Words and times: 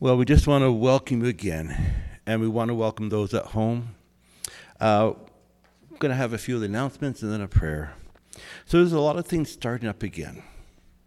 Well, 0.00 0.16
we 0.16 0.26
just 0.26 0.46
want 0.46 0.62
to 0.62 0.70
welcome 0.70 1.24
you 1.24 1.28
again, 1.28 1.76
and 2.24 2.40
we 2.40 2.46
want 2.46 2.68
to 2.68 2.74
welcome 2.74 3.08
those 3.08 3.34
at 3.34 3.46
home. 3.46 3.96
Uh, 4.80 5.14
I'm 5.90 5.96
going 5.98 6.10
to 6.10 6.14
have 6.16 6.32
a 6.32 6.38
few 6.38 6.54
of 6.54 6.60
the 6.60 6.66
announcements 6.66 7.20
and 7.22 7.32
then 7.32 7.40
a 7.40 7.48
prayer. 7.48 7.94
So 8.64 8.78
there's 8.78 8.92
a 8.92 9.00
lot 9.00 9.18
of 9.18 9.26
things 9.26 9.50
starting 9.50 9.88
up 9.88 10.04
again. 10.04 10.44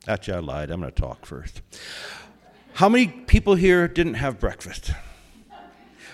Actually, 0.09 0.33
I 0.33 0.39
lied. 0.39 0.71
I'm 0.71 0.81
going 0.81 0.91
to 0.91 1.01
talk 1.01 1.25
first. 1.25 1.61
How 2.73 2.89
many 2.89 3.07
people 3.07 3.55
here 3.55 3.87
didn't 3.87 4.15
have 4.15 4.41
breakfast? 4.41 4.91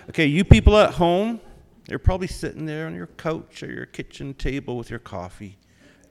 Okay, 0.09 0.27
you 0.27 0.43
people 0.43 0.77
at 0.77 0.91
home, 0.91 1.41
you're 1.89 1.97
probably 1.97 2.27
sitting 2.27 2.67
there 2.67 2.85
on 2.85 2.93
your 2.93 3.07
couch 3.07 3.63
or 3.63 3.71
your 3.71 3.87
kitchen 3.87 4.35
table 4.35 4.77
with 4.77 4.91
your 4.91 4.99
coffee, 4.99 5.57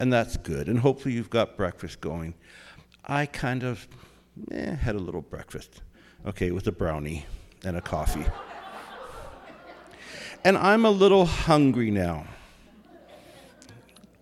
and 0.00 0.12
that's 0.12 0.36
good. 0.36 0.68
And 0.68 0.80
hopefully 0.80 1.14
you've 1.14 1.30
got 1.30 1.56
breakfast 1.56 2.00
going. 2.00 2.34
I 3.04 3.26
kind 3.26 3.62
of 3.62 3.86
eh, 4.50 4.74
had 4.74 4.96
a 4.96 4.98
little 4.98 5.22
breakfast 5.22 5.82
okay, 6.26 6.50
with 6.50 6.66
a 6.66 6.72
brownie 6.72 7.24
and 7.64 7.76
a 7.76 7.80
coffee. 7.80 8.24
and 10.44 10.58
I'm 10.58 10.84
a 10.84 10.90
little 10.90 11.24
hungry 11.24 11.90
now. 11.90 12.26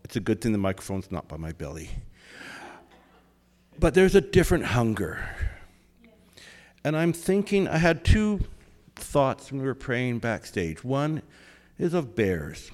It's 0.05 0.17
a 0.17 0.21
good 0.21 0.41
thing 0.41 0.53
the 0.53 0.59
microphone's 0.59 1.11
not 1.11 1.29
by 1.29 1.37
my 1.37 1.53
belly. 1.53 1.91
But 3.79 3.95
there's 3.95 4.15
a 4.15 4.21
different 4.21 4.67
hunger. 4.67 5.29
And 6.85 6.97
I'm 6.97 7.13
thinking, 7.13 7.67
I 7.67 7.79
had 7.79 8.05
two 8.05 8.41
thoughts 8.95 9.51
when 9.51 9.61
we 9.61 9.67
were 9.67 9.75
praying 9.75 10.19
backstage. 10.19 10.85
One 10.85 11.23
is 11.79 11.95
of 11.95 12.15
bears. 12.15 12.71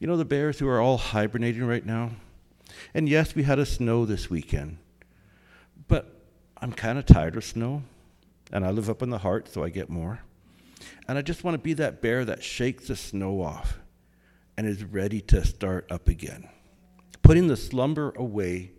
You 0.00 0.06
know, 0.06 0.16
the 0.16 0.24
bears 0.24 0.58
who 0.58 0.66
are 0.66 0.80
all 0.80 0.96
hibernating 0.96 1.64
right 1.64 1.84
now? 1.84 2.10
And 2.94 3.08
yes, 3.08 3.34
we 3.34 3.44
had 3.44 3.58
a 3.58 3.66
snow 3.66 4.04
this 4.04 4.28
weekend. 4.28 4.78
But 5.86 6.12
I'm 6.56 6.72
kind 6.72 6.98
of 6.98 7.06
tired 7.06 7.36
of 7.36 7.44
snow. 7.44 7.82
And 8.52 8.64
I 8.64 8.70
live 8.70 8.88
up 8.88 9.02
in 9.02 9.10
the 9.10 9.18
Hart, 9.18 9.48
so 9.48 9.62
I 9.62 9.68
get 9.68 9.90
more. 9.90 10.20
And 11.06 11.18
I 11.18 11.22
just 11.22 11.44
want 11.44 11.54
to 11.54 11.58
be 11.58 11.74
that 11.74 12.00
bear 12.00 12.24
that 12.24 12.42
shakes 12.42 12.88
the 12.88 12.96
snow 12.96 13.42
off 13.42 13.78
and 14.56 14.66
is 14.66 14.84
ready 14.84 15.20
to 15.22 15.44
start 15.44 15.86
up 15.90 16.08
again. 16.08 16.48
Putting 17.22 17.46
the 17.46 17.56
slumber 17.56 18.12
away 18.16 18.72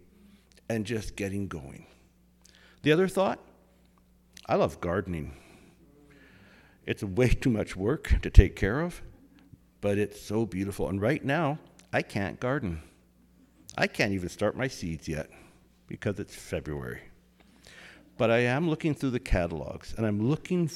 and 0.70 0.86
just 0.86 1.16
getting 1.16 1.47
going. 1.47 1.86
The 2.81 2.92
other 2.92 3.08
thought 3.08 3.40
I 4.45 4.56
love 4.56 4.81
gardening. 4.81 5.34
It's 6.86 7.03
way 7.03 7.30
too 7.30 7.52
much 7.52 7.75
work 7.75 8.16
to 8.23 8.30
take 8.31 8.56
care 8.56 8.81
of, 8.81 9.02
but 9.80 10.00
it's 10.00 10.20
so 10.20 10.45
beautiful. 10.45 10.90
And 10.90 11.00
right 11.00 11.23
now, 11.23 11.59
I 11.94 12.02
can't 12.02 12.40
garden. 12.40 12.81
I 13.78 13.88
can't 13.88 14.14
even 14.14 14.30
start 14.30 14.58
my 14.58 14.67
seeds 14.67 15.08
yet 15.08 15.30
because 15.88 16.20
it's 16.20 16.34
February. 16.34 17.09
But 18.20 18.31
I 18.31 18.39
am 18.39 18.70
looking 18.70 18.94
through 18.95 19.12
the 19.12 19.20
catalogs 19.22 19.94
and 19.95 20.06
I'm 20.06 20.30
looking 20.30 20.70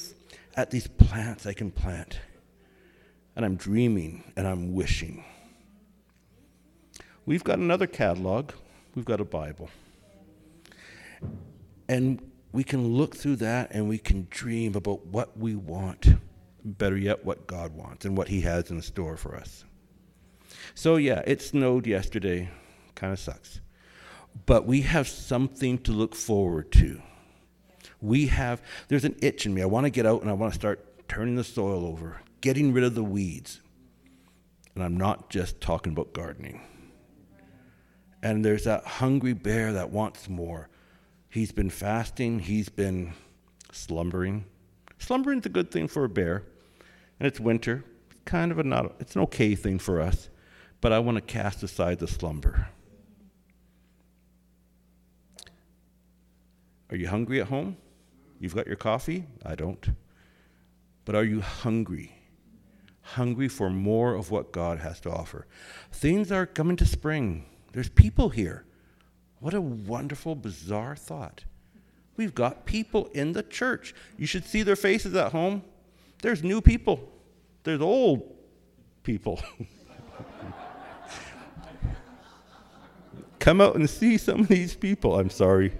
at 0.56 0.70
these 0.70 0.86
plants 0.86 1.44
I 1.44 1.52
can 1.52 1.70
plant. 1.70 2.18
And 3.36 3.44
I'm 3.44 3.56
dreaming 3.56 4.24
and 4.34 4.48
I'm 4.48 4.72
wishing. 4.72 5.22
We've 7.26 7.44
got 7.44 7.58
another 7.58 7.86
catalog, 7.86 8.52
we've 8.94 9.04
got 9.04 9.20
a 9.20 9.26
Bible. 9.26 9.68
And 11.86 12.30
we 12.52 12.64
can 12.64 12.88
look 12.96 13.14
through 13.14 13.36
that 13.36 13.72
and 13.72 13.90
we 13.90 13.98
can 13.98 14.26
dream 14.30 14.74
about 14.74 15.04
what 15.04 15.36
we 15.36 15.54
want. 15.54 16.06
Better 16.64 16.96
yet, 16.96 17.26
what 17.26 17.46
God 17.46 17.74
wants 17.74 18.06
and 18.06 18.16
what 18.16 18.28
He 18.28 18.40
has 18.40 18.70
in 18.70 18.80
store 18.80 19.18
for 19.18 19.36
us. 19.36 19.66
So, 20.74 20.96
yeah, 20.96 21.20
it 21.26 21.42
snowed 21.42 21.86
yesterday. 21.86 22.48
Kind 22.94 23.12
of 23.12 23.18
sucks. 23.18 23.60
But 24.46 24.64
we 24.64 24.80
have 24.80 25.06
something 25.06 25.76
to 25.80 25.92
look 25.92 26.14
forward 26.14 26.72
to. 26.72 27.02
We 28.04 28.26
have, 28.26 28.60
there's 28.88 29.06
an 29.06 29.16
itch 29.22 29.46
in 29.46 29.54
me. 29.54 29.62
I 29.62 29.66
want 29.66 29.84
to 29.84 29.90
get 29.90 30.04
out 30.04 30.20
and 30.20 30.30
I 30.30 30.34
want 30.34 30.52
to 30.52 30.58
start 30.58 31.08
turning 31.08 31.36
the 31.36 31.44
soil 31.44 31.86
over, 31.86 32.20
getting 32.42 32.74
rid 32.74 32.84
of 32.84 32.94
the 32.94 33.02
weeds. 33.02 33.62
And 34.74 34.84
I'm 34.84 34.98
not 34.98 35.30
just 35.30 35.58
talking 35.58 35.94
about 35.94 36.12
gardening. 36.12 36.60
And 38.22 38.44
there's 38.44 38.64
that 38.64 38.84
hungry 38.84 39.32
bear 39.32 39.72
that 39.72 39.90
wants 39.90 40.28
more. 40.28 40.68
He's 41.30 41.50
been 41.50 41.70
fasting, 41.70 42.40
he's 42.40 42.68
been 42.68 43.14
slumbering. 43.72 44.44
Slumbering's 44.98 45.46
a 45.46 45.50
good 45.50 45.70
thing 45.70 45.88
for 45.88 46.04
a 46.04 46.08
bear. 46.08 46.42
And 47.18 47.26
it's 47.26 47.40
winter. 47.40 47.84
It's 48.10 48.20
kind 48.26 48.52
of 48.52 48.58
a 48.58 48.64
not 48.64 48.96
it's 49.00 49.16
an 49.16 49.22
okay 49.22 49.54
thing 49.54 49.78
for 49.78 50.00
us. 50.00 50.28
But 50.82 50.92
I 50.92 50.98
want 50.98 51.16
to 51.16 51.22
cast 51.22 51.62
aside 51.62 52.00
the 52.00 52.06
slumber. 52.06 52.68
Are 56.90 56.96
you 56.96 57.08
hungry 57.08 57.40
at 57.40 57.48
home? 57.48 57.78
You've 58.38 58.54
got 58.54 58.66
your 58.66 58.76
coffee? 58.76 59.24
I 59.44 59.54
don't. 59.54 59.90
But 61.04 61.14
are 61.14 61.24
you 61.24 61.40
hungry? 61.40 62.18
Hungry 63.02 63.48
for 63.48 63.70
more 63.70 64.14
of 64.14 64.30
what 64.30 64.52
God 64.52 64.78
has 64.78 65.00
to 65.00 65.10
offer. 65.10 65.46
Things 65.92 66.32
are 66.32 66.46
coming 66.46 66.76
to 66.76 66.86
spring. 66.86 67.46
There's 67.72 67.88
people 67.88 68.30
here. 68.30 68.64
What 69.40 69.52
a 69.54 69.60
wonderful, 69.60 70.34
bizarre 70.34 70.96
thought. 70.96 71.44
We've 72.16 72.34
got 72.34 72.64
people 72.64 73.06
in 73.12 73.32
the 73.32 73.42
church. 73.42 73.94
You 74.16 74.26
should 74.26 74.44
see 74.44 74.62
their 74.62 74.76
faces 74.76 75.14
at 75.14 75.32
home. 75.32 75.62
There's 76.22 76.42
new 76.42 76.62
people, 76.62 77.12
there's 77.64 77.82
old 77.82 78.34
people. 79.02 79.40
Come 83.38 83.60
out 83.60 83.74
and 83.74 83.90
see 83.90 84.16
some 84.16 84.40
of 84.40 84.48
these 84.48 84.74
people. 84.74 85.18
I'm 85.18 85.28
sorry. 85.28 85.74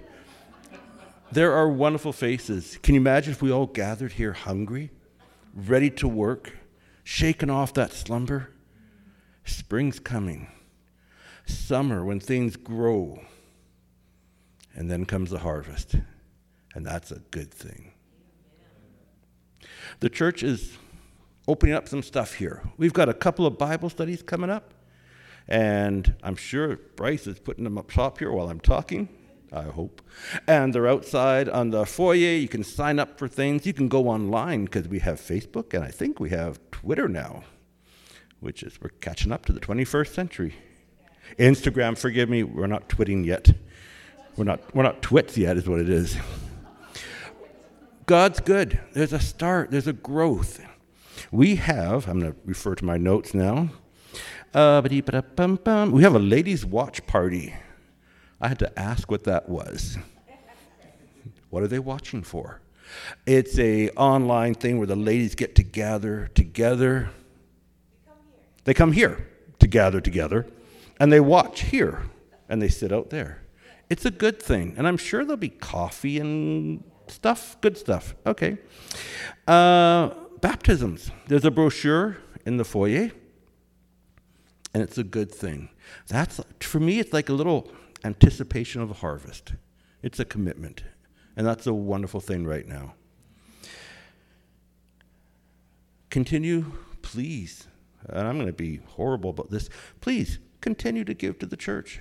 There 1.31 1.53
are 1.53 1.67
wonderful 1.67 2.13
faces. 2.13 2.77
Can 2.83 2.95
you 2.95 3.01
imagine 3.01 3.33
if 3.33 3.41
we 3.41 3.51
all 3.51 3.65
gathered 3.65 4.13
here 4.13 4.33
hungry, 4.33 4.91
ready 5.53 5.89
to 5.91 6.07
work, 6.07 6.53
shaking 7.03 7.49
off 7.49 7.73
that 7.73 7.91
slumber? 7.91 8.51
Spring's 9.43 9.99
coming. 9.99 10.47
Summer, 11.45 12.05
when 12.05 12.19
things 12.19 12.55
grow. 12.55 13.21
And 14.75 14.89
then 14.89 15.05
comes 15.05 15.31
the 15.31 15.39
harvest. 15.39 15.95
And 16.73 16.85
that's 16.85 17.11
a 17.11 17.19
good 17.31 17.51
thing. 17.51 17.93
The 19.99 20.09
church 20.09 20.43
is 20.43 20.77
opening 21.47 21.75
up 21.75 21.87
some 21.87 22.03
stuff 22.03 22.35
here. 22.35 22.61
We've 22.77 22.93
got 22.93 23.09
a 23.09 23.13
couple 23.13 23.45
of 23.45 23.57
Bible 23.57 23.89
studies 23.89 24.21
coming 24.21 24.49
up. 24.49 24.73
And 25.47 26.15
I'm 26.23 26.35
sure 26.35 26.77
Bryce 26.95 27.27
is 27.27 27.39
putting 27.39 27.63
them 27.63 27.77
up 27.77 27.91
top 27.91 28.19
here 28.19 28.31
while 28.31 28.49
I'm 28.49 28.59
talking. 28.59 29.09
I 29.55 29.63
hope. 29.63 30.01
And 30.47 30.73
they're 30.73 30.87
outside 30.87 31.47
on 31.47 31.69
the 31.69 31.85
foyer. 31.85 32.35
You 32.35 32.47
can 32.47 32.63
sign 32.63 32.99
up 32.99 33.17
for 33.17 33.27
things. 33.27 33.65
You 33.65 33.73
can 33.73 33.87
go 33.87 34.09
online 34.09 34.65
because 34.65 34.87
we 34.87 34.99
have 34.99 35.19
Facebook 35.19 35.73
and 35.73 35.83
I 35.83 35.89
think 35.89 36.19
we 36.19 36.29
have 36.31 36.59
Twitter 36.71 37.07
now, 37.07 37.43
which 38.41 38.63
is 38.63 38.79
we're 38.81 38.89
catching 38.89 39.31
up 39.31 39.45
to 39.45 39.53
the 39.53 39.59
21st 39.61 40.13
century. 40.13 40.55
Instagram, 41.39 41.97
forgive 41.97 42.29
me, 42.29 42.43
we're 42.43 42.67
not 42.67 42.89
twitting 42.89 43.23
yet. 43.23 43.49
We're 44.35 44.43
not, 44.43 44.75
we're 44.75 44.83
not 44.83 45.01
twits 45.01 45.37
yet, 45.37 45.57
is 45.57 45.67
what 45.67 45.79
it 45.79 45.89
is. 45.89 46.17
God's 48.05 48.39
good. 48.39 48.79
There's 48.93 49.13
a 49.13 49.19
start, 49.19 49.71
there's 49.71 49.87
a 49.87 49.93
growth. 49.93 50.63
We 51.31 51.55
have, 51.55 52.07
I'm 52.07 52.19
going 52.19 52.33
to 52.33 52.39
refer 52.45 52.75
to 52.75 52.85
my 52.85 52.97
notes 52.97 53.33
now. 53.33 53.69
Uh, 54.53 54.81
we 54.85 56.03
have 56.03 56.15
a 56.15 56.19
ladies' 56.19 56.65
watch 56.65 57.05
party 57.07 57.55
I 58.45 58.47
had 58.47 58.59
to 58.59 58.79
ask 58.79 59.09
what 59.09 59.23
that 59.23 59.49
was. 59.49 59.97
what 61.49 61.63
are 61.63 61.67
they 61.67 61.79
watching 61.79 62.21
for? 62.21 62.61
It's 63.25 63.57
a 63.57 63.89
online 63.97 64.53
thing 64.53 64.77
where 64.77 64.85
the 64.85 64.95
ladies 64.95 65.33
get 65.33 65.55
to 65.55 65.63
gather 65.63 66.29
together. 66.35 67.09
They 68.65 68.75
come 68.75 68.91
here 68.91 69.27
to 69.57 69.65
gather 69.65 69.99
together, 69.99 70.45
and 70.99 71.11
they 71.11 71.19
watch 71.19 71.61
here, 71.61 72.03
and 72.47 72.61
they 72.61 72.67
sit 72.67 72.91
out 72.91 73.09
there. 73.09 73.41
It's 73.89 74.05
a 74.05 74.11
good 74.11 74.39
thing, 74.39 74.75
and 74.77 74.87
I'm 74.87 74.97
sure 74.97 75.23
there'll 75.23 75.37
be 75.37 75.49
coffee 75.49 76.19
and 76.19 76.83
stuff, 77.07 77.57
good 77.61 77.79
stuff. 77.79 78.13
Okay. 78.27 78.59
Uh, 79.47 80.11
baptisms. 80.39 81.09
There's 81.25 81.45
a 81.45 81.51
brochure 81.51 82.17
in 82.45 82.57
the 82.57 82.63
foyer, 82.63 83.09
and 84.71 84.83
it's 84.83 84.99
a 84.99 85.03
good 85.03 85.31
thing. 85.31 85.69
That's 86.09 86.39
for 86.59 86.79
me. 86.79 86.99
It's 86.99 87.11
like 87.11 87.29
a 87.29 87.33
little 87.33 87.71
anticipation 88.05 88.81
of 88.81 88.91
a 88.91 88.93
harvest. 88.93 89.53
It's 90.03 90.19
a 90.19 90.25
commitment. 90.25 90.83
And 91.35 91.45
that's 91.45 91.67
a 91.67 91.73
wonderful 91.73 92.21
thing 92.21 92.45
right 92.45 92.67
now. 92.67 92.93
Continue, 96.09 96.71
please. 97.01 97.67
And 98.07 98.27
I'm 98.27 98.35
going 98.35 98.47
to 98.47 98.53
be 98.53 98.79
horrible 98.87 99.31
about 99.31 99.49
this. 99.49 99.69
Please 99.99 100.39
continue 100.61 101.03
to 101.03 101.13
give 101.13 101.39
to 101.39 101.45
the 101.45 101.57
church. 101.57 101.99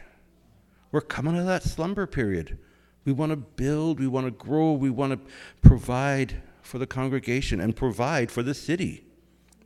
We're 0.92 1.00
coming 1.00 1.34
out 1.34 1.40
of 1.40 1.46
that 1.46 1.64
slumber 1.64 2.06
period. 2.06 2.58
We 3.04 3.12
want 3.12 3.30
to 3.30 3.36
build, 3.36 3.98
we 3.98 4.06
want 4.06 4.26
to 4.26 4.30
grow, 4.30 4.72
we 4.72 4.90
want 4.90 5.12
to 5.12 5.32
provide 5.66 6.42
for 6.62 6.78
the 6.78 6.86
congregation 6.86 7.60
and 7.60 7.74
provide 7.74 8.30
for 8.30 8.42
the 8.42 8.54
city. 8.54 9.04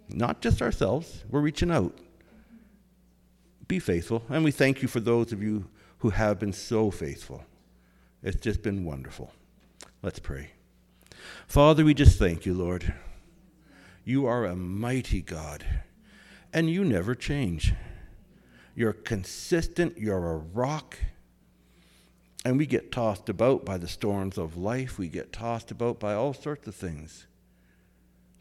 Not 0.08 0.40
just 0.40 0.62
ourselves, 0.62 1.24
we're 1.28 1.40
reaching 1.40 1.70
out. 1.70 1.98
Be 3.66 3.78
faithful. 3.78 4.22
And 4.28 4.42
we 4.42 4.50
thank 4.50 4.80
you 4.80 4.88
for 4.88 5.00
those 5.00 5.32
of 5.32 5.42
you 5.42 5.68
who 5.98 6.10
have 6.10 6.38
been 6.38 6.52
so 6.52 6.90
faithful. 6.90 7.44
It's 8.22 8.40
just 8.40 8.62
been 8.62 8.84
wonderful. 8.84 9.32
Let's 10.02 10.18
pray. 10.18 10.50
Father, 11.46 11.84
we 11.84 11.94
just 11.94 12.18
thank 12.18 12.46
you, 12.46 12.54
Lord. 12.54 12.94
You 14.04 14.26
are 14.26 14.44
a 14.44 14.56
mighty 14.56 15.20
God, 15.20 15.64
and 16.52 16.70
you 16.70 16.84
never 16.84 17.14
change. 17.14 17.74
You're 18.74 18.92
consistent, 18.92 19.98
you're 19.98 20.30
a 20.30 20.36
rock. 20.36 20.96
And 22.44 22.56
we 22.56 22.66
get 22.66 22.92
tossed 22.92 23.28
about 23.28 23.64
by 23.64 23.76
the 23.76 23.88
storms 23.88 24.38
of 24.38 24.56
life, 24.56 24.98
we 24.98 25.08
get 25.08 25.32
tossed 25.32 25.70
about 25.70 25.98
by 25.98 26.14
all 26.14 26.32
sorts 26.32 26.66
of 26.68 26.74
things. 26.74 27.26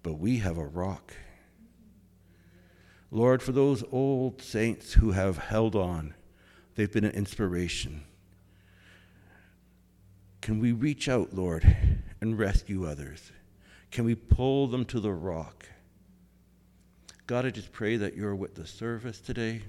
But 0.04 0.13
we 0.13 0.38
have 0.38 0.57
a 0.57 0.65
rock. 0.65 1.13
Lord, 3.09 3.42
for 3.42 3.51
those 3.51 3.83
old 3.92 4.42
saints 4.42 4.94
who 4.94 5.12
have 5.12 5.38
held 5.38 5.75
on, 5.75 6.13
they've 6.77 6.94
been 6.94 7.03
an 7.03 7.12
inspiration. 7.12 8.03
Can 10.41 10.59
we 10.59 10.71
reach 10.71 11.09
out, 11.09 11.33
Lord, 11.33 11.75
and 12.21 12.39
rescue 12.39 12.88
others? 12.88 13.33
Can 13.91 14.06
we 14.06 14.15
pull 14.15 14.68
them 14.68 14.85
to 14.85 15.00
the 15.00 15.12
rock? 15.12 15.65
God, 17.25 17.45
I 17.45 17.50
just 17.50 17.74
pray 17.74 17.97
that 17.97 18.15
you're 18.15 18.35
with 18.35 18.56
the 18.56 18.65
service 18.65 19.19
today. 19.19 19.63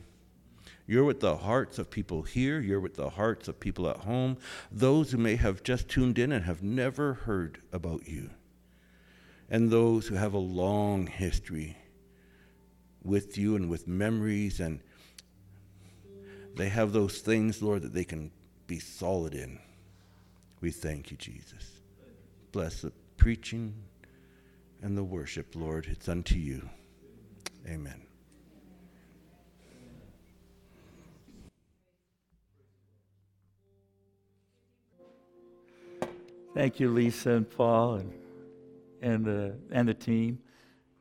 You're 0.86 1.04
with 1.04 1.20
the 1.20 1.36
hearts 1.36 1.78
of 1.78 1.90
people 1.90 2.22
here. 2.22 2.60
You're 2.60 2.78
with 2.78 2.94
the 2.94 3.10
hearts 3.10 3.48
of 3.48 3.58
people 3.58 3.88
at 3.88 3.96
home, 3.96 4.36
those 4.70 5.10
who 5.10 5.18
may 5.18 5.36
have 5.36 5.62
just 5.62 5.88
tuned 5.88 6.18
in 6.18 6.30
and 6.30 6.44
have 6.44 6.62
never 6.62 7.14
heard 7.14 7.60
about 7.72 8.06
you, 8.06 8.30
and 9.50 9.70
those 9.70 10.06
who 10.06 10.14
have 10.14 10.34
a 10.34 10.38
long 10.38 11.06
history 11.06 11.76
with 13.02 13.38
you 13.38 13.56
and 13.56 13.70
with 13.70 13.88
memories, 13.88 14.60
and 14.60 14.80
they 16.58 16.68
have 16.68 16.92
those 16.92 17.20
things, 17.20 17.62
Lord, 17.62 17.82
that 17.82 17.94
they 17.94 18.04
can 18.04 18.32
be 18.66 18.80
solid 18.80 19.32
in. 19.32 19.60
We 20.60 20.72
thank 20.72 21.12
you, 21.12 21.16
Jesus. 21.16 21.80
Bless 22.50 22.80
the 22.80 22.92
preaching 23.16 23.74
and 24.82 24.98
the 24.98 25.04
worship, 25.04 25.54
Lord. 25.54 25.86
It's 25.88 26.08
unto 26.08 26.34
you. 26.34 26.68
Amen. 27.64 28.02
Thank 36.54 36.80
you, 36.80 36.90
Lisa 36.90 37.30
and 37.30 37.48
Paul 37.48 37.94
and, 37.94 38.12
and, 39.00 39.24
the, 39.24 39.54
and 39.70 39.86
the 39.88 39.94
team. 39.94 40.40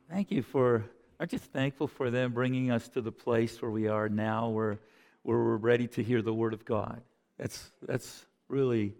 Thank 0.08 0.30
you 0.30 0.42
for, 0.42 0.84
I'm 1.18 1.26
just 1.26 1.46
thankful 1.46 1.88
for 1.88 2.10
them 2.10 2.32
bringing 2.32 2.70
us 2.70 2.88
to 2.90 3.00
the 3.00 3.10
place 3.10 3.60
where 3.60 3.72
we 3.72 3.88
are 3.88 4.08
now, 4.08 4.50
where, 4.50 4.78
where 5.22 5.38
we're 5.38 5.56
ready 5.56 5.86
to 5.88 6.02
hear 6.02 6.22
the 6.22 6.32
Word 6.32 6.54
of 6.54 6.64
God. 6.64 7.02
That's, 7.38 7.70
that's 7.82 8.26
really, 8.48 8.94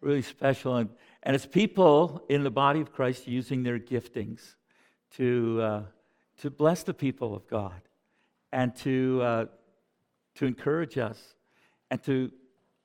really 0.00 0.22
special. 0.22 0.76
And, 0.76 0.90
and 1.22 1.34
it's 1.34 1.46
people 1.46 2.24
in 2.28 2.42
the 2.42 2.50
body 2.50 2.80
of 2.80 2.92
Christ 2.92 3.26
using 3.26 3.62
their 3.62 3.78
giftings 3.78 4.54
to, 5.16 5.60
uh, 5.62 5.82
to 6.40 6.50
bless 6.50 6.82
the 6.82 6.94
people 6.94 7.34
of 7.34 7.46
God 7.48 7.80
and 8.52 8.74
to, 8.76 9.20
uh, 9.22 9.46
to 10.36 10.46
encourage 10.46 10.98
us 10.98 11.18
and 11.90 12.02
to 12.04 12.30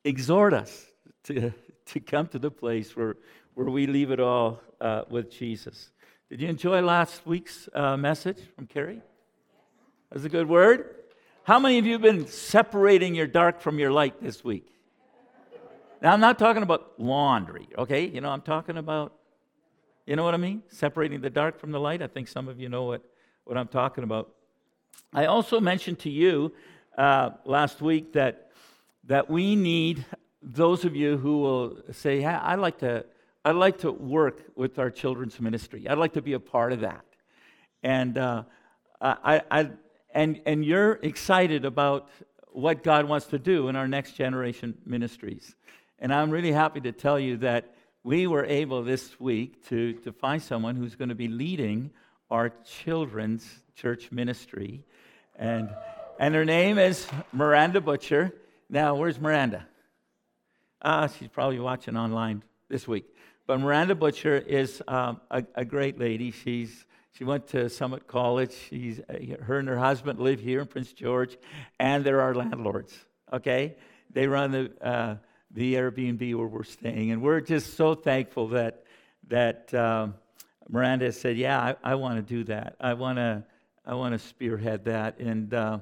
exhort 0.04 0.54
us 0.54 0.86
to, 1.24 1.54
to 1.88 2.00
come 2.00 2.28
to 2.28 2.39
the 2.39 2.51
place 2.51 2.95
where, 2.95 3.18
where 3.54 3.69
we 3.69 3.88
leave 3.88 4.12
it 4.12 4.19
all 4.19 4.60
uh, 4.81 5.04
with 5.10 5.31
Jesus. 5.31 5.92
Did 6.30 6.42
you 6.42 6.50
enjoy 6.50 6.81
last 6.81 7.25
week's 7.25 7.69
uh, 7.74 7.98
message 7.98 8.38
from 8.56 8.68
Carrie? 8.68 9.01
That 10.10 10.16
was 10.16 10.25
a 10.25 10.30
good 10.30 10.48
word. 10.48 10.95
How 11.45 11.59
many 11.59 11.77
of 11.77 11.86
you 11.86 11.92
have 11.92 12.01
been 12.01 12.25
separating 12.25 13.13
your 13.13 13.27
dark 13.27 13.62
from 13.62 13.77
your 13.77 13.92
light 13.92 14.19
this 14.19 14.44
week? 14.44 14.65
Now, 16.01 16.12
I'm 16.12 16.19
not 16.19 16.39
talking 16.39 16.63
about 16.63 16.94
laundry, 16.97 17.68
okay? 17.77 18.07
You 18.07 18.19
know, 18.19 18.31
I'm 18.31 18.42
talking 18.42 18.77
about, 18.77 19.13
you 20.07 20.15
know 20.15 20.24
what 20.24 20.33
I 20.33 20.38
mean? 20.38 20.63
Separating 20.69 21.21
the 21.21 21.30
dark 21.30 21.59
from 21.59 21.71
the 21.71 21.80
light. 21.80 22.01
I 22.01 22.07
think 22.07 22.30
some 22.30 22.47
of 22.47 22.59
you 22.59 22.68
know 22.68 22.86
what, 22.86 23.03
what 23.44 23.59
I'm 23.59 23.68
talking 23.68 24.03
about. 24.03 24.31
I 25.13 25.27
also 25.27 25.59
mentioned 25.59 26.00
to 26.00 26.09
you 26.09 26.51
uh, 26.97 27.30
last 27.45 27.80
week 27.80 28.13
that, 28.13 28.50
that 29.03 29.30
we 29.30 29.56
need 29.56 30.03
those 30.42 30.83
of 30.83 30.95
you 30.95 31.15
who 31.15 31.42
will 31.42 31.77
say, 31.92 32.21
hey, 32.21 32.25
I'd 32.25 32.57
like 32.57 32.80
to, 32.80 33.06
I'd 33.45 33.56
like 33.56 33.77
to 33.80 33.92
work 33.92 34.42
with 34.56 34.80
our 34.80 34.89
children's 34.89 35.39
ministry. 35.39 35.88
I'd 35.88 36.00
like 36.00 36.13
to 36.13 36.24
be 36.24 36.33
a 36.33 36.39
part 36.39 36.74
of 36.74 36.80
that. 36.80 37.06
And, 37.83 38.18
uh, 38.18 38.44
I, 39.00 39.42
I, 39.51 39.69
and, 40.15 40.41
and 40.45 40.65
you're 40.65 40.94
excited 41.03 41.65
about 41.65 42.09
what 42.53 42.83
God 42.83 43.06
wants 43.06 43.27
to 43.27 43.38
do 43.38 43.67
in 43.67 43.75
our 43.75 43.88
next 43.88 44.13
generation 44.13 44.75
ministries. 44.85 45.53
And 46.00 46.13
I'm 46.13 46.31
really 46.31 46.53
happy 46.53 46.79
to 46.81 46.94
tell 46.94 47.19
you 47.19 47.38
that 47.38 47.75
we 48.03 48.25
were 48.25 48.45
able 48.45 48.81
this 48.83 49.19
week 49.19 49.67
to, 49.67 49.94
to 49.94 50.13
find 50.13 50.41
someone 50.41 50.77
who's 50.77 50.95
going 50.95 51.09
to 51.09 51.15
be 51.15 51.27
leading 51.27 51.91
our 52.31 52.53
children's 52.63 53.45
church 53.75 54.12
ministry. 54.12 54.85
And, 55.35 55.69
and 56.18 56.33
her 56.33 56.45
name 56.45 56.77
is 56.77 57.07
Miranda 57.33 57.81
Butcher. 57.81 58.33
Now, 58.69 58.95
where's 58.95 59.19
Miranda? 59.19 59.68
Ah, 60.81 61.07
she's 61.07 61.27
probably 61.27 61.59
watching 61.59 61.97
online 61.97 62.41
this 62.69 62.88
week. 62.88 63.06
But 63.47 63.59
Miranda 63.59 63.95
Butcher 63.95 64.38
is 64.38 64.81
um, 64.88 65.19
a, 65.29 65.44
a, 65.56 65.65
great 65.65 66.00
lady. 66.00 66.31
She's, 66.31 66.85
she 67.17 67.23
went 67.23 67.47
to 67.47 67.69
Summit 67.69 68.07
College. 68.07 68.53
She's, 68.69 69.00
uh, 69.00 69.41
her 69.44 69.57
and 69.59 69.67
her 69.69 69.77
husband 69.77 70.19
live 70.19 70.41
here 70.41 70.59
in 70.59 70.67
Prince 70.67 70.91
George, 70.91 71.38
and 71.79 72.03
they're 72.03 72.19
our 72.19 72.35
landlords, 72.35 72.94
okay? 73.31 73.75
They 74.12 74.27
run 74.27 74.51
the, 74.51 74.71
uh, 74.81 75.15
the 75.51 75.75
Airbnb 75.75 76.35
where 76.35 76.47
we're 76.47 76.63
staying. 76.63 77.12
And 77.12 77.21
we're 77.21 77.39
just 77.39 77.75
so 77.75 77.95
thankful 77.95 78.50
that, 78.50 78.83
that 79.29 79.73
um, 79.73 80.15
Miranda 80.67 81.12
said, 81.13 81.38
Yeah, 81.38 81.57
I, 81.57 81.91
I 81.91 81.95
want 81.95 82.17
to 82.17 82.21
do 82.21 82.44
that. 82.45 82.75
I 82.81 82.94
want 82.94 83.18
to 83.18 83.44
I 83.88 83.94
wanna 83.94 84.19
spearhead 84.19 84.85
that. 84.85 85.19
And 85.19 85.53
uh, 85.53 85.79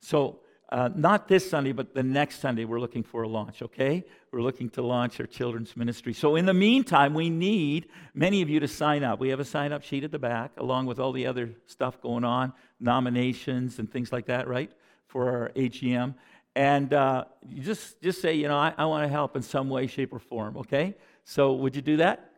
so 0.00 0.40
uh, 0.74 0.90
not 0.96 1.28
this 1.28 1.48
Sunday, 1.48 1.70
but 1.70 1.94
the 1.94 2.02
next 2.02 2.40
Sunday, 2.40 2.64
we're 2.64 2.80
looking 2.80 3.04
for 3.04 3.22
a 3.22 3.28
launch, 3.28 3.62
okay? 3.62 4.04
We're 4.32 4.42
looking 4.42 4.68
to 4.70 4.82
launch 4.82 5.20
our 5.20 5.26
children's 5.26 5.76
ministry. 5.76 6.12
So, 6.12 6.34
in 6.34 6.46
the 6.46 6.52
meantime, 6.52 7.14
we 7.14 7.30
need 7.30 7.86
many 8.12 8.42
of 8.42 8.50
you 8.50 8.58
to 8.58 8.66
sign 8.66 9.04
up. 9.04 9.20
We 9.20 9.28
have 9.28 9.38
a 9.38 9.44
sign 9.44 9.72
up 9.72 9.84
sheet 9.84 10.02
at 10.02 10.10
the 10.10 10.18
back, 10.18 10.50
along 10.56 10.86
with 10.86 10.98
all 10.98 11.12
the 11.12 11.28
other 11.28 11.50
stuff 11.66 12.00
going 12.00 12.24
on, 12.24 12.52
nominations 12.80 13.78
and 13.78 13.88
things 13.88 14.10
like 14.10 14.26
that, 14.26 14.48
right? 14.48 14.68
For 15.06 15.30
our 15.30 15.52
AGM. 15.54 16.16
And 16.56 16.92
uh, 16.92 17.26
just, 17.60 18.02
just 18.02 18.20
say, 18.20 18.34
you 18.34 18.48
know, 18.48 18.58
I, 18.58 18.74
I 18.76 18.86
want 18.86 19.04
to 19.04 19.08
help 19.08 19.36
in 19.36 19.42
some 19.42 19.68
way, 19.68 19.86
shape, 19.86 20.12
or 20.12 20.18
form, 20.18 20.56
okay? 20.56 20.96
So, 21.22 21.52
would 21.52 21.76
you 21.76 21.82
do 21.82 21.98
that? 21.98 22.32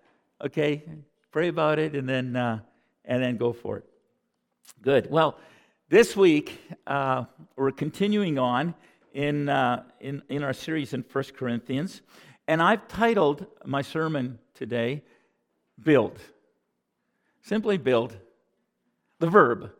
Okay? 0.45 0.85
Pray 1.31 1.49
about 1.49 1.79
it 1.79 1.95
and 1.95 2.07
then, 2.07 2.37
uh, 2.37 2.59
and 3.07 3.23
then 3.23 3.39
go 3.39 3.55
for 3.55 3.79
it. 3.79 3.85
Good. 4.83 5.11
Well, 5.11 5.39
this 5.89 6.17
week, 6.17 6.61
uh, 6.87 7.25
we're 7.55 7.71
continuing 7.71 8.39
on 8.39 8.75
in, 9.13 9.49
uh, 9.49 9.85
in, 10.01 10.23
in 10.29 10.43
our 10.43 10.53
series 10.53 10.93
in 10.93 11.05
1 11.13 11.25
Corinthians, 11.37 12.03
and 12.49 12.61
I've 12.61 12.89
titled 12.89 13.47
my 13.65 13.83
sermon 13.83 14.39
today, 14.55 15.03
Build. 15.83 16.19
Simply 17.43 17.77
build. 17.77 18.17
The 19.21 19.31
verb, 19.31 19.71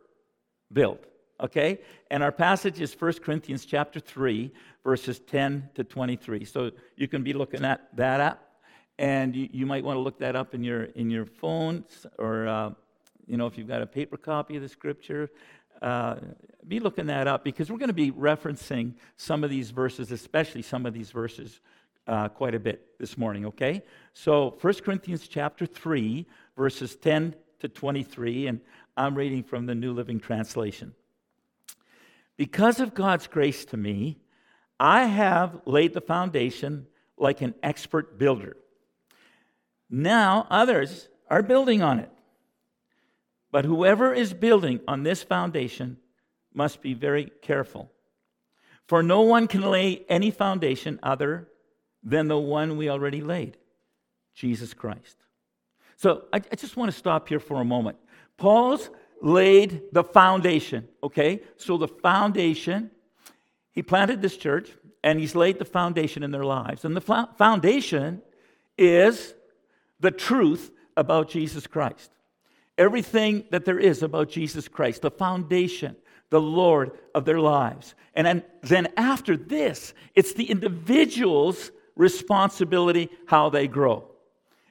build. 0.71 0.99
Okay? 1.41 1.79
And 2.09 2.23
our 2.23 2.31
passage 2.31 2.79
is 2.79 2.95
1 2.97 3.13
Corinthians 3.15 3.65
chapter 3.65 3.99
3, 3.99 4.51
verses 4.83 5.19
10 5.19 5.69
to 5.75 5.83
23. 5.83 6.45
So 6.45 6.71
you 6.95 7.07
can 7.07 7.23
be 7.23 7.33
looking 7.33 7.65
at 7.65 7.95
that 7.97 8.21
up, 8.21 8.61
and 8.97 9.35
you, 9.35 9.49
you 9.51 9.65
might 9.65 9.83
want 9.83 9.97
to 9.97 10.01
look 10.01 10.19
that 10.19 10.35
up 10.35 10.55
in 10.55 10.63
your, 10.63 10.83
in 10.83 11.09
your 11.09 11.25
phones 11.25 12.05
or, 12.17 12.47
uh, 12.47 12.69
you 13.25 13.35
know, 13.35 13.45
if 13.45 13.57
you've 13.57 13.67
got 13.67 13.81
a 13.81 13.85
paper 13.85 14.15
copy 14.15 14.55
of 14.55 14.61
the 14.61 14.69
scripture, 14.69 15.29
uh, 15.81 16.15
be 16.67 16.79
looking 16.79 17.07
that 17.07 17.27
up 17.27 17.43
because 17.43 17.71
we're 17.71 17.77
going 17.77 17.87
to 17.87 17.93
be 17.93 18.11
referencing 18.11 18.93
some 19.15 19.43
of 19.43 19.49
these 19.49 19.71
verses, 19.71 20.11
especially 20.11 20.61
some 20.61 20.85
of 20.85 20.93
these 20.93 21.11
verses, 21.11 21.59
uh, 22.07 22.29
quite 22.29 22.55
a 22.55 22.59
bit 22.59 22.97
this 22.99 23.17
morning, 23.17 23.45
okay? 23.45 23.83
So 24.13 24.57
1 24.61 24.73
Corinthians 24.75 25.27
chapter 25.27 25.65
3, 25.65 26.25
verses 26.55 26.95
10 26.95 27.35
to 27.59 27.67
23, 27.67 28.47
and 28.47 28.61
I'm 28.95 29.15
reading 29.15 29.43
from 29.43 29.65
the 29.65 29.75
New 29.75 29.93
Living 29.93 30.19
Translation. 30.19 30.93
Because 32.37 32.79
of 32.79 32.93
God's 32.93 33.27
grace 33.27 33.65
to 33.65 33.77
me, 33.77 34.17
I 34.79 35.05
have 35.05 35.61
laid 35.65 35.93
the 35.93 36.01
foundation 36.01 36.87
like 37.17 37.41
an 37.41 37.55
expert 37.63 38.19
builder. 38.19 38.57
Now 39.89 40.45
others 40.49 41.09
are 41.29 41.41
building 41.41 41.81
on 41.81 41.99
it. 41.99 42.11
But 43.51 43.65
whoever 43.65 44.13
is 44.13 44.33
building 44.33 44.81
on 44.87 45.03
this 45.03 45.23
foundation 45.23 45.97
must 46.53 46.81
be 46.81 46.93
very 46.93 47.31
careful. 47.41 47.91
For 48.87 49.03
no 49.03 49.21
one 49.21 49.47
can 49.47 49.61
lay 49.61 50.05
any 50.09 50.31
foundation 50.31 50.99
other 51.03 51.47
than 52.03 52.27
the 52.27 52.37
one 52.37 52.77
we 52.77 52.89
already 52.89 53.21
laid 53.21 53.57
Jesus 54.33 54.73
Christ. 54.73 55.17
So 55.97 56.25
I, 56.31 56.37
I 56.37 56.55
just 56.55 56.77
want 56.77 56.91
to 56.91 56.97
stop 56.97 57.27
here 57.27 57.39
for 57.39 57.59
a 57.59 57.65
moment. 57.65 57.97
Paul's 58.37 58.89
laid 59.21 59.81
the 59.91 60.03
foundation, 60.03 60.87
okay? 61.03 61.41
So 61.57 61.77
the 61.77 61.87
foundation, 61.87 62.91
he 63.71 63.81
planted 63.81 64.21
this 64.21 64.37
church 64.37 64.69
and 65.03 65.19
he's 65.19 65.35
laid 65.35 65.57
the 65.59 65.65
foundation 65.65 66.23
in 66.23 66.31
their 66.31 66.45
lives. 66.45 66.85
And 66.85 66.95
the 66.95 67.27
foundation 67.37 68.21
is 68.77 69.33
the 69.99 70.11
truth 70.11 70.71
about 70.95 71.29
Jesus 71.29 71.65
Christ. 71.65 72.11
Everything 72.77 73.45
that 73.49 73.65
there 73.65 73.79
is 73.79 74.03
about 74.03 74.29
Jesus 74.29 74.67
Christ, 74.67 75.01
the 75.01 75.11
foundation, 75.11 75.95
the 76.29 76.41
Lord 76.41 76.91
of 77.15 77.25
their 77.25 77.39
lives. 77.39 77.95
And 78.13 78.43
then, 78.61 78.87
after 78.97 79.37
this, 79.37 79.93
it's 80.15 80.33
the 80.33 80.49
individual's 80.49 81.71
responsibility 81.95 83.09
how 83.27 83.49
they 83.49 83.67
grow. 83.67 84.09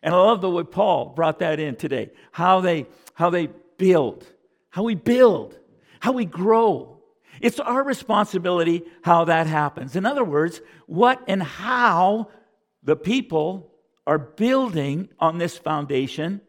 And 0.02 0.14
I 0.14 0.18
love 0.18 0.40
the 0.40 0.50
way 0.50 0.62
Paul 0.62 1.06
brought 1.06 1.40
that 1.40 1.58
in 1.58 1.76
today. 1.76 2.10
How 2.30 2.60
they 2.60 2.86
how 3.14 3.30
they 3.30 3.48
build, 3.78 4.26
how 4.70 4.82
we 4.84 4.94
build, 4.94 5.58
how 6.00 6.12
we 6.12 6.24
grow. 6.24 7.00
It's 7.40 7.60
our 7.60 7.82
responsibility 7.82 8.82
how 9.02 9.24
that 9.24 9.46
happens. 9.46 9.96
In 9.96 10.06
other 10.06 10.24
words, 10.24 10.60
what 10.86 11.22
and 11.26 11.42
how 11.42 12.30
the 12.82 12.96
people 12.96 13.72
are 14.06 14.18
building 14.18 15.08
on 15.18 15.38
this 15.38 15.58
foundation 15.58 16.40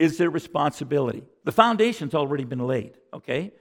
is 0.00 0.16
their 0.16 0.30
responsibility. 0.30 1.22
The 1.44 1.52
foundation's 1.52 2.14
already 2.14 2.44
been 2.44 2.66
laid, 2.66 2.94
okay? 3.12 3.52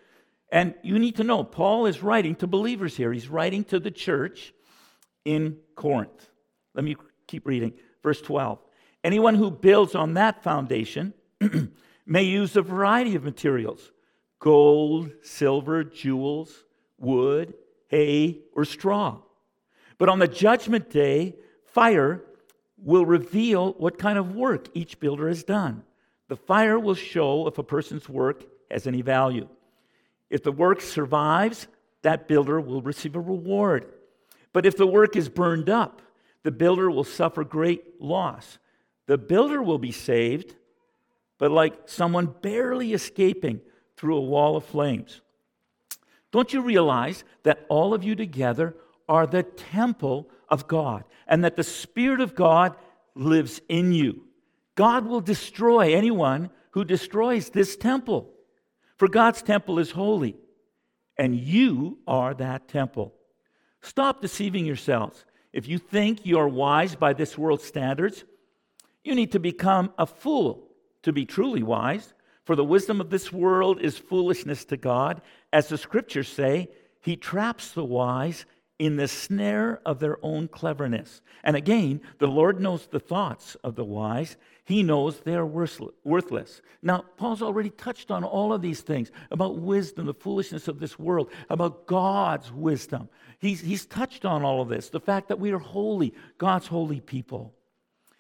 And 0.52 0.74
you 0.82 0.98
need 0.98 1.18
to 1.18 1.26
know, 1.26 1.44
Paul 1.44 1.86
is 1.86 2.02
writing 2.02 2.34
to 2.36 2.48
believers 2.48 2.96
here. 2.96 3.12
He's 3.12 3.28
writing 3.28 3.66
to 3.66 3.80
the 3.80 3.92
church 3.92 4.54
in 5.26 5.58
Corinth. 5.76 6.30
Let 6.74 6.86
me 6.86 6.96
keep 7.28 7.46
reading. 7.46 7.74
Verse 8.02 8.22
12. 8.22 8.58
Anyone 9.04 9.36
who 9.36 9.52
builds 9.52 9.96
on 9.96 10.14
that 10.14 10.42
foundation 10.42 11.14
may 12.06 12.24
use 12.24 12.56
a 12.56 12.62
variety 12.62 13.16
of 13.16 13.24
materials 13.24 13.92
gold, 14.40 15.12
silver, 15.22 15.84
jewels, 15.84 16.64
wood, 16.98 17.54
hay, 17.90 18.40
or 18.54 18.64
straw. 18.64 19.18
But 19.98 20.08
on 20.08 20.20
the 20.20 20.28
judgment 20.30 20.90
day, 20.90 21.36
fire 21.66 22.24
will 22.78 23.06
reveal 23.06 23.74
what 23.74 23.98
kind 23.98 24.18
of 24.18 24.34
work 24.34 24.70
each 24.74 25.02
builder 25.02 25.28
has 25.28 25.44
done. 25.44 25.84
The 26.30 26.38
fire 26.38 26.80
will 26.80 26.96
show 26.96 27.48
if 27.48 27.58
a 27.58 27.64
person's 27.64 28.08
work 28.08 28.46
has 28.72 28.88
any 28.88 29.02
value. 29.02 29.50
If 30.30 30.44
the 30.44 30.52
work 30.52 30.80
survives, 30.80 31.68
that 32.04 32.28
builder 32.28 32.62
will 32.62 32.82
receive 32.82 33.16
a 33.16 33.20
reward. 33.20 33.92
But 34.54 34.66
if 34.66 34.78
the 34.78 34.88
work 34.88 35.16
is 35.16 35.28
burned 35.28 35.70
up, 35.70 36.02
the 36.44 36.52
builder 36.52 36.90
will 36.90 37.04
suffer 37.04 37.44
great 37.44 38.00
loss. 38.00 38.60
The 39.08 39.18
builder 39.18 39.62
will 39.62 39.80
be 39.80 39.92
saved, 39.92 40.56
but 41.40 41.52
like 41.52 41.90
someone 41.90 42.28
barely 42.42 42.94
escaping 42.94 43.62
through 43.98 44.18
a 44.18 44.22
wall 44.22 44.56
of 44.56 44.66
flames. 44.66 45.22
Don't 46.32 46.54
you 46.54 46.62
realize 46.62 47.24
that 47.42 47.66
all 47.70 47.96
of 47.96 48.04
you 48.04 48.16
together 48.16 48.76
are 49.08 49.26
the 49.26 49.42
temple 49.42 50.30
of 50.48 50.68
God 50.68 51.04
and 51.28 51.44
that 51.44 51.56
the 51.56 51.64
Spirit 51.64 52.22
of 52.22 52.36
God 52.36 52.76
lives 53.16 53.62
in 53.68 53.92
you? 53.94 54.29
God 54.80 55.08
will 55.08 55.20
destroy 55.20 55.94
anyone 55.94 56.52
who 56.72 56.86
destroys 56.86 57.50
this 57.50 57.76
temple. 57.76 58.32
For 58.96 59.10
God's 59.10 59.42
temple 59.42 59.78
is 59.78 59.92
holy, 59.92 60.38
and 61.18 61.36
you 61.36 61.98
are 62.08 62.34
that 62.36 62.70
temple. 62.70 63.14
Stop 63.82 64.22
deceiving 64.22 64.66
yourselves. 64.66 65.26
If 65.52 65.68
you 65.68 65.80
think 65.80 66.26
you 66.26 66.40
are 66.40 66.48
wise 66.48 66.96
by 66.96 67.12
this 67.12 67.38
world's 67.38 67.66
standards, 67.66 68.24
you 69.04 69.16
need 69.16 69.34
to 69.34 69.40
become 69.40 69.92
a 69.98 70.06
fool 70.06 70.70
to 71.04 71.12
be 71.12 71.26
truly 71.26 71.62
wise. 71.62 72.14
For 72.46 72.56
the 72.56 72.64
wisdom 72.64 73.02
of 73.02 73.10
this 73.10 73.34
world 73.34 73.82
is 73.82 73.98
foolishness 73.98 74.64
to 74.64 74.78
God. 74.78 75.22
As 75.52 75.68
the 75.68 75.78
scriptures 75.78 76.30
say, 76.30 76.70
He 77.02 77.18
traps 77.18 77.74
the 77.74 77.84
wise 77.84 78.46
in 78.80 78.96
the 78.96 79.10
snare 79.10 79.82
of 79.86 80.00
their 80.00 80.18
own 80.24 80.48
cleverness. 80.48 81.22
And 81.44 81.58
again, 81.58 82.02
the 82.18 82.28
Lord 82.28 82.62
knows 82.62 82.88
the 82.88 83.00
thoughts 83.00 83.56
of 83.56 83.76
the 83.76 83.84
wise. 83.84 84.38
He 84.64 84.84
knows 84.84 85.20
they 85.20 85.36
are 85.36 85.46
worthless. 85.46 86.62
Now, 86.82 87.04
Paul's 87.18 87.42
already 87.42 87.72
touched 87.72 88.10
on 88.10 88.24
all 88.24 88.54
of 88.54 88.62
these 88.62 88.80
things 88.80 89.12
about 89.32 89.60
wisdom, 89.60 90.06
the 90.06 90.14
foolishness 90.14 90.70
of 90.70 90.80
this 90.80 90.98
world, 90.98 91.30
about 91.50 91.88
God's 91.88 92.52
wisdom. 92.54 93.10
He's, 93.40 93.60
he's 93.60 93.86
touched 93.86 94.24
on 94.24 94.44
all 94.44 94.62
of 94.62 94.70
this, 94.70 94.90
the 94.90 95.00
fact 95.02 95.28
that 95.28 95.40
we 95.40 95.52
are 95.52 95.60
holy, 95.60 96.14
God's 96.38 96.68
holy 96.68 97.02
people. 97.02 97.54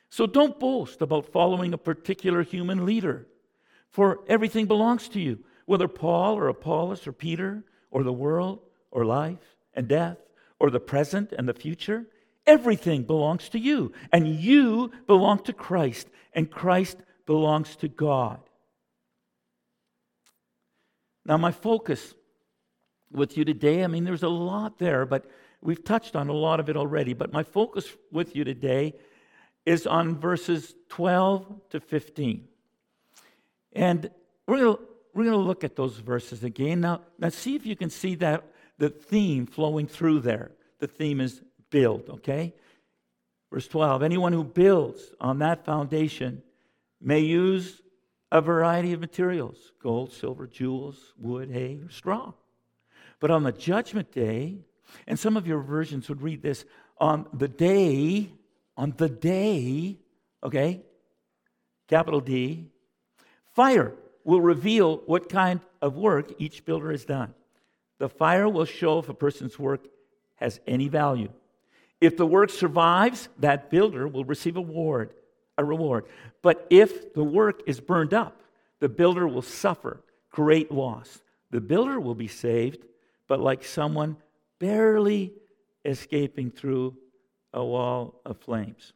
So 0.10 0.28
don't 0.28 0.60
boast 0.60 1.01
about 1.01 1.32
following 1.32 1.74
a 1.74 1.78
particular 1.78 2.44
human 2.44 2.86
leader, 2.86 3.28
for 3.92 4.20
everything 4.28 4.66
belongs 4.66 5.08
to 5.10 5.22
you, 5.22 5.39
whether 5.66 5.88
Paul 5.88 6.36
or 6.36 6.50
Apollos 6.50 7.08
or 7.08 7.13
Peter 7.13 7.63
or 7.92 8.04
the 8.04 8.12
world 8.12 8.60
or 8.92 9.06
life 9.06 9.56
and 9.74 9.88
death 9.88 10.18
or 10.60 10.70
the 10.70 10.80
present 10.80 11.32
and 11.32 11.48
the 11.48 11.54
future. 11.54 12.06
Everything 12.46 13.04
belongs 13.04 13.50
to 13.50 13.60
you, 13.60 13.92
and 14.12 14.28
you 14.28 14.92
belong 15.08 15.39
to 15.44 15.54
Christ, 15.54 16.08
and 16.34 16.50
Christ 16.50 16.98
belongs 17.25 17.75
to 17.78 17.88
God. 17.88 18.39
Now, 21.25 21.38
my 21.38 21.51
focus 21.51 22.16
with 23.12 23.38
you 23.38 23.46
today, 23.46 23.84
I 23.84 23.88
mean, 23.88 24.04
there's 24.04 24.24
a 24.24 24.30
lot 24.30 24.80
there, 24.80 25.06
but 25.06 25.25
we've 25.62 25.84
touched 25.84 26.16
on 26.16 26.28
a 26.28 26.34
lot 26.34 26.60
of 26.60 26.70
it 26.70 26.78
already. 26.78 27.13
But 27.13 27.32
my 27.32 27.44
focus 27.44 27.88
with 28.12 28.36
you 28.36 28.44
today 28.44 28.96
is 29.66 29.86
on 29.86 30.20
verses 30.20 30.74
12 30.89 31.70
to 31.70 31.80
15. 31.80 32.48
And 33.74 34.10
we're 34.48 34.58
going 34.58 34.75
to 34.78 34.84
we're 35.13 35.24
going 35.24 35.38
to 35.38 35.44
look 35.44 35.63
at 35.63 35.75
those 35.75 35.98
verses 35.98 36.44
again. 36.44 36.82
Now, 36.82 37.01
now 37.18 37.30
see 37.30 37.56
if 37.56 37.66
you 37.66 37.75
can 37.75 37.89
see 37.89 38.16
that 38.16 38.44
the 38.79 38.89
theme 38.89 39.45
flowing 39.45 39.86
through 39.86 40.21
there. 40.21 40.51
The 40.79 40.88
theme 40.88 41.21
is 41.21 41.41
build, 41.69 42.09
okay? 42.09 42.55
Verse 43.51 43.67
12 43.67 44.01
Anyone 44.01 44.33
who 44.33 44.43
builds 44.43 45.13
on 45.19 45.39
that 45.39 45.65
foundation 45.65 46.41
may 47.00 47.19
use 47.19 47.81
a 48.31 48.41
variety 48.41 48.93
of 48.93 49.00
materials 49.00 49.71
gold, 49.81 50.12
silver, 50.12 50.48
jewels, 50.48 51.13
wood, 51.17 51.51
hay, 51.51 51.79
or 51.83 51.89
straw. 51.89 52.33
But 53.19 53.31
on 53.31 53.43
the 53.43 53.51
judgment 53.51 54.12
day, 54.12 54.59
and 55.05 55.19
some 55.19 55.38
of 55.38 55.45
your 55.45 55.59
versions 55.59 56.09
would 56.09 56.21
read 56.21 56.41
this 56.41 56.65
on 56.98 57.27
the 57.33 57.48
day, 57.48 58.31
on 58.77 58.93
the 58.98 59.09
day, 59.09 60.00
okay, 60.43 60.81
capital 61.88 62.21
D, 62.21 62.67
fire 63.53 63.93
will 64.24 64.41
reveal 64.41 64.98
what 65.05 65.29
kind 65.29 65.59
of 65.81 65.98
work 65.98 66.33
each 66.38 66.65
builder 66.65 66.91
has 66.91 67.03
done. 67.03 67.33
The 68.00 68.10
fire 68.10 68.50
will 68.50 68.65
show 68.65 69.00
if 69.00 69.10
a 69.10 69.13
person's 69.13 69.60
work 69.60 69.86
has 70.36 70.60
any 70.65 70.88
value. 70.88 71.29
If 72.01 72.18
the 72.18 72.25
work 72.25 72.50
survives, 72.50 73.29
that 73.39 73.70
builder 73.70 74.08
will 74.08 74.24
receive 74.24 74.56
a 74.56 74.62
reward, 74.62 75.13
a 75.58 75.65
reward. 75.65 76.06
But 76.41 76.65
if 76.70 77.13
the 77.13 77.24
work 77.24 77.62
is 77.68 77.82
burned 77.82 78.13
up, 78.13 78.41
the 78.79 78.89
builder 78.89 79.27
will 79.27 79.41
suffer 79.41 80.01
great 80.32 80.72
loss. 80.72 81.22
The 81.51 81.60
builder 81.60 82.00
will 82.00 82.15
be 82.15 82.27
saved, 82.27 82.86
but 83.27 83.41
like 83.41 83.63
someone 83.65 84.15
barely 84.60 85.34
escaping 85.84 86.51
through 86.51 86.96
a 87.53 87.63
wall 87.63 88.22
of 88.25 88.38
flames. 88.38 88.94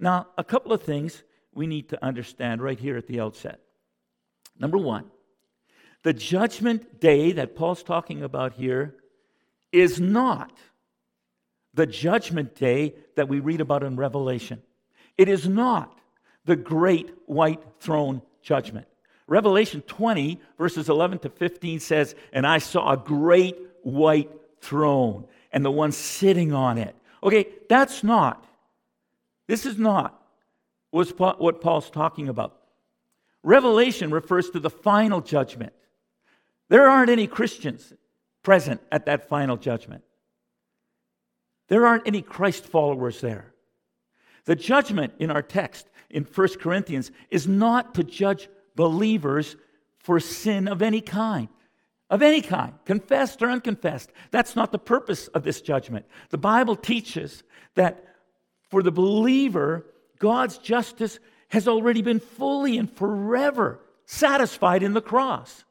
Now, 0.00 0.28
a 0.36 0.42
couple 0.42 0.72
of 0.72 0.82
things 0.82 1.22
we 1.54 1.66
need 1.66 1.90
to 1.90 2.04
understand 2.04 2.62
right 2.62 2.78
here 2.78 2.96
at 2.96 3.06
the 3.06 3.20
outset. 3.20 3.60
Number 4.58 4.78
one, 4.78 5.04
the 6.02 6.12
judgment 6.12 7.00
day 7.00 7.32
that 7.32 7.54
Paul's 7.54 7.82
talking 7.82 8.22
about 8.22 8.54
here 8.54 8.94
is 9.70 10.00
not 10.00 10.52
the 11.74 11.86
judgment 11.86 12.54
day 12.54 12.94
that 13.16 13.28
we 13.28 13.40
read 13.40 13.60
about 13.60 13.82
in 13.82 13.96
Revelation. 13.96 14.62
It 15.16 15.28
is 15.28 15.48
not 15.48 15.98
the 16.44 16.56
great 16.56 17.10
white 17.26 17.60
throne 17.80 18.22
judgment. 18.42 18.86
Revelation 19.26 19.82
20, 19.82 20.40
verses 20.58 20.88
11 20.88 21.20
to 21.20 21.30
15 21.30 21.80
says, 21.80 22.14
And 22.32 22.46
I 22.46 22.58
saw 22.58 22.92
a 22.92 22.96
great 22.96 23.56
white 23.82 24.30
throne 24.60 25.26
and 25.52 25.64
the 25.64 25.70
one 25.70 25.92
sitting 25.92 26.52
on 26.52 26.78
it. 26.78 26.94
Okay, 27.22 27.46
that's 27.68 28.02
not, 28.02 28.44
this 29.46 29.64
is 29.64 29.78
not 29.78 30.20
what 30.90 31.60
Paul's 31.60 31.90
talking 31.90 32.28
about. 32.28 32.58
Revelation 33.42 34.10
refers 34.10 34.50
to 34.50 34.60
the 34.60 34.70
final 34.70 35.20
judgment. 35.20 35.72
There 36.68 36.88
aren't 36.88 37.10
any 37.10 37.26
Christians 37.26 37.92
present 38.42 38.80
at 38.90 39.06
that 39.06 39.28
final 39.28 39.56
judgment. 39.56 40.02
There 41.68 41.86
aren't 41.86 42.06
any 42.06 42.22
Christ 42.22 42.64
followers 42.64 43.20
there. 43.20 43.54
The 44.44 44.56
judgment 44.56 45.14
in 45.18 45.30
our 45.30 45.42
text 45.42 45.86
in 46.10 46.24
1 46.24 46.48
Corinthians 46.60 47.10
is 47.30 47.46
not 47.46 47.94
to 47.94 48.04
judge 48.04 48.48
believers 48.74 49.56
for 49.98 50.18
sin 50.20 50.68
of 50.68 50.82
any 50.82 51.00
kind. 51.00 51.48
Of 52.10 52.20
any 52.20 52.42
kind, 52.42 52.74
confessed 52.84 53.40
or 53.42 53.48
unconfessed. 53.48 54.12
That's 54.30 54.54
not 54.54 54.70
the 54.70 54.78
purpose 54.78 55.28
of 55.28 55.44
this 55.44 55.62
judgment. 55.62 56.04
The 56.28 56.36
Bible 56.36 56.76
teaches 56.76 57.42
that 57.74 58.04
for 58.68 58.82
the 58.82 58.92
believer, 58.92 59.86
God's 60.18 60.58
justice 60.58 61.18
has 61.48 61.66
already 61.66 62.02
been 62.02 62.20
fully 62.20 62.76
and 62.76 62.90
forever 62.90 63.80
satisfied 64.04 64.82
in 64.82 64.92
the 64.92 65.00
cross. 65.00 65.64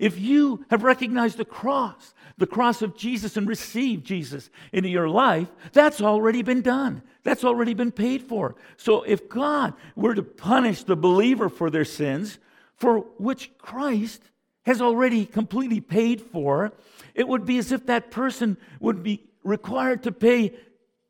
If 0.00 0.18
you 0.18 0.64
have 0.70 0.82
recognized 0.82 1.36
the 1.36 1.44
cross, 1.44 2.14
the 2.38 2.46
cross 2.46 2.80
of 2.80 2.96
Jesus, 2.96 3.36
and 3.36 3.46
received 3.46 4.06
Jesus 4.06 4.48
into 4.72 4.88
your 4.88 5.10
life, 5.10 5.48
that's 5.74 6.00
already 6.00 6.40
been 6.40 6.62
done. 6.62 7.02
That's 7.22 7.44
already 7.44 7.74
been 7.74 7.92
paid 7.92 8.22
for. 8.22 8.56
So 8.78 9.02
if 9.02 9.28
God 9.28 9.74
were 9.94 10.14
to 10.14 10.22
punish 10.22 10.84
the 10.84 10.96
believer 10.96 11.50
for 11.50 11.68
their 11.68 11.84
sins, 11.84 12.38
for 12.76 13.00
which 13.18 13.50
Christ 13.58 14.22
has 14.62 14.80
already 14.80 15.26
completely 15.26 15.82
paid 15.82 16.22
for, 16.22 16.72
it 17.14 17.28
would 17.28 17.44
be 17.44 17.58
as 17.58 17.70
if 17.70 17.84
that 17.84 18.10
person 18.10 18.56
would 18.80 19.02
be 19.02 19.28
required 19.44 20.04
to 20.04 20.12
pay 20.12 20.54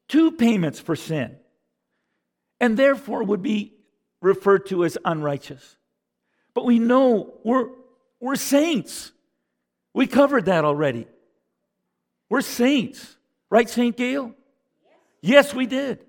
two 0.08 0.32
payments 0.32 0.80
for 0.80 0.96
sin 0.96 1.36
and 2.58 2.76
therefore 2.76 3.22
would 3.22 3.42
be 3.42 3.72
referred 4.20 4.66
to 4.66 4.84
as 4.84 4.98
unrighteous. 5.04 5.76
But 6.54 6.64
we 6.64 6.80
know 6.80 7.34
we're, 7.44 7.68
we're 8.20 8.36
saints. 8.36 9.12
We 9.94 10.06
covered 10.06 10.44
that 10.44 10.64
already. 10.64 11.06
We're 12.28 12.42
saints. 12.42 13.16
Right, 13.50 13.68
St. 13.68 13.96
Gail? 13.96 14.34
Yes, 15.20 15.52
we 15.54 15.66
did. 15.66 16.04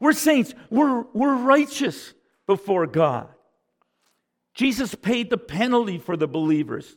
We're 0.00 0.12
saints. 0.12 0.54
We're, 0.70 1.04
we're 1.12 1.36
righteous 1.36 2.12
before 2.46 2.86
God. 2.86 3.28
Jesus 4.54 4.94
paid 4.94 5.30
the 5.30 5.38
penalty 5.38 5.98
for 5.98 6.16
the 6.16 6.26
believers, 6.26 6.96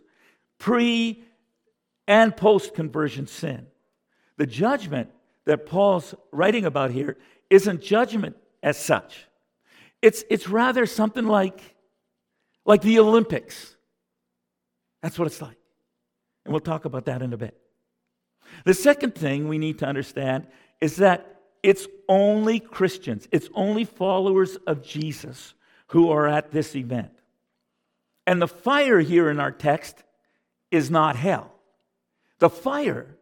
pre 0.58 1.24
and 2.08 2.36
post 2.36 2.74
conversion 2.74 3.28
sin. 3.28 3.68
The 4.38 4.46
judgment 4.48 5.12
that 5.46 5.66
Paul's 5.66 6.16
writing 6.32 6.66
about 6.66 6.92
here 6.92 7.18
isn't 7.50 7.82
judgment 7.82 8.36
as 8.62 8.78
such. 8.78 9.28
It's, 10.02 10.24
it's 10.30 10.50
rather 10.50 10.86
something 10.86 11.26
like, 11.26 11.62
like 12.66 12.82
the 12.82 13.00
Olympics. 13.00 13.75
That's 15.06 15.20
what 15.20 15.28
it's 15.28 15.40
like. 15.40 15.60
And 16.46 16.52
we'll 16.52 16.62
talk 16.62 16.86
about 16.86 17.06
that 17.06 17.22
in 17.22 17.32
a 17.32 17.38
bit. 17.38 17.56
The 18.64 18.74
second 18.74 19.14
thing 19.14 19.48
we 19.48 19.60
need 19.60 19.78
to 19.80 19.86
understand 19.86 20.48
is 20.82 20.96
that 20.96 21.42
it's 21.62 21.86
only 22.10 22.60
Christians, 22.60 23.28
it's 23.32 23.48
only 23.54 23.84
followers 23.84 24.56
of 24.66 24.82
Jesus 24.82 25.54
who 25.90 26.10
are 26.10 26.28
at 26.28 26.50
this 26.50 26.76
event. 26.76 27.12
And 28.26 28.42
the 28.42 28.48
fire 28.48 29.00
here 29.00 29.30
in 29.30 29.40
our 29.40 29.52
text 29.52 30.04
is 30.72 30.90
not 30.90 31.16
hell. 31.16 31.54
The 32.40 32.50
fire 32.50 33.16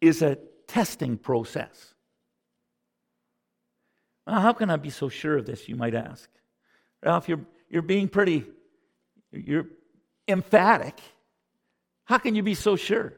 is 0.00 0.22
a 0.22 0.36
testing 0.66 1.16
process. 1.16 1.94
Well, 4.26 4.40
how 4.40 4.52
can 4.52 4.68
I 4.68 4.78
be 4.78 4.90
so 4.90 5.08
sure 5.08 5.38
of 5.38 5.46
this, 5.46 5.68
you 5.68 5.76
might 5.76 5.94
ask? 5.94 6.28
Ralph, 7.04 7.28
you're, 7.28 7.46
you're 7.68 7.82
being 7.82 8.08
pretty, 8.08 8.46
you're 9.30 9.66
emphatic. 10.26 11.00
How 12.10 12.18
can 12.18 12.34
you 12.34 12.42
be 12.42 12.56
so 12.56 12.74
sure? 12.74 13.12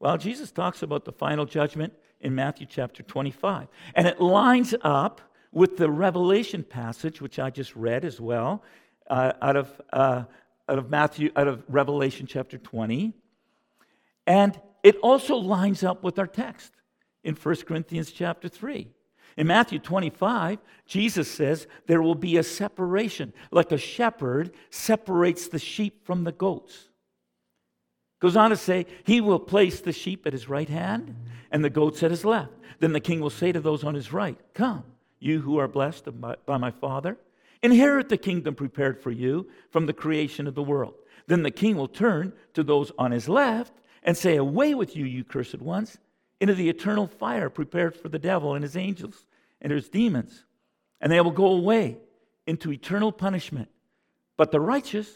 Well, 0.00 0.18
Jesus 0.18 0.50
talks 0.50 0.82
about 0.82 1.04
the 1.04 1.12
final 1.12 1.46
judgment 1.46 1.92
in 2.20 2.34
Matthew 2.34 2.66
chapter 2.68 3.04
25, 3.04 3.68
and 3.94 4.08
it 4.08 4.20
lines 4.20 4.74
up 4.82 5.20
with 5.52 5.76
the 5.76 5.88
Revelation 5.88 6.64
passage, 6.64 7.20
which 7.20 7.38
I 7.38 7.50
just 7.50 7.76
read 7.76 8.04
as 8.04 8.20
well, 8.20 8.64
uh, 9.08 9.30
out, 9.40 9.54
of, 9.54 9.80
uh, 9.92 10.24
out 10.68 10.78
of 10.78 10.90
Matthew, 10.90 11.30
out 11.36 11.46
of 11.46 11.62
Revelation 11.68 12.26
chapter 12.26 12.58
20. 12.58 13.12
And 14.26 14.60
it 14.82 14.96
also 15.04 15.36
lines 15.36 15.84
up 15.84 16.02
with 16.02 16.18
our 16.18 16.26
text 16.26 16.72
in 17.22 17.36
1 17.36 17.54
Corinthians 17.64 18.10
chapter 18.10 18.48
3. 18.48 18.90
In 19.36 19.46
Matthew 19.46 19.78
25, 19.78 20.58
Jesus 20.86 21.30
says 21.30 21.66
there 21.86 22.02
will 22.02 22.14
be 22.14 22.36
a 22.36 22.42
separation, 22.42 23.32
like 23.50 23.72
a 23.72 23.78
shepherd 23.78 24.52
separates 24.70 25.48
the 25.48 25.58
sheep 25.58 26.04
from 26.04 26.24
the 26.24 26.32
goats. 26.32 26.88
Goes 28.20 28.36
on 28.36 28.50
to 28.50 28.56
say, 28.56 28.86
He 29.04 29.20
will 29.20 29.40
place 29.40 29.80
the 29.80 29.92
sheep 29.92 30.26
at 30.26 30.32
his 30.32 30.48
right 30.48 30.68
hand 30.68 31.14
and 31.50 31.64
the 31.64 31.70
goats 31.70 32.02
at 32.02 32.10
his 32.10 32.24
left. 32.24 32.52
Then 32.78 32.92
the 32.92 33.00
king 33.00 33.20
will 33.20 33.30
say 33.30 33.52
to 33.52 33.60
those 33.60 33.84
on 33.84 33.94
his 33.94 34.12
right, 34.12 34.38
Come, 34.54 34.84
you 35.18 35.40
who 35.40 35.58
are 35.58 35.68
blessed 35.68 36.08
by 36.20 36.58
my 36.58 36.70
Father, 36.70 37.16
inherit 37.62 38.08
the 38.08 38.16
kingdom 38.16 38.54
prepared 38.54 39.02
for 39.02 39.10
you 39.10 39.48
from 39.70 39.86
the 39.86 39.92
creation 39.92 40.46
of 40.46 40.54
the 40.54 40.62
world. 40.62 40.94
Then 41.26 41.42
the 41.42 41.50
king 41.50 41.76
will 41.76 41.88
turn 41.88 42.32
to 42.54 42.62
those 42.62 42.92
on 42.98 43.12
his 43.12 43.28
left 43.28 43.72
and 44.02 44.16
say, 44.16 44.36
Away 44.36 44.74
with 44.74 44.94
you, 44.94 45.04
you 45.04 45.24
cursed 45.24 45.60
ones 45.60 45.98
into 46.42 46.54
the 46.54 46.68
eternal 46.68 47.06
fire 47.06 47.48
prepared 47.48 47.94
for 47.94 48.08
the 48.08 48.18
devil 48.18 48.54
and 48.54 48.64
his 48.64 48.76
angels 48.76 49.24
and 49.60 49.72
his 49.72 49.88
demons. 49.88 50.44
And 51.00 51.12
they 51.12 51.20
will 51.20 51.30
go 51.30 51.46
away 51.46 51.98
into 52.48 52.72
eternal 52.72 53.12
punishment, 53.12 53.68
but 54.36 54.50
the 54.50 54.58
righteous 54.58 55.08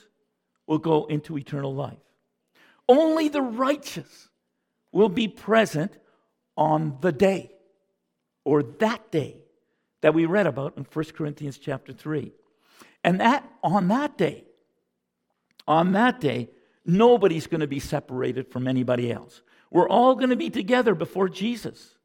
will 0.68 0.78
go 0.78 1.06
into 1.06 1.36
eternal 1.36 1.74
life. 1.74 1.98
Only 2.88 3.28
the 3.28 3.42
righteous 3.42 4.28
will 4.92 5.08
be 5.08 5.26
present 5.26 5.98
on 6.56 6.98
the 7.00 7.10
day 7.10 7.50
or 8.44 8.62
that 8.62 9.10
day 9.10 9.38
that 10.02 10.14
we 10.14 10.26
read 10.26 10.46
about 10.46 10.76
in 10.76 10.84
1 10.84 11.04
Corinthians 11.06 11.58
chapter 11.58 11.92
3. 11.92 12.32
And 13.02 13.20
that 13.20 13.50
on 13.64 13.88
that 13.88 14.16
day, 14.16 14.44
on 15.66 15.90
that 15.92 16.20
day, 16.20 16.50
nobody's 16.84 17.48
going 17.48 17.62
to 17.62 17.66
be 17.66 17.80
separated 17.80 18.46
from 18.52 18.68
anybody 18.68 19.10
else. 19.10 19.42
We're 19.76 19.90
all 19.90 20.14
going 20.14 20.30
to 20.30 20.36
be 20.36 20.48
together 20.48 20.94
before 20.94 21.28
Jesus. 21.28 21.96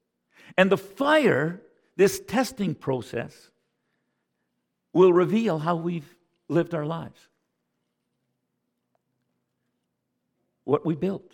And 0.58 0.70
the 0.70 0.78
fire, 0.78 1.62
this 1.96 2.20
testing 2.20 2.76
process, 2.76 3.50
will 4.92 5.14
reveal 5.14 5.58
how 5.58 5.78
we've 5.78 6.18
lived 6.50 6.76
our 6.76 6.86
lives. 6.86 7.30
What 10.66 10.86
we 10.86 10.96
built. 10.96 11.32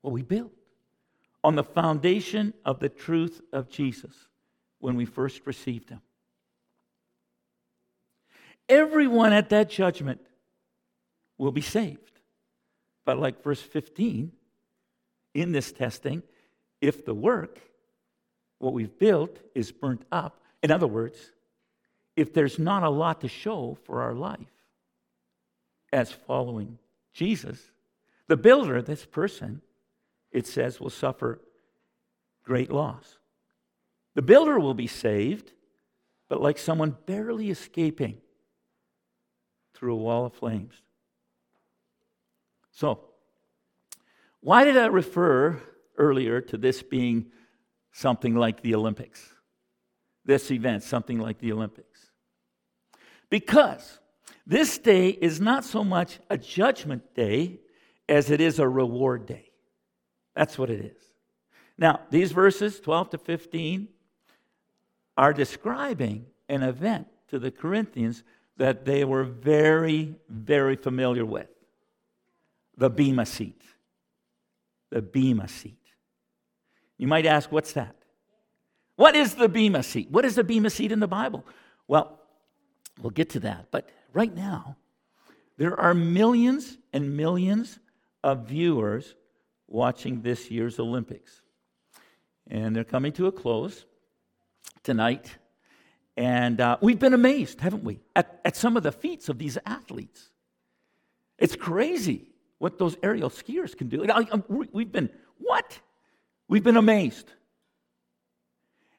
What 0.00 0.12
we 0.12 0.22
built. 0.22 0.50
On 1.44 1.54
the 1.54 1.62
foundation 1.62 2.52
of 2.64 2.80
the 2.80 2.88
truth 2.88 3.40
of 3.52 3.70
Jesus 3.70 4.26
when 4.80 4.96
we 4.96 5.04
first 5.04 5.46
received 5.46 5.90
Him. 5.90 6.00
Everyone 8.68 9.32
at 9.32 9.50
that 9.50 9.70
judgment 9.70 10.22
will 11.38 11.52
be 11.52 11.60
saved. 11.60 12.18
But, 13.04 13.20
like 13.20 13.44
verse 13.44 13.62
15, 13.62 14.32
in 15.34 15.52
this 15.52 15.72
testing 15.72 16.22
if 16.80 17.04
the 17.04 17.14
work, 17.14 17.58
what 18.58 18.72
we've 18.72 18.98
built, 18.98 19.38
is 19.54 19.72
burnt 19.72 20.04
up. 20.12 20.40
In 20.62 20.70
other 20.70 20.86
words, 20.86 21.32
if 22.16 22.32
there's 22.32 22.58
not 22.58 22.82
a 22.82 22.90
lot 22.90 23.20
to 23.22 23.28
show 23.28 23.76
for 23.84 24.02
our 24.02 24.14
life 24.14 24.38
as 25.92 26.12
following 26.12 26.78
Jesus, 27.12 27.70
the 28.28 28.36
builder, 28.36 28.80
this 28.80 29.04
person, 29.04 29.60
it 30.30 30.46
says, 30.46 30.80
will 30.80 30.90
suffer 30.90 31.40
great 32.44 32.70
loss. 32.70 33.18
The 34.14 34.22
builder 34.22 34.58
will 34.60 34.74
be 34.74 34.86
saved, 34.86 35.52
but 36.28 36.40
like 36.40 36.58
someone 36.58 36.96
barely 37.06 37.50
escaping 37.50 38.18
through 39.74 39.94
a 39.94 39.98
wall 39.98 40.26
of 40.26 40.34
flames. 40.34 40.74
So, 42.70 43.00
why 44.44 44.64
did 44.64 44.76
I 44.76 44.86
refer 44.88 45.58
earlier 45.96 46.42
to 46.42 46.58
this 46.58 46.82
being 46.82 47.32
something 47.92 48.34
like 48.34 48.60
the 48.60 48.74
Olympics? 48.74 49.26
This 50.26 50.50
event, 50.50 50.82
something 50.82 51.18
like 51.18 51.38
the 51.38 51.50
Olympics. 51.50 52.10
Because 53.30 54.00
this 54.46 54.76
day 54.76 55.08
is 55.08 55.40
not 55.40 55.64
so 55.64 55.82
much 55.82 56.18
a 56.28 56.36
judgment 56.36 57.14
day 57.14 57.60
as 58.06 58.30
it 58.30 58.42
is 58.42 58.58
a 58.58 58.68
reward 58.68 59.24
day. 59.24 59.50
That's 60.36 60.58
what 60.58 60.68
it 60.68 60.84
is. 60.84 61.02
Now, 61.78 62.00
these 62.10 62.30
verses, 62.30 62.80
12 62.80 63.10
to 63.10 63.18
15, 63.18 63.88
are 65.16 65.32
describing 65.32 66.26
an 66.50 66.62
event 66.62 67.06
to 67.28 67.38
the 67.38 67.50
Corinthians 67.50 68.22
that 68.58 68.84
they 68.84 69.06
were 69.06 69.24
very, 69.24 70.16
very 70.28 70.76
familiar 70.76 71.24
with 71.24 71.48
the 72.76 72.90
Bema 72.90 73.24
seat 73.24 73.62
the 74.90 75.02
Bema 75.02 75.48
seat. 75.48 75.78
You 76.98 77.06
might 77.06 77.26
ask, 77.26 77.50
what's 77.50 77.72
that? 77.72 77.96
What 78.96 79.16
is 79.16 79.34
the 79.34 79.48
Bema 79.48 79.82
seat? 79.82 80.10
What 80.10 80.24
is 80.24 80.36
the 80.36 80.44
Bema 80.44 80.70
seat 80.70 80.92
in 80.92 81.00
the 81.00 81.08
Bible? 81.08 81.44
Well, 81.88 82.20
we'll 83.00 83.10
get 83.10 83.30
to 83.30 83.40
that. 83.40 83.66
But 83.70 83.88
right 84.12 84.34
now, 84.34 84.76
there 85.56 85.78
are 85.78 85.94
millions 85.94 86.78
and 86.92 87.16
millions 87.16 87.78
of 88.22 88.46
viewers 88.46 89.14
watching 89.66 90.22
this 90.22 90.50
year's 90.50 90.78
Olympics. 90.78 91.42
And 92.46 92.74
they're 92.74 92.84
coming 92.84 93.12
to 93.14 93.26
a 93.26 93.32
close 93.32 93.84
tonight. 94.82 95.36
And 96.16 96.60
uh, 96.60 96.76
we've 96.80 96.98
been 96.98 97.14
amazed, 97.14 97.60
haven't 97.60 97.82
we, 97.82 98.00
at, 98.14 98.40
at 98.44 98.54
some 98.56 98.76
of 98.76 98.82
the 98.82 98.92
feats 98.92 99.28
of 99.28 99.38
these 99.38 99.58
athletes. 99.66 100.30
It's 101.38 101.56
crazy 101.56 102.33
what 102.64 102.78
those 102.78 102.96
aerial 103.02 103.28
skiers 103.28 103.76
can 103.76 103.90
do. 103.90 104.06
We've 104.48 104.90
been, 104.90 105.10
what? 105.36 105.78
We've 106.48 106.64
been 106.64 106.78
amazed. 106.78 107.30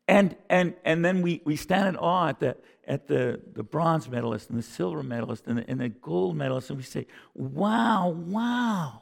And, 0.07 0.35
and, 0.51 0.75
and 0.85 1.03
then 1.03 1.23
we, 1.23 1.41
we 1.45 1.55
stand 1.55 1.87
in 1.87 1.95
awe 1.95 2.27
at, 2.27 2.39
the, 2.39 2.57
at 2.87 3.07
the, 3.07 3.41
the 3.53 3.63
bronze 3.63 4.07
medalist 4.07 4.51
and 4.51 4.59
the 4.59 4.61
silver 4.61 5.01
medalist 5.01 5.47
and 5.47 5.57
the, 5.57 5.67
and 5.67 5.81
the 5.81 5.89
gold 5.89 6.37
medalist, 6.37 6.69
and 6.69 6.77
we 6.77 6.83
say, 6.83 7.07
wow, 7.33 8.09
wow. 8.09 9.01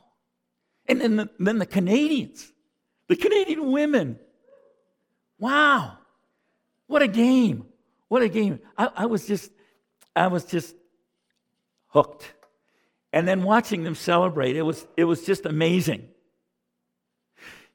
And 0.85 1.01
then 1.01 1.17
the, 1.17 1.29
then 1.39 1.57
the 1.59 1.65
Canadians, 1.65 2.49
the 3.09 3.17
Canadian 3.17 3.69
women, 3.69 4.17
wow, 5.39 5.97
what 6.87 7.01
a 7.01 7.09
game. 7.09 7.65
What 8.07 8.21
a 8.21 8.29
game. 8.29 8.61
I, 8.77 8.89
I 8.95 9.05
was 9.07 9.27
just, 9.27 9.51
I 10.15 10.27
was 10.27 10.45
just 10.45 10.73
hooked. 11.87 12.33
And 13.13 13.27
then 13.27 13.43
watching 13.43 13.83
them 13.83 13.93
celebrate, 13.93 14.55
it 14.55 14.63
was, 14.63 14.85
it 14.97 15.05
was 15.05 15.23
just 15.23 15.45
amazing. 15.45 16.09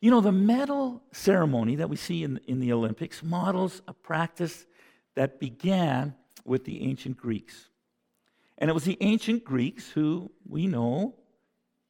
You 0.00 0.10
know, 0.10 0.20
the 0.20 0.32
medal 0.32 1.02
ceremony 1.12 1.76
that 1.76 1.88
we 1.88 1.96
see 1.96 2.24
in, 2.24 2.40
in 2.46 2.58
the 2.58 2.72
Olympics 2.72 3.22
models 3.22 3.80
a 3.86 3.94
practice 3.94 4.66
that 5.14 5.38
began 5.38 6.14
with 6.44 6.64
the 6.64 6.82
ancient 6.82 7.16
Greeks. 7.16 7.68
And 8.58 8.68
it 8.68 8.74
was 8.74 8.84
the 8.84 8.98
ancient 9.00 9.44
Greeks 9.44 9.88
who, 9.88 10.30
we 10.48 10.66
know, 10.66 11.14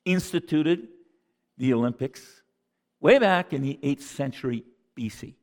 instituted 0.05 0.89
the 1.57 1.73
Olympics 1.73 2.43
way 3.01 3.19
back 3.19 3.55
in 3.55 3.63
the 3.63 3.79
8th 3.83 4.03
century 4.03 4.65
BC. 4.97 5.35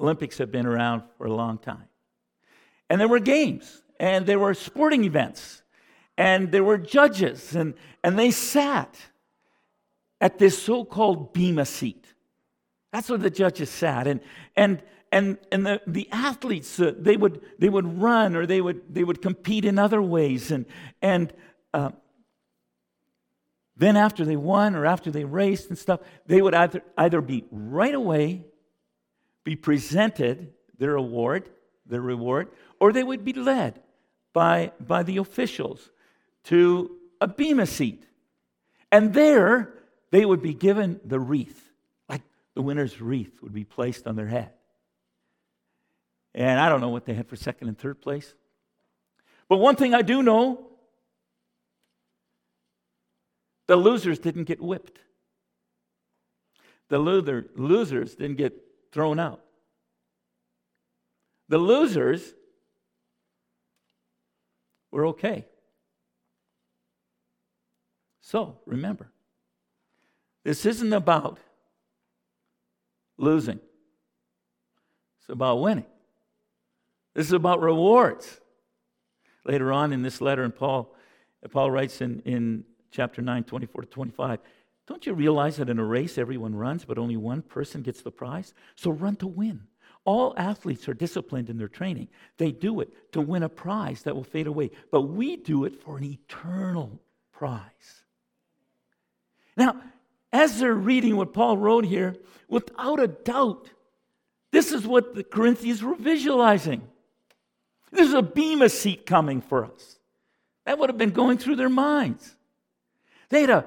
Olympics 0.00 0.38
have 0.38 0.50
been 0.50 0.66
around 0.66 1.02
for 1.16 1.26
a 1.26 1.32
long 1.32 1.58
time. 1.58 1.88
And 2.90 3.00
there 3.00 3.08
were 3.08 3.20
games, 3.20 3.82
and 3.98 4.26
there 4.26 4.38
were 4.38 4.54
sporting 4.54 5.04
events, 5.04 5.62
and 6.16 6.50
there 6.52 6.64
were 6.64 6.78
judges, 6.78 7.54
and, 7.54 7.74
and 8.02 8.18
they 8.18 8.30
sat 8.30 8.96
at 10.20 10.38
this 10.38 10.60
so 10.62 10.84
called 10.84 11.32
Bema 11.32 11.64
seat. 11.64 12.06
That's 12.92 13.08
where 13.08 13.18
the 13.18 13.30
judges 13.30 13.68
sat. 13.68 14.06
And, 14.06 14.20
and, 14.56 14.82
and, 15.12 15.38
and 15.52 15.66
the, 15.66 15.82
the 15.86 16.08
athletes, 16.10 16.80
uh, 16.80 16.94
they, 16.98 17.16
would, 17.16 17.42
they 17.58 17.68
would 17.68 18.00
run 18.00 18.34
or 18.34 18.46
they 18.46 18.60
would, 18.60 18.82
they 18.88 19.04
would 19.04 19.20
compete 19.20 19.64
in 19.64 19.78
other 19.78 20.00
ways. 20.00 20.50
And, 20.50 20.64
and 21.02 21.32
uh, 21.74 21.90
then, 23.76 23.96
after 23.96 24.24
they 24.24 24.36
won 24.36 24.74
or 24.74 24.86
after 24.86 25.10
they 25.10 25.24
raced 25.24 25.68
and 25.68 25.76
stuff, 25.76 26.00
they 26.26 26.40
would 26.40 26.54
either, 26.54 26.82
either 26.96 27.20
be 27.20 27.44
right 27.50 27.94
away 27.94 28.46
be 29.46 29.56
presented 29.56 30.52
their 30.76 30.96
award, 30.96 31.48
their 31.86 32.00
reward, 32.00 32.48
or 32.80 32.92
they 32.92 33.04
would 33.04 33.24
be 33.24 33.32
led 33.32 33.80
by, 34.34 34.72
by 34.80 35.04
the 35.04 35.16
officials 35.18 35.90
to 36.46 36.90
a 37.20 37.26
bema 37.26 37.66
seat. 37.66 38.04
And 38.90 39.12
there, 39.12 39.72
they 40.10 40.24
would 40.24 40.42
be 40.42 40.54
given 40.54 41.00
the 41.04 41.20
wreath, 41.20 41.70
like 42.08 42.22
the 42.54 42.62
winner's 42.62 43.00
wreath 43.00 43.42
would 43.42 43.52
be 43.52 43.64
placed 43.64 44.06
on 44.06 44.16
their 44.16 44.28
head. 44.28 44.50
And 46.34 46.60
I 46.60 46.68
don't 46.68 46.80
know 46.80 46.90
what 46.90 47.04
they 47.04 47.14
had 47.14 47.28
for 47.28 47.36
second 47.36 47.68
and 47.68 47.78
third 47.78 48.00
place. 48.00 48.34
But 49.48 49.58
one 49.58 49.76
thing 49.76 49.94
I 49.94 50.02
do 50.02 50.22
know 50.22 50.66
the 53.66 53.76
losers 53.76 54.18
didn't 54.18 54.44
get 54.44 54.60
whipped. 54.60 55.00
The 56.88 56.98
loser, 56.98 57.46
losers 57.56 58.14
didn't 58.14 58.36
get 58.36 58.54
thrown 58.92 59.18
out. 59.18 59.40
The 61.48 61.58
losers 61.58 62.34
were 64.92 65.06
okay. 65.06 65.46
So 68.26 68.58
remember, 68.66 69.08
this 70.42 70.66
isn't 70.66 70.92
about 70.92 71.38
losing, 73.16 73.60
it's 75.20 75.28
about 75.28 75.60
winning. 75.60 75.86
This 77.14 77.26
is 77.26 77.32
about 77.32 77.62
rewards. 77.62 78.40
Later 79.44 79.72
on 79.72 79.92
in 79.92 80.02
this 80.02 80.20
letter, 80.20 80.42
and 80.42 80.52
Paul, 80.52 80.92
Paul 81.52 81.70
writes 81.70 82.00
in, 82.00 82.18
in 82.22 82.64
chapter 82.90 83.22
9, 83.22 83.44
24 83.44 83.82
to 83.82 83.88
25, 83.88 84.40
don't 84.88 85.06
you 85.06 85.14
realize 85.14 85.58
that 85.58 85.70
in 85.70 85.78
a 85.78 85.84
race 85.84 86.18
everyone 86.18 86.56
runs, 86.56 86.84
but 86.84 86.98
only 86.98 87.16
one 87.16 87.42
person 87.42 87.82
gets 87.82 88.02
the 88.02 88.10
prize? 88.10 88.54
So 88.74 88.90
run 88.90 89.14
to 89.16 89.28
win. 89.28 89.62
All 90.04 90.34
athletes 90.36 90.88
are 90.88 90.94
disciplined 90.94 91.48
in 91.48 91.58
their 91.58 91.68
training. 91.68 92.08
They 92.38 92.50
do 92.50 92.80
it 92.80 93.12
to 93.12 93.20
win 93.20 93.44
a 93.44 93.48
prize 93.48 94.02
that 94.02 94.16
will 94.16 94.24
fade 94.24 94.48
away, 94.48 94.72
but 94.90 95.02
we 95.02 95.36
do 95.36 95.64
it 95.64 95.80
for 95.80 95.96
an 95.96 96.02
eternal 96.02 97.00
prize. 97.30 98.02
Now, 99.56 99.80
as 100.32 100.60
they're 100.60 100.74
reading 100.74 101.16
what 101.16 101.32
Paul 101.32 101.56
wrote 101.56 101.84
here, 101.84 102.16
without 102.48 103.00
a 103.00 103.08
doubt, 103.08 103.70
this 104.52 104.72
is 104.72 104.86
what 104.86 105.14
the 105.14 105.24
Corinthians 105.24 105.82
were 105.82 105.94
visualizing. 105.94 106.86
There's 107.90 108.12
a 108.12 108.22
bema 108.22 108.68
seat 108.68 109.06
coming 109.06 109.40
for 109.40 109.64
us. 109.64 109.98
That 110.64 110.78
would 110.78 110.90
have 110.90 110.98
been 110.98 111.10
going 111.10 111.38
through 111.38 111.56
their 111.56 111.68
minds. 111.68 112.36
They 113.28 113.40
had 113.40 113.50
a 113.50 113.66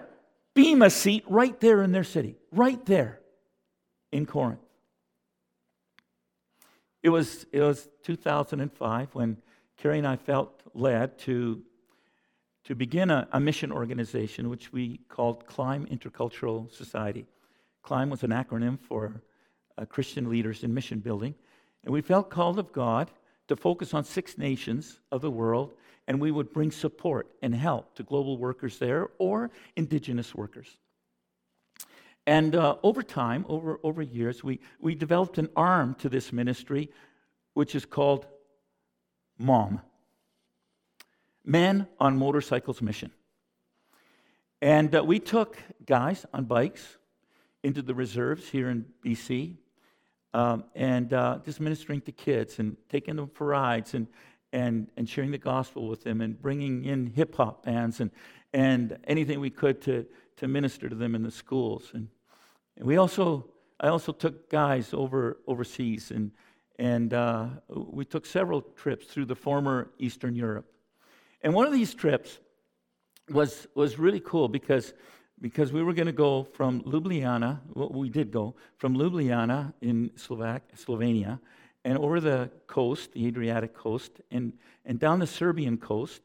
bema 0.54 0.90
seat 0.90 1.24
right 1.28 1.60
there 1.60 1.82
in 1.82 1.92
their 1.92 2.04
city, 2.04 2.36
right 2.52 2.84
there 2.86 3.20
in 4.12 4.26
Corinth. 4.26 4.60
It 7.02 7.10
was, 7.10 7.46
it 7.52 7.62
was 7.62 7.88
2005 8.04 9.16
when 9.16 9.38
Carrie 9.78 10.00
and 10.00 10.08
I 10.08 10.18
felt 10.18 10.62
led 10.74 11.18
to 11.20 11.62
to 12.70 12.76
begin 12.76 13.10
a, 13.10 13.28
a, 13.32 13.40
mission 13.40 13.72
organization 13.72 14.48
which 14.48 14.72
we 14.72 15.00
called 15.10 15.44
Climb 15.48 15.88
Intercultural 15.88 16.72
Society. 16.72 17.26
Climb 17.82 18.12
was 18.12 18.22
an 18.22 18.30
acronym 18.30 18.80
for 18.80 19.24
uh, 19.80 19.86
Christian 19.86 20.30
leaders 20.30 20.64
in 20.64 20.72
mission 20.72 21.00
building. 21.00 21.34
And 21.84 21.92
we 21.92 22.02
felt 22.02 22.30
called 22.30 22.60
of 22.60 22.72
God 22.72 23.10
to 23.48 23.56
focus 23.56 23.96
on 23.96 24.04
six 24.04 24.38
nations 24.38 25.00
of 25.12 25.22
the 25.22 25.32
world, 25.32 25.74
and 26.08 26.22
we 26.22 26.30
would 26.30 26.54
bring 26.54 26.70
support 26.70 27.28
and 27.42 27.56
help 27.56 27.96
to 27.96 28.04
global 28.04 28.38
workers 28.38 28.78
there 28.78 29.08
or 29.18 29.50
indigenous 29.76 30.36
workers. 30.36 30.78
And 32.28 32.56
uh, 32.56 32.76
over 32.84 33.02
time, 33.02 33.48
over, 33.50 33.80
over 33.82 34.04
years, 34.04 34.44
we, 34.44 34.60
we 34.80 34.94
developed 34.94 35.40
an 35.40 35.50
arm 35.56 35.96
to 36.02 36.08
this 36.10 36.32
ministry, 36.32 36.92
which 37.56 37.74
is 37.74 37.86
called 37.86 38.28
MOM 39.40 39.82
Men 41.50 41.88
on 42.00 42.16
Motorcycles 42.16 42.80
Mission. 42.80 43.12
And 44.62 44.94
uh, 44.94 45.04
we 45.04 45.18
took 45.18 45.58
guys 45.84 46.24
on 46.32 46.46
bikes 46.46 47.00
into 47.64 47.82
the 47.82 47.96
reserves 47.96 48.48
here 48.48 48.70
in 48.70 48.86
BC 49.04 49.56
um, 50.36 50.66
and 50.76 51.12
uh, 51.12 51.40
just 51.44 51.60
ministering 51.60 52.02
to 52.02 52.12
kids 52.12 52.60
and 52.60 52.78
taking 52.88 53.16
them 53.16 53.32
for 53.34 53.48
rides 53.48 53.96
and, 53.96 54.06
and, 54.54 54.92
and 54.96 55.10
sharing 55.10 55.32
the 55.32 55.40
gospel 55.40 55.88
with 55.88 56.04
them 56.04 56.22
and 56.22 56.40
bringing 56.40 56.86
in 56.86 57.08
hip 57.08 57.34
hop 57.34 57.66
bands 57.66 58.00
and, 58.00 58.12
and 58.54 59.00
anything 59.06 59.40
we 59.40 59.50
could 59.50 59.82
to, 59.82 60.06
to 60.38 60.48
minister 60.48 60.88
to 60.88 60.96
them 60.96 61.16
in 61.16 61.24
the 61.24 61.32
schools. 61.32 61.90
And, 61.96 62.10
and 62.78 62.86
we 62.86 62.98
also, 62.98 63.48
I 63.80 63.88
also 63.88 64.12
took 64.12 64.52
guys 64.52 64.94
over 64.94 65.40
overseas 65.48 66.12
and, 66.12 66.30
and 66.78 67.12
uh, 67.12 67.48
we 67.70 68.06
took 68.06 68.28
several 68.28 68.62
trips 68.62 69.08
through 69.08 69.26
the 69.26 69.36
former 69.36 69.90
Eastern 69.98 70.36
Europe. 70.36 70.72
And 71.42 71.54
one 71.54 71.66
of 71.66 71.74
these 71.74 71.94
trips 71.94 72.40
was, 73.30 73.68
was 73.76 73.98
really 73.98 74.20
cool 74.20 74.48
because, 74.48 74.94
because 75.40 75.72
we 75.72 75.84
were 75.84 75.94
going 75.94 76.08
to 76.08 76.12
go 76.12 76.44
from 76.44 76.82
Ljubljana, 76.82 77.60
well, 77.74 77.90
we 77.90 78.10
did 78.10 78.32
go 78.32 78.56
from 78.78 78.96
Ljubljana 78.96 79.74
in 79.82 80.12
Slovak, 80.16 80.64
Slovenia, 80.76 81.40
and 81.86 81.98
over 81.98 82.20
the 82.20 82.50
coast, 82.68 83.14
the 83.14 83.26
Adriatic 83.28 83.74
coast, 83.74 84.22
and, 84.32 84.54
and 84.86 85.00
down 85.00 85.20
the 85.20 85.28
Serbian 85.28 85.78
coast, 85.78 86.22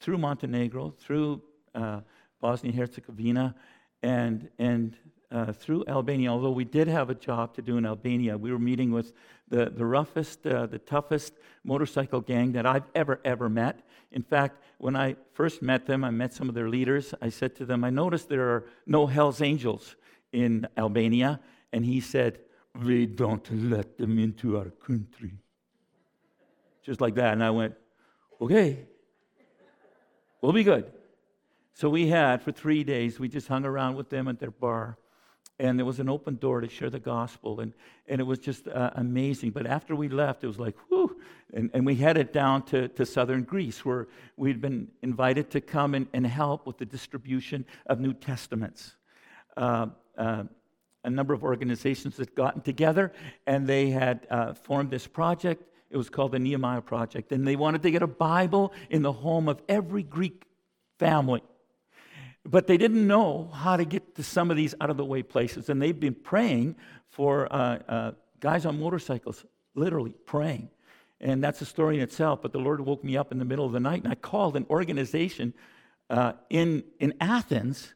through 0.00 0.18
Montenegro, 0.18 0.90
through 0.98 1.42
uh, 1.74 2.00
Bosnia 2.40 2.72
Herzegovina, 2.72 3.54
and, 4.02 4.48
and 4.58 4.96
uh, 5.30 5.52
through 5.52 5.84
Albania, 5.88 6.30
although 6.30 6.50
we 6.50 6.64
did 6.64 6.88
have 6.88 7.10
a 7.10 7.14
job 7.14 7.54
to 7.54 7.62
do 7.62 7.76
in 7.76 7.86
Albania. 7.86 8.36
We 8.36 8.52
were 8.52 8.58
meeting 8.58 8.92
with 8.92 9.12
the, 9.48 9.70
the 9.70 9.84
roughest, 9.84 10.46
uh, 10.46 10.66
the 10.66 10.78
toughest 10.78 11.34
motorcycle 11.64 12.20
gang 12.20 12.52
that 12.52 12.66
I've 12.66 12.84
ever, 12.94 13.20
ever 13.24 13.48
met. 13.48 13.80
In 14.16 14.22
fact, 14.22 14.62
when 14.78 14.96
I 14.96 15.14
first 15.34 15.60
met 15.60 15.84
them, 15.84 16.02
I 16.02 16.08
met 16.08 16.32
some 16.32 16.48
of 16.48 16.54
their 16.54 16.70
leaders. 16.70 17.12
I 17.20 17.28
said 17.28 17.54
to 17.56 17.66
them, 17.66 17.84
I 17.84 17.90
noticed 17.90 18.30
there 18.30 18.48
are 18.48 18.64
no 18.86 19.06
Hells 19.06 19.42
Angels 19.42 19.94
in 20.32 20.66
Albania. 20.78 21.38
And 21.70 21.84
he 21.84 22.00
said, 22.00 22.38
We 22.82 23.04
don't 23.04 23.46
let 23.70 23.98
them 23.98 24.18
into 24.18 24.56
our 24.56 24.70
country. 24.70 25.34
Just 26.82 27.02
like 27.02 27.14
that. 27.16 27.34
And 27.34 27.44
I 27.44 27.50
went, 27.50 27.74
Okay, 28.40 28.86
we'll 30.40 30.54
be 30.54 30.64
good. 30.64 30.90
So 31.74 31.90
we 31.90 32.08
had, 32.08 32.40
for 32.40 32.52
three 32.52 32.84
days, 32.84 33.20
we 33.20 33.28
just 33.28 33.48
hung 33.48 33.66
around 33.66 33.96
with 33.96 34.08
them 34.08 34.28
at 34.28 34.40
their 34.40 34.50
bar 34.50 34.96
and 35.58 35.78
there 35.78 35.86
was 35.86 36.00
an 36.00 36.08
open 36.08 36.36
door 36.36 36.60
to 36.60 36.68
share 36.68 36.90
the 36.90 36.98
gospel 36.98 37.60
and, 37.60 37.72
and 38.08 38.20
it 38.20 38.24
was 38.24 38.38
just 38.38 38.68
uh, 38.68 38.90
amazing 38.94 39.50
but 39.50 39.66
after 39.66 39.94
we 39.94 40.08
left 40.08 40.44
it 40.44 40.46
was 40.46 40.58
like 40.58 40.76
whew 40.88 41.16
and, 41.54 41.70
and 41.72 41.86
we 41.86 41.94
headed 41.94 42.32
down 42.32 42.62
to, 42.62 42.88
to 42.88 43.06
southern 43.06 43.42
greece 43.42 43.84
where 43.84 44.08
we'd 44.36 44.60
been 44.60 44.88
invited 45.02 45.50
to 45.50 45.60
come 45.60 45.94
and, 45.94 46.06
and 46.12 46.26
help 46.26 46.66
with 46.66 46.78
the 46.78 46.86
distribution 46.86 47.64
of 47.86 48.00
new 48.00 48.12
testaments 48.12 48.96
uh, 49.56 49.86
uh, 50.18 50.44
a 51.06 51.10
number 51.10 51.32
of 51.32 51.44
organizations 51.44 52.16
that 52.16 52.34
gotten 52.34 52.60
together 52.60 53.12
and 53.46 53.66
they 53.66 53.90
had 53.90 54.26
uh, 54.28 54.52
formed 54.52 54.90
this 54.90 55.06
project. 55.06 55.62
It 55.88 55.96
was 55.96 56.10
called 56.10 56.32
the 56.32 56.40
Nehemiah 56.40 56.80
Project. 56.80 57.30
And 57.30 57.46
they 57.46 57.54
wanted 57.54 57.82
to 57.82 57.90
get 57.92 58.02
a 58.02 58.08
Bible 58.08 58.72
in 58.90 59.02
the 59.02 59.12
home 59.12 59.48
of 59.48 59.62
every 59.68 60.02
Greek 60.02 60.44
family. 60.98 61.42
But 62.46 62.66
they 62.66 62.76
didn't 62.76 63.06
know 63.06 63.50
how 63.52 63.76
to 63.76 63.84
get 63.84 64.14
to 64.16 64.22
some 64.22 64.50
of 64.50 64.56
these 64.56 64.74
out 64.80 64.90
of 64.90 64.96
the 64.96 65.04
way 65.04 65.22
places. 65.22 65.68
And 65.68 65.80
they've 65.82 65.98
been 65.98 66.14
praying 66.14 66.76
for 67.08 67.52
uh, 67.52 67.78
uh, 67.88 68.12
guys 68.40 68.64
on 68.66 68.78
motorcycles, 68.78 69.44
literally 69.74 70.12
praying. 70.26 70.70
And 71.20 71.42
that's 71.42 71.60
a 71.60 71.66
story 71.66 71.96
in 71.96 72.02
itself. 72.02 72.42
But 72.42 72.52
the 72.52 72.58
Lord 72.58 72.80
woke 72.80 73.02
me 73.02 73.16
up 73.16 73.32
in 73.32 73.38
the 73.38 73.44
middle 73.44 73.66
of 73.66 73.72
the 73.72 73.80
night 73.80 74.04
and 74.04 74.12
I 74.12 74.14
called 74.14 74.56
an 74.56 74.66
organization 74.70 75.54
uh, 76.08 76.34
in, 76.50 76.84
in 77.00 77.14
Athens 77.20 77.94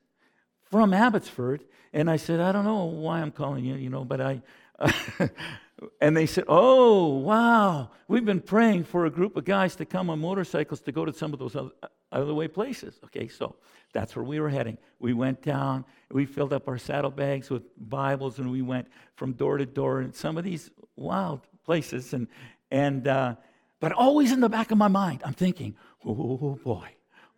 from 0.70 0.92
Abbotsford. 0.92 1.64
And 1.92 2.10
I 2.10 2.16
said, 2.16 2.40
I 2.40 2.52
don't 2.52 2.64
know 2.64 2.84
why 2.84 3.20
I'm 3.20 3.32
calling 3.32 3.64
you, 3.64 3.74
you 3.76 3.90
know, 3.90 4.04
but 4.04 4.20
I. 4.20 4.42
and 6.00 6.16
they 6.16 6.26
said, 6.26 6.44
Oh, 6.48 7.18
wow, 7.18 7.90
we've 8.08 8.24
been 8.24 8.40
praying 8.40 8.84
for 8.84 9.06
a 9.06 9.10
group 9.10 9.36
of 9.36 9.44
guys 9.44 9.76
to 9.76 9.84
come 9.84 10.10
on 10.10 10.20
motorcycles 10.20 10.80
to 10.82 10.92
go 10.92 11.04
to 11.04 11.12
some 11.12 11.32
of 11.32 11.38
those 11.38 11.56
other, 11.56 11.70
other 12.12 12.34
way 12.34 12.48
places. 12.48 12.98
Okay, 13.04 13.28
so 13.28 13.56
that's 13.92 14.14
where 14.14 14.24
we 14.24 14.40
were 14.40 14.48
heading. 14.48 14.78
We 14.98 15.12
went 15.12 15.42
down, 15.42 15.84
we 16.10 16.26
filled 16.26 16.52
up 16.52 16.68
our 16.68 16.78
saddlebags 16.78 17.50
with 17.50 17.62
Bibles, 17.88 18.38
and 18.38 18.50
we 18.50 18.62
went 18.62 18.88
from 19.16 19.32
door 19.32 19.58
to 19.58 19.66
door 19.66 20.02
in 20.02 20.12
some 20.12 20.38
of 20.38 20.44
these 20.44 20.70
wild 20.96 21.40
places. 21.64 22.12
And, 22.12 22.28
and 22.70 23.06
uh, 23.08 23.36
but 23.80 23.92
always 23.92 24.32
in 24.32 24.40
the 24.40 24.48
back 24.48 24.70
of 24.70 24.78
my 24.78 24.88
mind, 24.88 25.22
I'm 25.24 25.34
thinking, 25.34 25.76
oh 26.04 26.58
boy, 26.62 26.88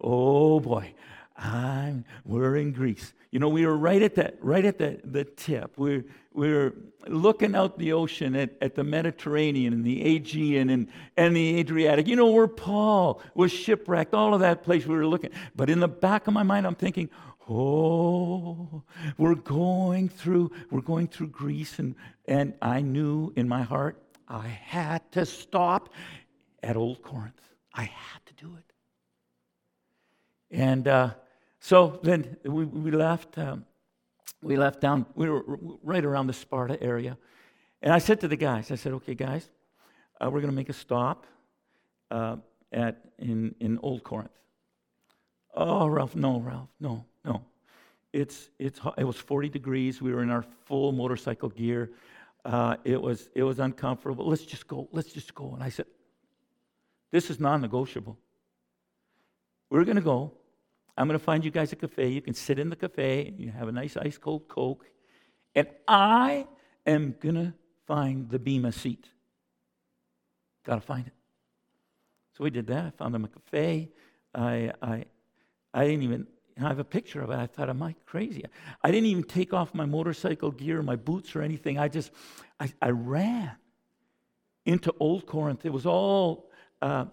oh 0.00 0.61
boy, 0.61 0.94
I'm, 1.37 2.05
we're 2.24 2.57
in 2.57 2.72
Greece. 2.72 3.12
You 3.31 3.38
know, 3.38 3.48
we 3.48 3.64
were 3.64 3.76
right 3.76 4.02
at 4.02 4.14
the, 4.14 4.35
right 4.40 4.64
at 4.64 4.78
the, 4.78 5.00
the 5.05 5.24
tip. 5.24 5.78
We're, 5.78 6.05
we're 6.35 6.75
looking 7.07 7.55
out 7.55 7.79
the 7.79 7.92
ocean 7.92 8.35
at, 8.35 8.51
at 8.61 8.75
the 8.75 8.85
Mediterranean 8.85 9.73
and 9.73 9.85
the 9.85 10.03
Aegean 10.03 10.71
and, 10.71 10.88
and 11.16 11.37
the 11.37 11.59
Adriatic. 11.59 12.07
You 12.07 12.16
know, 12.16 12.31
where 12.31 12.49
Paul 12.49 13.21
was 13.35 13.53
shipwrecked, 13.53 14.14
all 14.14 14.35
of 14.35 14.40
that 14.40 14.62
place 14.62 14.87
we 14.87 14.95
were 14.95 15.07
looking. 15.07 15.31
But 15.55 15.71
in 15.71 15.81
the 15.81 15.88
back 15.88 16.27
of 16.27 16.35
my 16.35 16.42
mind, 16.42 16.66
I'm 16.66 16.75
thinking, 16.75 17.11
oh, 17.49 18.83
we're 19.18 19.35
going 19.35 20.09
through, 20.09 20.53
we're 20.71 20.81
going 20.81 21.09
through 21.09 21.29
Greece. 21.29 21.79
And, 21.79 21.95
and 22.27 22.55
I 22.62 22.81
knew 22.81 23.33
in 23.37 23.49
my 23.49 23.62
heart, 23.62 24.01
I 24.29 24.47
had 24.47 25.11
to 25.12 25.27
stop 25.27 25.90
at 26.62 26.77
Old 26.77 27.03
Corinth. 27.03 27.40
I 27.75 27.83
had 27.83 28.27
to 28.27 28.35
do 28.35 28.57
it. 28.57 28.73
And 30.51 30.87
uh, 30.87 31.11
so 31.61 31.99
then 32.03 32.37
we, 32.45 32.64
we 32.64 32.90
left. 32.90 33.38
Um, 33.38 33.64
we 34.42 34.57
left 34.57 34.81
down. 34.81 35.07
We 35.14 35.31
were 35.31 35.42
right 35.83 36.05
around 36.05 36.26
the 36.26 36.33
Sparta 36.33 36.83
area, 36.83 37.16
and 37.81 37.92
I 37.92 37.98
said 37.98 38.20
to 38.20 38.28
the 38.28 38.37
guys, 38.37 38.70
I 38.70 38.74
said, 38.74 38.92
"Okay, 38.94 39.14
guys, 39.14 39.48
uh, 40.20 40.26
we're 40.31 40.40
going 40.40 40.52
to 40.52 40.57
make 40.57 40.68
a 40.68 40.74
stop 40.74 41.26
uh, 42.11 42.37
at 42.72 43.05
in 43.18 43.55
in 43.61 43.78
Old 43.83 44.02
Corinth." 44.02 44.33
Oh, 45.55 45.87
Ralph, 45.87 46.16
no, 46.16 46.40
Ralph, 46.40 46.70
no, 46.81 47.05
no. 47.24 47.44
It's 48.12 48.50
it's 48.59 48.81
it 48.98 49.05
was 49.05 49.16
40 49.16 49.48
degrees. 49.48 50.02
We 50.02 50.12
were 50.12 50.22
in 50.22 50.31
our 50.31 50.44
full 50.64 50.92
motorcycle 50.92 51.48
gear. 51.48 51.90
Uh, 52.44 52.76
it 52.85 53.00
was 53.00 53.31
it 53.35 53.44
was 53.44 53.61
uncomfortable. 53.61 54.28
Let's 54.28 54.44
just 54.44 54.66
go. 54.66 54.88
Let's 54.92 55.12
just 55.12 55.35
go. 55.35 55.55
And 55.55 55.62
I 55.62 55.68
said, 55.68 55.87
"This 57.11 57.31
is 57.31 57.38
non-negotiable. 57.38 58.18
We're 59.70 59.85
going 59.85 59.96
to 59.96 60.02
go." 60.02 60.33
I'm 61.03 61.09
going 61.09 61.19
to 61.19 61.25
find 61.25 61.45
you 61.45 61.51
guys 61.51 61.73
a 61.73 61.77
cafe. 61.77 62.09
You 62.09 62.23
can 62.23 62.33
sit 62.33 62.61
in 62.61 62.71
the 62.71 62.77
cafe, 62.77 63.35
you 63.37 63.51
have 63.51 63.67
a 63.67 63.73
nice 63.73 63.97
ice 63.97 64.19
cold 64.19 64.47
Coke, 64.47 64.87
and 65.53 65.67
I 65.88 66.47
am 66.87 67.17
going 67.21 67.35
to 67.35 67.53
find 67.88 68.31
the 68.31 68.38
Bema 68.38 68.71
seat. 68.71 69.09
Got 70.65 70.77
to 70.77 70.81
find 70.81 71.09
it. 71.09 71.12
So 72.38 72.45
we 72.45 72.51
did 72.51 72.69
that. 72.69 72.85
I 72.85 72.91
found 72.91 73.15
them 73.15 73.25
a 73.25 73.29
cafe. 73.29 73.91
I, 74.33 74.73
I, 74.81 75.05
I 75.75 75.85
didn't 75.85 76.05
even 76.05 76.29
I 76.57 76.69
have 76.69 76.79
a 76.79 76.85
picture 76.85 77.21
of 77.21 77.31
it. 77.31 77.37
I 77.37 77.49
thought, 77.49 77.69
am 77.69 77.83
I 77.83 77.97
crazy? 78.07 78.45
I 78.85 78.93
didn't 78.93 79.07
even 79.07 79.25
take 79.25 79.53
off 79.53 79.75
my 79.75 79.87
motorcycle 79.87 80.53
gear, 80.53 80.83
my 80.83 80.97
boots, 80.97 81.35
or 81.35 81.43
anything. 81.43 81.79
I 81.79 81.88
just, 81.88 82.12
I, 82.61 82.73
I 82.81 82.91
ran 82.91 83.53
into 84.65 84.95
Old 85.01 85.27
Corinth. 85.27 85.67
It 85.67 85.73
was 85.73 85.85
all 85.85 86.51
uh, 86.81 87.07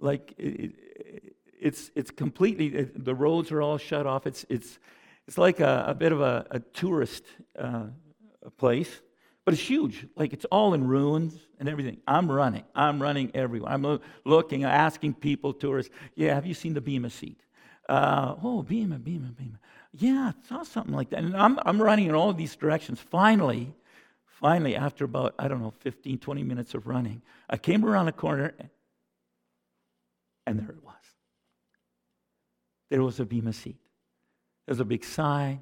like, 0.00 0.32
it, 0.38 1.33
it's, 1.64 1.90
it's 1.94 2.10
completely, 2.10 2.66
it, 2.66 3.04
the 3.04 3.14
roads 3.14 3.50
are 3.50 3.62
all 3.62 3.78
shut 3.78 4.06
off. 4.06 4.26
It's, 4.26 4.44
it's, 4.50 4.78
it's 5.26 5.38
like 5.38 5.60
a, 5.60 5.86
a 5.88 5.94
bit 5.94 6.12
of 6.12 6.20
a, 6.20 6.46
a 6.50 6.60
tourist 6.60 7.24
uh, 7.58 7.86
place, 8.58 9.00
but 9.46 9.54
it's 9.54 9.62
huge. 9.62 10.06
Like 10.14 10.34
it's 10.34 10.44
all 10.46 10.74
in 10.74 10.86
ruins 10.86 11.38
and 11.58 11.66
everything. 11.66 12.02
I'm 12.06 12.30
running. 12.30 12.64
I'm 12.74 13.00
running 13.00 13.30
everywhere. 13.34 13.72
I'm 13.72 13.82
lo- 13.82 14.00
looking, 14.26 14.64
asking 14.64 15.14
people, 15.14 15.54
tourists, 15.54 15.90
yeah, 16.14 16.34
have 16.34 16.44
you 16.44 16.52
seen 16.52 16.74
the 16.74 16.82
Bema 16.82 17.08
seat? 17.08 17.40
Uh, 17.88 18.34
oh, 18.42 18.62
Bema, 18.62 18.98
Bema, 18.98 19.28
Bema. 19.28 19.58
Yeah, 19.92 20.32
I 20.34 20.48
saw 20.48 20.64
something 20.64 20.94
like 20.94 21.10
that. 21.10 21.20
And 21.20 21.34
I'm, 21.34 21.58
I'm 21.64 21.80
running 21.80 22.08
in 22.08 22.14
all 22.14 22.34
these 22.34 22.54
directions. 22.56 23.00
Finally, 23.00 23.72
finally, 24.26 24.76
after 24.76 25.06
about, 25.06 25.34
I 25.38 25.48
don't 25.48 25.62
know, 25.62 25.72
15, 25.80 26.18
20 26.18 26.42
minutes 26.42 26.74
of 26.74 26.86
running, 26.86 27.22
I 27.48 27.56
came 27.56 27.86
around 27.86 28.08
a 28.08 28.12
corner 28.12 28.52
and 30.46 30.58
there 30.58 30.68
it 30.68 30.84
was 30.84 30.94
there 32.90 33.02
was 33.02 33.20
a 33.20 33.24
Bema 33.24 33.52
seat. 33.52 33.76
There's 34.66 34.80
a 34.80 34.84
big 34.84 35.04
sign 35.04 35.60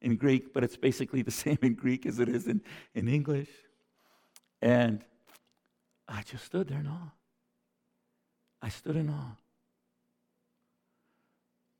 in 0.00 0.16
Greek, 0.16 0.52
but 0.52 0.64
it's 0.64 0.76
basically 0.76 1.22
the 1.22 1.30
same 1.44 1.58
in 1.62 1.74
Greek 1.74 2.06
as 2.06 2.18
it 2.18 2.28
is 2.28 2.46
in, 2.46 2.60
in 2.94 3.08
English. 3.08 3.48
And 4.60 5.04
I 6.08 6.22
just 6.22 6.44
stood 6.44 6.68
there 6.68 6.80
in 6.80 6.86
awe. 6.86 7.12
I 8.60 8.68
stood 8.68 8.96
in 8.96 9.10
awe. 9.10 9.36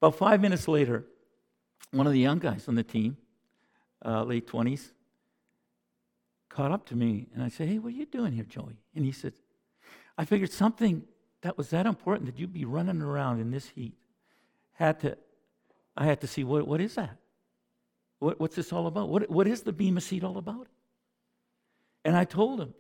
About 0.01 0.17
five 0.17 0.41
minutes 0.41 0.67
later, 0.67 1.05
one 1.93 2.07
of 2.07 2.13
the 2.13 2.19
young 2.19 2.39
guys 2.39 2.67
on 2.67 2.75
the 2.75 2.83
team, 2.83 3.17
uh, 4.05 4.25
late 4.25 4.49
20s, 4.49 4.91
caught 6.49 6.73
up 6.73 6.85
to 6.87 6.97
me 6.97 7.29
and 7.35 7.43
I 7.43 7.49
said, 7.49 7.69
Hey, 7.69 7.79
what 7.79 7.93
are 7.93 7.97
you 7.97 8.07
doing 8.07 8.33
here, 8.33 8.45
Joey? 8.45 8.79
And 8.95 9.05
he 9.05 9.13
said, 9.13 9.35
I 10.19 10.25
figured 10.25 10.51
something 10.51 11.05
that 11.43 11.57
was 11.57 11.71
that 11.71 11.87
important 11.87 12.27
that 12.27 12.39
you'd 12.39 12.53
be 12.53 12.65
running 12.65 13.01
around 13.01 13.41
in 13.41 13.51
this 13.51 13.69
heat 13.69 13.95
had 14.73 15.01
to, 15.01 15.17
I 15.97 16.05
had 16.05 16.21
to 16.23 16.27
see 16.27 16.45
what, 16.45 16.67
what 16.67 16.81
is 16.81 16.95
that? 16.95 17.17
What, 18.19 18.41
what's 18.41 18.57
this 18.57 18.73
all 18.73 18.87
about? 18.87 19.09
What, 19.09 19.31
what 19.31 19.47
is 19.47 19.63
the 19.63 19.73
Bema 19.73 20.01
seat 20.01 20.25
all 20.25 20.39
about? 20.39 20.69
And 22.05 22.17
I 22.17 22.25
told 22.25 22.61
him, 22.61 22.75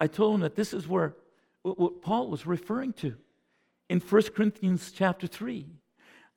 I 0.00 0.06
told 0.06 0.36
him 0.36 0.40
that 0.40 0.56
this 0.56 0.72
is 0.72 0.86
where 0.86 1.14
what, 1.62 1.78
what 1.78 2.02
Paul 2.02 2.28
was 2.28 2.46
referring 2.46 2.92
to 2.94 3.16
in 3.88 4.00
1 4.00 4.22
Corinthians 4.34 4.92
chapter 4.92 5.26
3. 5.26 5.66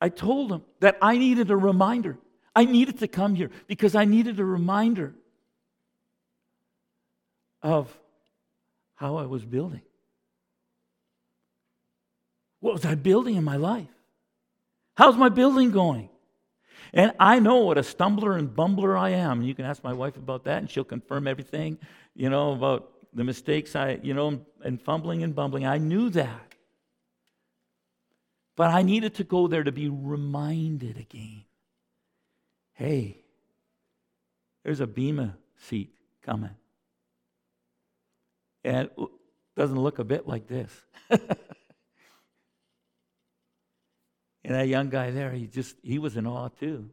I 0.00 0.08
told 0.08 0.52
him 0.52 0.62
that 0.80 0.98
I 1.00 1.16
needed 1.16 1.50
a 1.50 1.56
reminder. 1.56 2.18
I 2.54 2.64
needed 2.64 2.98
to 2.98 3.08
come 3.08 3.34
here 3.34 3.50
because 3.66 3.94
I 3.94 4.04
needed 4.04 4.40
a 4.40 4.44
reminder 4.44 5.14
of 7.62 7.96
how 8.96 9.16
I 9.16 9.26
was 9.26 9.44
building. 9.44 9.82
What 12.60 12.74
was 12.74 12.84
I 12.84 12.94
building 12.94 13.36
in 13.36 13.44
my 13.44 13.56
life? 13.56 13.88
How's 14.94 15.16
my 15.16 15.28
building 15.28 15.70
going? 15.70 16.08
And 16.92 17.12
I 17.18 17.38
know 17.38 17.58
what 17.58 17.78
a 17.78 17.82
stumbler 17.82 18.38
and 18.38 18.48
bumbler 18.48 18.98
I 18.98 19.10
am. 19.10 19.42
You 19.42 19.54
can 19.54 19.64
ask 19.64 19.82
my 19.82 19.94
wife 19.94 20.16
about 20.16 20.44
that, 20.44 20.58
and 20.58 20.70
she'll 20.70 20.84
confirm 20.84 21.26
everything, 21.26 21.78
you 22.14 22.28
know, 22.28 22.52
about 22.52 22.92
the 23.14 23.24
mistakes 23.24 23.74
I, 23.74 23.98
you 24.02 24.12
know, 24.12 24.44
and 24.62 24.80
fumbling 24.80 25.22
and 25.22 25.34
bumbling. 25.34 25.66
I 25.66 25.78
knew 25.78 26.10
that. 26.10 26.54
But 28.56 28.70
I 28.70 28.82
needed 28.82 29.14
to 29.14 29.24
go 29.24 29.46
there 29.46 29.64
to 29.64 29.72
be 29.72 29.88
reminded 29.88 30.98
again. 30.98 31.44
Hey, 32.74 33.22
there's 34.62 34.80
a 34.80 34.86
Bema 34.86 35.36
seat 35.56 35.94
coming. 36.22 36.54
And 38.64 38.90
it 38.96 39.08
doesn't 39.56 39.78
look 39.78 39.98
a 39.98 40.04
bit 40.04 40.28
like 40.28 40.46
this. 40.46 40.70
And 44.44 44.54
that 44.54 44.68
young 44.68 44.88
guy 44.88 45.10
there, 45.10 45.30
he 45.30 45.46
just, 45.46 45.76
he 45.82 45.98
was 45.98 46.16
in 46.16 46.26
awe 46.26 46.48
too. 46.48 46.90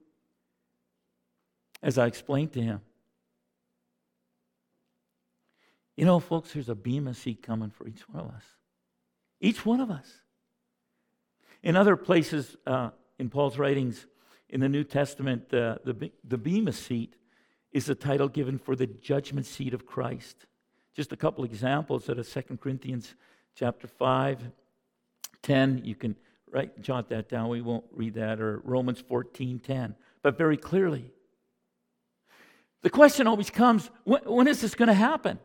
As 1.82 1.98
I 1.98 2.08
explained 2.08 2.54
to 2.54 2.62
him. 2.62 2.82
You 5.96 6.06
know, 6.06 6.20
folks, 6.20 6.54
there's 6.54 6.70
a 6.70 6.76
Bema 6.76 7.14
seat 7.14 7.44
coming 7.44 7.72
for 7.72 7.88
each 7.88 8.08
one 8.08 8.24
of 8.24 8.32
us. 8.32 8.44
Each 9.42 9.66
one 9.66 9.82
of 9.82 9.90
us. 9.90 10.08
In 11.64 11.76
other 11.76 11.96
places 11.96 12.56
uh, 12.66 12.92
in 13.18 13.30
Paul's 13.30 13.58
writings 13.58 14.06
in 14.50 14.62
the 14.62 14.70
New 14.70 14.84
Testament, 14.84 15.54
uh, 15.54 15.78
the, 15.84 16.12
the 16.24 16.38
Bema 16.38 16.72
seat 16.72 17.16
is 17.72 17.90
a 17.90 17.96
title 17.96 18.28
given 18.28 18.58
for 18.58 18.76
the 18.76 18.88
judgment 18.88 19.46
seat 19.46 19.74
of 19.74 19.86
Christ. 19.86 20.46
Just 20.96 21.12
a 21.12 21.18
couple 21.18 21.44
examples 21.44 22.10
out 22.10 22.18
of 22.18 22.28
2 22.28 22.58
Corinthians 22.58 23.14
chapter 23.56 23.88
5, 23.88 24.52
10. 25.44 25.82
You 25.84 25.96
can 25.96 26.16
Right, 26.52 26.80
jot 26.82 27.10
that 27.10 27.30
down. 27.30 27.50
We 27.50 27.62
won't 27.62 27.86
read 27.92 28.16
that, 28.16 28.42
or 28.42 28.62
Romans 28.64 29.00
14 29.08 29.60
10. 29.60 29.96
But 30.24 30.38
very 30.38 30.58
clearly, 30.58 31.12
The 32.82 32.90
question 32.90 33.28
always 33.28 33.50
comes 33.50 33.90
when, 34.04 34.22
when 34.24 34.48
is 34.48 34.62
this 34.62 34.74
going 34.74 34.88
to 34.88 34.94
happen? 34.94 35.38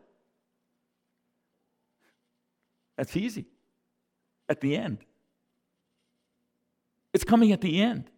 That's 2.97 3.15
easy. 3.17 3.45
At 4.47 4.61
the 4.61 4.75
end. 4.77 4.99
It's 7.13 7.23
coming 7.23 7.51
at 7.51 7.61
the 7.61 7.81
end. 7.81 8.09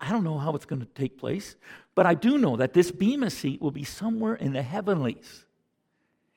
I 0.00 0.10
don't 0.10 0.24
know 0.24 0.38
how 0.38 0.54
it's 0.54 0.66
going 0.66 0.80
to 0.80 0.86
take 0.86 1.16
place, 1.16 1.56
but 1.94 2.04
I 2.04 2.14
do 2.14 2.36
know 2.36 2.56
that 2.56 2.74
this 2.74 2.90
Bema 2.90 3.30
seat 3.30 3.62
will 3.62 3.70
be 3.70 3.84
somewhere 3.84 4.34
in 4.34 4.52
the 4.52 4.62
heavenlies, 4.62 5.46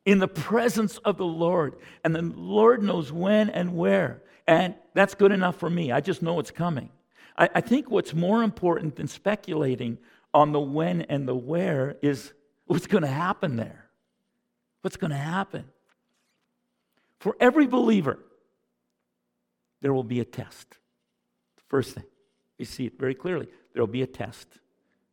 in 0.06 0.20
the 0.20 0.28
presence 0.28 0.98
of 1.00 1.18
the 1.18 1.26
Lord. 1.26 1.76
And 2.04 2.16
the 2.16 2.22
Lord 2.22 2.84
knows 2.84 3.12
when 3.12 3.50
and 3.50 3.76
where. 3.76 4.22
And 4.48 4.76
that's 4.94 5.16
good 5.16 5.32
enough 5.32 5.58
for 5.58 5.70
me. 5.70 5.92
I 5.92 6.02
just 6.02 6.22
know 6.22 6.40
it's 6.40 6.52
coming. 6.52 6.90
I, 7.38 7.50
I 7.56 7.62
think 7.62 7.90
what's 7.90 8.14
more 8.14 8.44
important 8.44 8.96
than 8.96 9.08
speculating 9.08 9.98
on 10.34 10.52
the 10.52 10.60
when 10.60 11.04
and 11.04 11.28
the 11.28 11.36
where 11.36 11.98
is 12.02 12.34
what's 12.66 12.88
going 12.88 13.04
to 13.04 13.08
happen 13.08 13.56
there. 13.56 13.86
What's 14.82 14.98
going 14.98 15.12
to 15.12 15.18
happen? 15.18 15.66
For 17.20 17.38
every 17.40 17.68
believer, 17.68 18.20
there 19.82 19.94
will 19.94 20.04
be 20.04 20.20
a 20.20 20.26
test. 20.26 20.78
First 21.70 21.96
thing, 21.96 22.04
you 22.58 22.66
see 22.66 22.88
it 22.88 23.00
very 23.00 23.16
clearly. 23.16 23.48
There 23.74 23.82
will 23.82 23.88
be 23.88 24.02
a 24.02 24.08
test. 24.08 24.48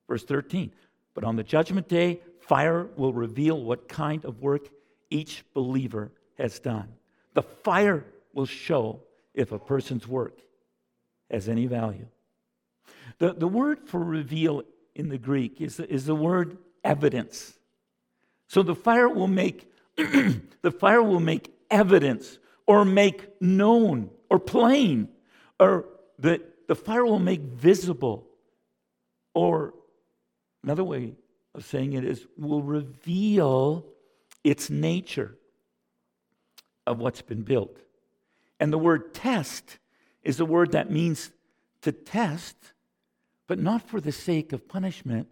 Verse 0.08 0.24
13, 0.24 0.72
but 1.14 1.22
on 1.22 1.36
the 1.36 1.44
judgment 1.44 1.86
day, 1.88 2.20
fire 2.40 2.88
will 2.96 3.12
reveal 3.12 3.62
what 3.62 3.88
kind 3.88 4.24
of 4.24 4.40
work 4.40 4.68
each 5.10 5.44
believer 5.52 6.12
has 6.38 6.58
done. 6.58 6.88
The 7.34 7.42
fire 7.42 8.04
will 8.32 8.46
show 8.46 9.00
if 9.34 9.52
a 9.52 9.58
person's 9.58 10.06
work 10.06 10.38
has 11.30 11.48
any 11.48 11.66
value. 11.66 12.06
The, 13.18 13.34
the 13.34 13.48
word 13.48 13.80
for 13.86 14.00
reveal 14.00 14.62
in 14.94 15.08
the 15.08 15.18
Greek 15.18 15.60
is, 15.60 15.78
is 15.80 16.06
the 16.06 16.14
word 16.14 16.58
evidence. 16.82 17.58
So 18.48 18.62
the 18.62 18.74
fire 18.74 19.08
will 19.08 19.28
make 19.28 19.66
the 19.96 20.70
fire 20.70 21.02
will 21.02 21.20
make 21.20 21.52
evidence 21.70 22.38
or 22.66 22.84
make 22.84 23.40
known 23.40 24.10
or 24.28 24.38
plain 24.38 25.08
or 25.58 25.86
the, 26.18 26.42
the 26.68 26.74
fire 26.74 27.04
will 27.04 27.18
make 27.18 27.40
visible 27.40 28.26
or 29.34 29.74
another 30.62 30.84
way 30.84 31.14
of 31.54 31.64
saying 31.64 31.92
it 31.92 32.04
is 32.04 32.26
will 32.38 32.62
reveal 32.62 33.84
its 34.42 34.70
nature 34.70 35.36
of 36.86 36.98
what's 36.98 37.22
been 37.22 37.42
built. 37.42 37.78
And 38.58 38.72
the 38.72 38.78
word 38.78 39.14
test 39.14 39.78
is 40.22 40.40
a 40.40 40.44
word 40.44 40.72
that 40.72 40.90
means 40.90 41.30
to 41.82 41.92
test 41.92 42.56
but 43.50 43.58
not 43.58 43.82
for 43.82 44.00
the 44.00 44.12
sake 44.12 44.52
of 44.52 44.68
punishment, 44.68 45.26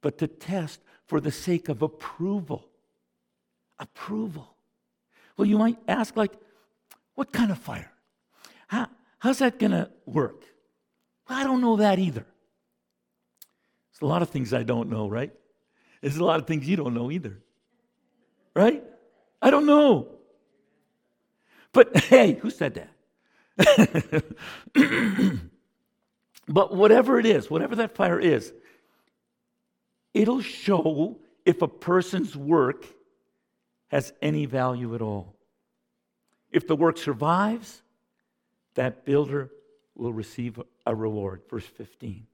but 0.00 0.18
to 0.18 0.26
test 0.26 0.80
for 1.06 1.20
the 1.20 1.30
sake 1.30 1.68
of 1.68 1.80
approval. 1.80 2.68
Approval. 3.78 4.56
Well, 5.36 5.46
you 5.46 5.58
might 5.58 5.78
ask, 5.86 6.16
like, 6.16 6.32
what 7.14 7.32
kind 7.32 7.52
of 7.52 7.58
fire? 7.58 7.92
How, 8.66 8.88
how's 9.20 9.38
that 9.38 9.60
going 9.60 9.70
to 9.70 9.88
work? 10.06 10.42
Well, 11.28 11.38
I 11.38 11.44
don't 11.44 11.60
know 11.60 11.76
that 11.76 12.00
either. 12.00 12.26
There's 13.92 14.02
a 14.02 14.06
lot 14.06 14.22
of 14.22 14.30
things 14.30 14.52
I 14.52 14.64
don't 14.64 14.90
know, 14.90 15.08
right? 15.08 15.32
There's 16.00 16.16
a 16.16 16.24
lot 16.24 16.40
of 16.40 16.48
things 16.48 16.68
you 16.68 16.74
don't 16.74 16.94
know 16.94 17.12
either, 17.12 17.38
right? 18.54 18.82
I 19.40 19.50
don't 19.50 19.66
know. 19.66 20.08
But 21.72 21.96
hey, 22.04 22.34
who 22.34 22.50
said 22.50 22.88
that? 23.56 24.24
But 26.48 26.74
whatever 26.74 27.18
it 27.18 27.26
is, 27.26 27.50
whatever 27.50 27.76
that 27.76 27.94
fire 27.94 28.18
is, 28.18 28.52
it'll 30.12 30.42
show 30.42 31.18
if 31.44 31.62
a 31.62 31.68
person's 31.68 32.36
work 32.36 32.86
has 33.88 34.12
any 34.20 34.46
value 34.46 34.94
at 34.94 35.02
all. 35.02 35.34
If 36.50 36.66
the 36.66 36.76
work 36.76 36.98
survives, 36.98 37.82
that 38.74 39.04
builder 39.04 39.50
will 39.94 40.12
receive 40.12 40.60
a 40.84 40.94
reward. 40.94 41.42
Verse 41.48 41.66
15. 41.66 42.26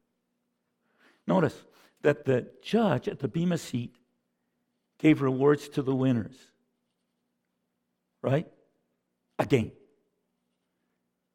Notice 1.26 1.62
that 2.02 2.24
the 2.24 2.46
judge 2.62 3.08
at 3.08 3.18
the 3.18 3.28
Bema 3.28 3.58
seat 3.58 3.94
gave 4.98 5.22
rewards 5.22 5.68
to 5.70 5.82
the 5.82 5.94
winners. 5.94 6.36
Right? 8.22 8.48
Again, 9.38 9.72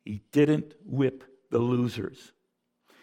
he 0.04 0.22
didn't 0.32 0.74
whip 0.86 1.24
the 1.50 1.60
losers. 1.60 2.34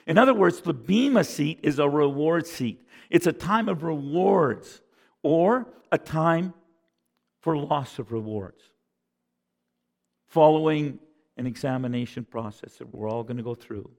In 0.06 0.18
other 0.18 0.34
words, 0.34 0.60
the 0.60 0.74
Bema 0.74 1.24
seat 1.24 1.60
is 1.62 1.78
a 1.78 1.88
reward 1.88 2.46
seat. 2.46 2.86
It's 3.08 3.26
a 3.26 3.32
time 3.32 3.68
of 3.68 3.82
rewards 3.82 4.82
or 5.22 5.66
a 5.90 5.98
time 5.98 6.52
for 7.40 7.56
loss 7.56 7.98
of 7.98 8.12
rewards. 8.12 8.62
Following 10.26 10.98
an 11.36 11.46
examination 11.46 12.24
process 12.24 12.74
that 12.74 12.94
we're 12.94 13.08
all 13.08 13.22
going 13.22 13.38
to 13.38 13.42
go 13.42 13.54
through. 13.54 13.90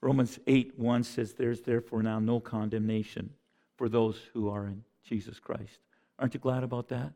Romans 0.00 0.38
8 0.46 0.78
1 0.78 1.04
says, 1.04 1.34
There's 1.34 1.60
therefore 1.60 2.02
now 2.02 2.18
no 2.18 2.40
condemnation 2.40 3.30
for 3.76 3.88
those 3.88 4.18
who 4.32 4.48
are 4.48 4.66
in 4.66 4.84
Jesus 5.04 5.38
Christ. 5.38 5.78
Aren't 6.18 6.34
you 6.34 6.40
glad 6.40 6.62
about 6.62 6.88
that? 6.88 7.12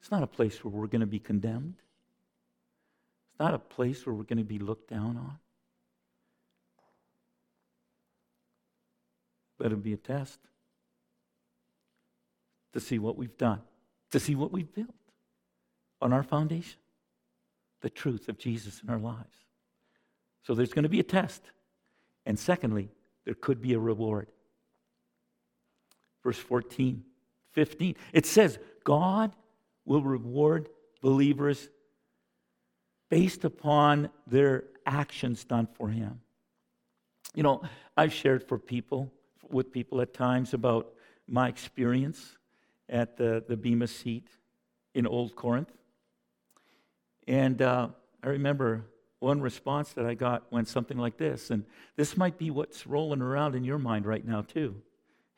It's 0.00 0.10
not 0.10 0.22
a 0.22 0.26
place 0.26 0.64
where 0.64 0.72
we're 0.72 0.86
going 0.86 1.00
to 1.00 1.06
be 1.06 1.18
condemned 1.18 1.74
It's 3.30 3.40
not 3.40 3.54
a 3.54 3.58
place 3.58 4.06
where 4.06 4.14
we're 4.14 4.24
going 4.24 4.38
to 4.38 4.44
be 4.44 4.58
looked 4.58 4.90
down 4.90 5.16
on. 5.16 5.38
But 9.56 9.66
it'll 9.66 9.78
be 9.78 9.92
a 9.92 9.96
test 9.96 10.38
to 12.72 12.80
see 12.80 12.98
what 12.98 13.16
we've 13.16 13.36
done, 13.36 13.60
to 14.12 14.20
see 14.20 14.34
what 14.34 14.52
we've 14.52 14.72
built 14.72 14.94
on 16.00 16.12
our 16.12 16.22
foundation, 16.22 16.78
the 17.80 17.90
truth 17.90 18.28
of 18.28 18.38
Jesus 18.38 18.80
in 18.82 18.90
our 18.90 18.98
lives. 18.98 19.36
So 20.44 20.54
there's 20.54 20.72
going 20.72 20.84
to 20.84 20.88
be 20.88 21.00
a 21.00 21.04
test. 21.04 21.42
And 22.24 22.38
secondly, 22.38 22.90
there 23.24 23.34
could 23.34 23.60
be 23.60 23.74
a 23.74 23.78
reward. 23.78 24.28
Verse 26.28 26.36
14, 26.36 27.04
15, 27.52 27.94
it 28.12 28.26
says, 28.26 28.58
God 28.84 29.34
will 29.86 30.02
reward 30.02 30.68
believers 31.00 31.70
based 33.08 33.44
upon 33.44 34.10
their 34.26 34.64
actions 34.84 35.42
done 35.44 35.66
for 35.72 35.88
him. 35.88 36.20
You 37.34 37.44
know, 37.44 37.62
I've 37.96 38.12
shared 38.12 38.46
for 38.46 38.58
people, 38.58 39.10
with 39.48 39.72
people 39.72 40.02
at 40.02 40.12
times 40.12 40.52
about 40.52 40.92
my 41.26 41.48
experience 41.48 42.36
at 42.90 43.16
the, 43.16 43.42
the 43.48 43.56
Bema 43.56 43.86
seat 43.86 44.28
in 44.94 45.06
Old 45.06 45.34
Corinth. 45.34 45.72
And 47.26 47.62
uh, 47.62 47.88
I 48.22 48.28
remember 48.28 48.84
one 49.20 49.40
response 49.40 49.94
that 49.94 50.04
I 50.04 50.12
got 50.12 50.52
went 50.52 50.68
something 50.68 50.98
like 50.98 51.16
this, 51.16 51.50
and 51.50 51.64
this 51.96 52.18
might 52.18 52.36
be 52.36 52.50
what's 52.50 52.86
rolling 52.86 53.22
around 53.22 53.54
in 53.54 53.64
your 53.64 53.78
mind 53.78 54.04
right 54.04 54.26
now, 54.26 54.42
too. 54.42 54.82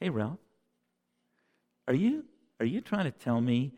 Hey, 0.00 0.09
Ralph, 0.09 0.40
are 1.90 1.94
you, 1.94 2.24
are 2.61 2.66
you 2.66 2.81
trying 2.81 3.07
to 3.07 3.11
tell 3.11 3.40
me 3.40 3.72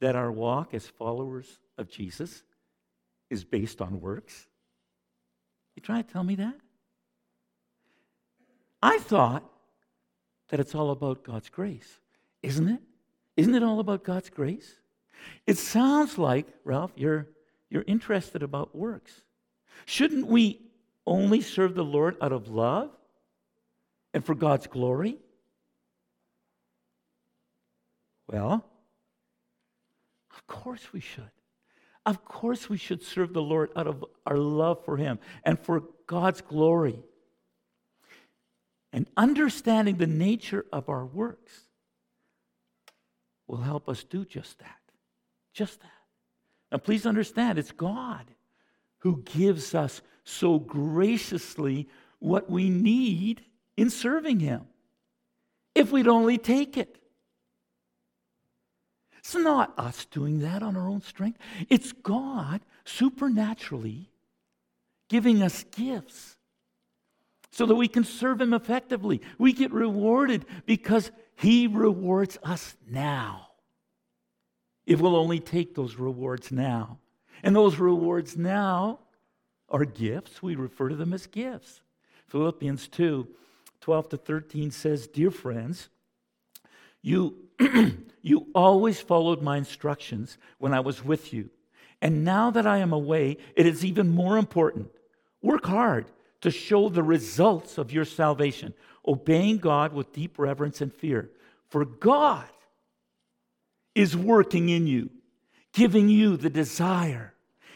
that 0.00 0.16
our 0.16 0.32
walk 0.32 0.74
as 0.74 0.88
followers 0.88 1.60
of 1.78 1.88
Jesus 1.88 2.42
is 3.30 3.44
based 3.44 3.80
on 3.80 4.00
works? 4.00 4.48
You 5.76 5.82
trying 5.82 6.02
to 6.02 6.12
tell 6.12 6.24
me 6.24 6.34
that? 6.34 6.56
I 8.82 8.98
thought 8.98 9.44
that 10.48 10.58
it's 10.58 10.74
all 10.74 10.90
about 10.90 11.22
God's 11.22 11.48
grace. 11.48 12.00
Isn't 12.42 12.70
it? 12.70 12.80
Isn't 13.36 13.54
it 13.54 13.62
all 13.62 13.78
about 13.78 14.02
God's 14.02 14.30
grace? 14.30 14.74
It 15.46 15.58
sounds 15.58 16.18
like, 16.18 16.48
Ralph, 16.64 16.90
you're, 16.96 17.28
you're 17.70 17.84
interested 17.86 18.42
about 18.42 18.74
works. 18.74 19.12
Shouldn't 19.86 20.26
we 20.26 20.60
only 21.06 21.40
serve 21.42 21.76
the 21.76 21.84
Lord 21.84 22.16
out 22.20 22.32
of 22.32 22.48
love 22.48 22.90
and 24.12 24.24
for 24.24 24.34
God's 24.34 24.66
glory? 24.66 25.18
Well, 28.28 28.64
of 30.30 30.46
course 30.46 30.92
we 30.92 31.00
should. 31.00 31.30
Of 32.06 32.24
course, 32.24 32.70
we 32.70 32.78
should 32.78 33.02
serve 33.02 33.34
the 33.34 33.42
Lord 33.42 33.70
out 33.76 33.86
of 33.86 34.02
our 34.24 34.38
love 34.38 34.82
for 34.86 34.96
Him 34.96 35.18
and 35.44 35.58
for 35.58 35.82
God's 36.06 36.40
glory. 36.40 37.02
And 38.94 39.06
understanding 39.14 39.96
the 39.96 40.06
nature 40.06 40.64
of 40.72 40.88
our 40.88 41.04
works 41.04 41.52
will 43.46 43.58
help 43.58 43.90
us 43.90 44.04
do 44.04 44.24
just 44.24 44.58
that. 44.60 44.78
Just 45.52 45.80
that. 45.80 45.90
Now, 46.72 46.78
please 46.78 47.04
understand, 47.04 47.58
it's 47.58 47.72
God 47.72 48.24
who 49.00 49.22
gives 49.22 49.74
us 49.74 50.00
so 50.24 50.58
graciously 50.58 51.88
what 52.20 52.50
we 52.50 52.70
need 52.70 53.42
in 53.76 53.90
serving 53.90 54.40
Him. 54.40 54.62
If 55.74 55.92
we'd 55.92 56.08
only 56.08 56.38
take 56.38 56.78
it. 56.78 56.97
It's 59.28 59.34
not 59.34 59.74
us 59.76 60.06
doing 60.06 60.38
that 60.38 60.62
on 60.62 60.74
our 60.74 60.88
own 60.88 61.02
strength. 61.02 61.38
It's 61.68 61.92
God 61.92 62.62
supernaturally 62.86 64.08
giving 65.10 65.42
us 65.42 65.64
gifts 65.64 66.38
so 67.50 67.66
that 67.66 67.74
we 67.74 67.88
can 67.88 68.04
serve 68.04 68.40
Him 68.40 68.54
effectively. 68.54 69.20
We 69.36 69.52
get 69.52 69.70
rewarded 69.70 70.46
because 70.64 71.10
He 71.36 71.66
rewards 71.66 72.38
us 72.42 72.74
now. 72.88 73.48
If 74.86 74.98
we'll 74.98 75.14
only 75.14 75.40
take 75.40 75.74
those 75.74 75.96
rewards 75.96 76.50
now. 76.50 76.98
And 77.42 77.54
those 77.54 77.76
rewards 77.76 78.34
now 78.34 79.00
are 79.68 79.84
gifts. 79.84 80.42
We 80.42 80.56
refer 80.56 80.88
to 80.88 80.96
them 80.96 81.12
as 81.12 81.26
gifts. 81.26 81.82
Philippians 82.28 82.88
2 82.88 83.28
12 83.82 84.08
to 84.08 84.16
13 84.16 84.70
says, 84.70 85.06
Dear 85.06 85.30
friends, 85.30 85.90
you, 87.02 87.47
you 88.22 88.46
always 88.54 89.00
followed 89.00 89.42
my 89.42 89.56
instructions 89.56 90.38
when 90.58 90.72
I 90.72 90.80
was 90.80 91.04
with 91.04 91.32
you. 91.32 91.50
And 92.00 92.24
now 92.24 92.50
that 92.50 92.66
I 92.66 92.78
am 92.78 92.92
away, 92.92 93.38
it 93.56 93.66
is 93.66 93.84
even 93.84 94.08
more 94.08 94.38
important. 94.38 94.90
Work 95.42 95.66
hard 95.66 96.06
to 96.40 96.50
show 96.50 96.88
the 96.88 97.02
results 97.02 97.78
of 97.78 97.92
your 97.92 98.04
salvation, 98.04 98.74
obeying 99.06 99.58
God 99.58 99.92
with 99.92 100.12
deep 100.12 100.38
reverence 100.38 100.80
and 100.80 100.92
fear. 100.92 101.30
For 101.68 101.84
God 101.84 102.46
is 103.94 104.16
working 104.16 104.68
in 104.68 104.86
you, 104.86 105.10
giving 105.72 106.08
you 106.08 106.36
the 106.36 106.50
desire 106.50 107.34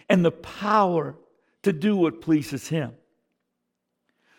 and 0.09 0.25
the 0.25 0.31
power 0.31 1.17
to 1.63 1.73
do 1.73 1.97
what 1.97 2.21
pleases 2.21 2.69
Him. 2.69 2.93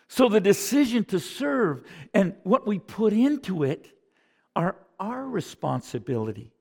So 0.08 0.28
the 0.28 0.40
decision 0.40 1.04
to 1.06 1.18
serve 1.18 1.82
and 2.12 2.34
what 2.44 2.66
we 2.66 2.78
put 2.78 3.12
into 3.12 3.64
it 3.64 3.88
are 4.54 4.76
our 4.98 5.24
responsibility, 5.24 6.52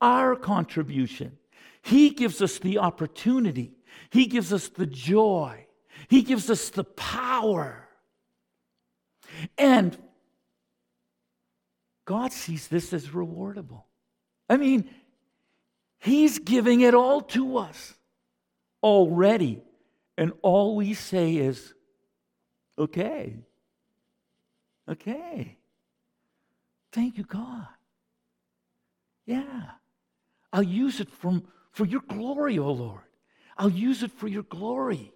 our 0.00 0.36
contribution. 0.36 1.38
He 1.82 2.10
gives 2.10 2.40
us 2.40 2.58
the 2.58 2.78
opportunity, 2.78 3.72
He 4.10 4.26
gives 4.26 4.52
us 4.52 4.68
the 4.68 4.86
joy, 4.86 5.66
He 6.08 6.22
gives 6.22 6.50
us 6.50 6.70
the 6.70 6.84
power. 6.84 7.88
And 9.58 9.96
God 12.04 12.32
sees 12.32 12.68
this 12.68 12.92
as 12.92 13.08
rewardable. 13.08 13.84
I 14.48 14.56
mean, 14.56 14.90
He's 15.98 16.38
giving 16.38 16.82
it 16.82 16.94
all 16.94 17.22
to 17.22 17.56
us 17.58 17.94
already. 18.82 19.62
And 20.16 20.32
all 20.42 20.76
we 20.76 20.94
say 20.94 21.36
is, 21.36 21.74
okay, 22.78 23.36
okay. 24.88 25.56
Thank 26.94 27.18
you, 27.18 27.24
God. 27.24 27.66
Yeah. 29.26 29.64
I'll 30.52 30.62
use 30.62 31.00
it 31.00 31.10
from, 31.10 31.42
for 31.72 31.84
your 31.84 32.02
glory, 32.02 32.56
O 32.56 32.66
oh 32.66 32.72
Lord. 32.72 33.00
I'll 33.58 33.68
use 33.68 34.04
it 34.04 34.12
for 34.12 34.28
your 34.28 34.44
glory. 34.44 35.12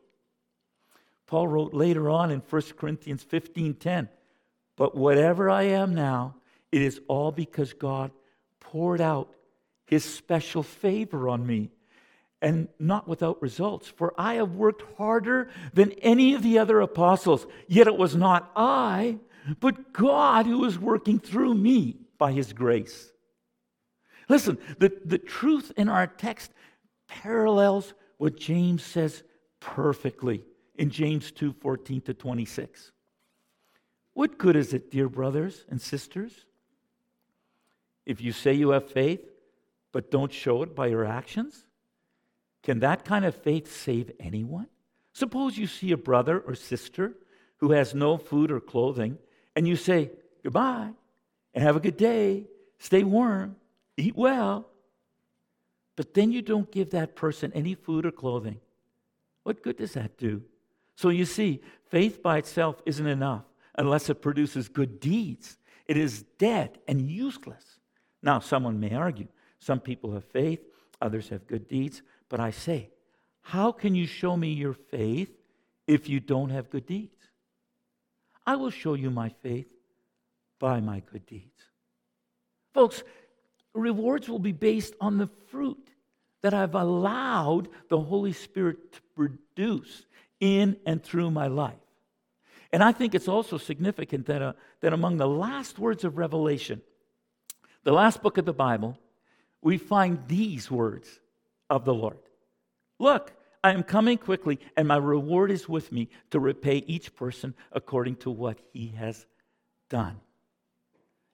Paul 1.28 1.46
wrote 1.46 1.74
later 1.74 2.10
on 2.10 2.32
in 2.32 2.40
1 2.40 2.62
Corinthians 2.76 3.22
15 3.22 3.74
10, 3.74 4.08
but 4.74 4.96
whatever 4.96 5.48
I 5.48 5.64
am 5.64 5.94
now, 5.94 6.34
it 6.72 6.82
is 6.82 7.00
all 7.06 7.30
because 7.30 7.72
God 7.74 8.10
poured 8.58 9.00
out 9.00 9.32
his 9.86 10.04
special 10.04 10.64
favor 10.64 11.28
on 11.28 11.46
me 11.46 11.70
and 12.42 12.66
not 12.80 13.06
without 13.06 13.40
results. 13.40 13.86
For 13.86 14.14
I 14.18 14.34
have 14.34 14.56
worked 14.56 14.82
harder 14.96 15.48
than 15.74 15.92
any 15.92 16.34
of 16.34 16.42
the 16.42 16.58
other 16.58 16.80
apostles, 16.80 17.46
yet 17.68 17.86
it 17.86 17.96
was 17.96 18.16
not 18.16 18.50
I, 18.56 19.18
but 19.60 19.92
God 19.92 20.46
who 20.46 20.64
is 20.64 20.78
working 20.78 21.18
through 21.18 21.54
me 21.54 21.96
by 22.18 22.32
his 22.32 22.52
grace. 22.52 23.10
Listen, 24.28 24.58
the, 24.78 24.92
the 25.04 25.18
truth 25.18 25.72
in 25.76 25.88
our 25.88 26.06
text 26.06 26.52
parallels 27.06 27.94
what 28.18 28.36
James 28.36 28.82
says 28.82 29.22
perfectly 29.60 30.42
in 30.76 30.90
James 30.90 31.32
2 31.32 31.52
14 31.52 32.00
to 32.02 32.14
26. 32.14 32.92
What 34.14 34.38
good 34.38 34.56
is 34.56 34.74
it, 34.74 34.90
dear 34.90 35.08
brothers 35.08 35.64
and 35.68 35.80
sisters, 35.80 36.46
if 38.04 38.20
you 38.20 38.32
say 38.32 38.52
you 38.52 38.70
have 38.70 38.90
faith, 38.90 39.20
but 39.92 40.10
don't 40.10 40.32
show 40.32 40.62
it 40.62 40.74
by 40.74 40.88
your 40.88 41.04
actions? 41.04 41.64
Can 42.62 42.80
that 42.80 43.04
kind 43.04 43.24
of 43.24 43.34
faith 43.34 43.72
save 43.72 44.10
anyone? 44.18 44.66
Suppose 45.12 45.56
you 45.56 45.66
see 45.66 45.92
a 45.92 45.96
brother 45.96 46.38
or 46.40 46.54
sister 46.54 47.14
who 47.58 47.72
has 47.72 47.94
no 47.94 48.16
food 48.16 48.50
or 48.50 48.60
clothing, 48.60 49.18
and 49.58 49.66
you 49.66 49.74
say, 49.74 50.12
Goodbye, 50.44 50.90
and 51.52 51.64
have 51.64 51.74
a 51.74 51.80
good 51.80 51.96
day, 51.96 52.46
stay 52.78 53.02
warm, 53.02 53.56
eat 53.96 54.14
well. 54.16 54.68
But 55.96 56.14
then 56.14 56.30
you 56.30 56.42
don't 56.42 56.70
give 56.70 56.90
that 56.90 57.16
person 57.16 57.50
any 57.56 57.74
food 57.74 58.06
or 58.06 58.12
clothing. 58.12 58.60
What 59.42 59.64
good 59.64 59.78
does 59.78 59.94
that 59.94 60.16
do? 60.16 60.42
So 60.94 61.08
you 61.08 61.24
see, 61.24 61.60
faith 61.90 62.22
by 62.22 62.38
itself 62.38 62.80
isn't 62.86 63.04
enough 63.04 63.42
unless 63.76 64.08
it 64.08 64.22
produces 64.22 64.68
good 64.68 65.00
deeds. 65.00 65.58
It 65.86 65.96
is 65.96 66.22
dead 66.38 66.78
and 66.86 67.10
useless. 67.10 67.64
Now, 68.22 68.38
someone 68.38 68.78
may 68.78 68.94
argue 68.94 69.26
some 69.58 69.80
people 69.80 70.12
have 70.12 70.24
faith, 70.26 70.60
others 71.02 71.30
have 71.30 71.48
good 71.48 71.66
deeds. 71.66 72.02
But 72.28 72.38
I 72.38 72.52
say, 72.52 72.90
how 73.40 73.72
can 73.72 73.96
you 73.96 74.06
show 74.06 74.36
me 74.36 74.52
your 74.52 74.74
faith 74.74 75.36
if 75.88 76.08
you 76.08 76.20
don't 76.20 76.50
have 76.50 76.70
good 76.70 76.86
deeds? 76.86 77.17
I 78.48 78.56
will 78.56 78.70
show 78.70 78.94
you 78.94 79.10
my 79.10 79.28
faith 79.42 79.68
by 80.58 80.80
my 80.80 81.02
good 81.12 81.26
deeds. 81.26 81.60
Folks, 82.72 83.02
rewards 83.74 84.26
will 84.26 84.38
be 84.38 84.52
based 84.52 84.94
on 85.02 85.18
the 85.18 85.28
fruit 85.50 85.86
that 86.40 86.54
I've 86.54 86.74
allowed 86.74 87.68
the 87.90 88.00
Holy 88.00 88.32
Spirit 88.32 88.94
to 88.94 89.00
produce 89.14 90.06
in 90.40 90.78
and 90.86 91.02
through 91.02 91.30
my 91.30 91.48
life. 91.48 91.74
And 92.72 92.82
I 92.82 92.92
think 92.92 93.14
it's 93.14 93.28
also 93.28 93.58
significant 93.58 94.24
that, 94.28 94.40
uh, 94.40 94.54
that 94.80 94.94
among 94.94 95.18
the 95.18 95.28
last 95.28 95.78
words 95.78 96.02
of 96.02 96.16
Revelation, 96.16 96.80
the 97.84 97.92
last 97.92 98.22
book 98.22 98.38
of 98.38 98.46
the 98.46 98.54
Bible, 98.54 98.98
we 99.60 99.76
find 99.76 100.26
these 100.26 100.70
words 100.70 101.20
of 101.68 101.84
the 101.84 101.92
Lord 101.92 102.16
Look, 102.98 103.30
I 103.62 103.72
am 103.72 103.82
coming 103.82 104.18
quickly, 104.18 104.60
and 104.76 104.86
my 104.86 104.96
reward 104.96 105.50
is 105.50 105.68
with 105.68 105.90
me 105.90 106.08
to 106.30 106.38
repay 106.38 106.84
each 106.86 107.14
person 107.14 107.54
according 107.72 108.16
to 108.16 108.30
what 108.30 108.58
he 108.72 108.88
has 108.96 109.26
done. 109.90 110.20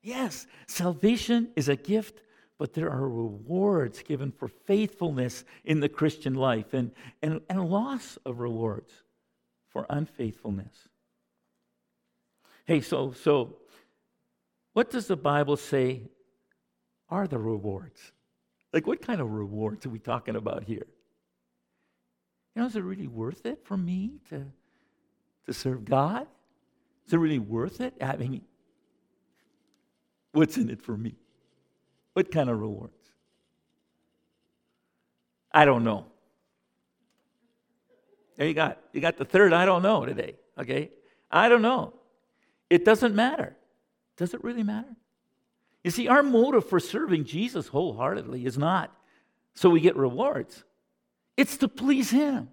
Yes, 0.03 0.47
salvation 0.67 1.49
is 1.57 1.69
a 1.69 1.77
gift, 1.77 2.23
but 2.59 2.73
there 2.73 2.91
are 2.91 3.09
rewards 3.09 4.03
given 4.03 4.33
for 4.33 4.49
faithfulness 4.49 5.45
in 5.65 5.81
the 5.81 5.89
Christian 5.89 6.35
life 6.35 6.73
and, 6.73 6.93
and, 7.23 7.41
and 7.49 7.69
loss 7.69 8.19
of 8.25 8.39
rewards 8.39 8.93
for 9.69 9.87
unfaithfulness. 9.91 10.89
Hey, 12.65 12.81
so, 12.81 13.13
so 13.13 13.57
what 14.73 14.91
does 14.91 15.07
the 15.07 15.17
Bible 15.17 15.57
say 15.57 16.03
are 17.09 17.27
the 17.27 17.39
rewards? 17.39 18.13
Like, 18.73 18.87
what 18.87 19.03
kind 19.03 19.21
of 19.21 19.31
rewards 19.31 19.87
are 19.87 19.91
we 19.91 19.99
talking 19.99 20.37
about 20.37 20.65
here? 20.65 20.87
You 22.55 22.63
know, 22.63 22.67
is 22.67 22.77
it 22.77 22.83
really 22.83 23.09
worth 23.09 23.47
it 23.47 23.65
for 23.65 23.77
me 23.77 24.13
to, 24.31 24.47
to 25.47 25.53
serve 25.53 25.85
God? 25.85 26.27
Is 27.07 27.13
it 27.13 27.19
really 27.19 27.39
worth 27.39 27.81
it? 27.81 27.95
I 28.01 28.17
mean, 28.17 28.43
what's 30.33 30.57
in 30.57 30.71
it 30.71 30.81
for 30.81 30.97
me? 30.97 31.17
What 32.13 32.31
kind 32.31 32.49
of 32.49 32.61
rewards? 32.61 32.93
I 35.53 35.65
don't 35.65 35.85
know. 35.85 36.07
There 38.37 38.47
you 38.47 38.55
got 38.55 38.79
you 38.93 39.01
got 39.01 39.17
the 39.17 39.25
third 39.25 39.53
I 39.53 39.65
don't 39.65 39.83
know 39.83 40.05
today. 40.05 40.37
Okay? 40.59 40.91
I 41.31 41.49
don't 41.49 41.63
know. 41.63 41.95
It 42.71 42.85
doesn't 42.85 43.15
matter. 43.15 43.57
Does 44.17 44.35
it 44.35 44.43
really 44.43 44.63
matter? 44.63 44.97
You 45.83 45.91
see, 45.91 46.09
our 46.09 46.23
motive 46.23 46.69
for 46.69 46.81
serving 46.81 47.25
Jesus 47.25 47.69
wholeheartedly 47.69 48.47
is 48.47 48.57
not 48.57 48.93
so 49.55 49.71
we 49.71 49.81
get 49.81 49.97
rewards, 49.97 50.65
it's 51.37 51.57
to 51.59 51.69
please 51.69 52.11
Him, 52.11 52.49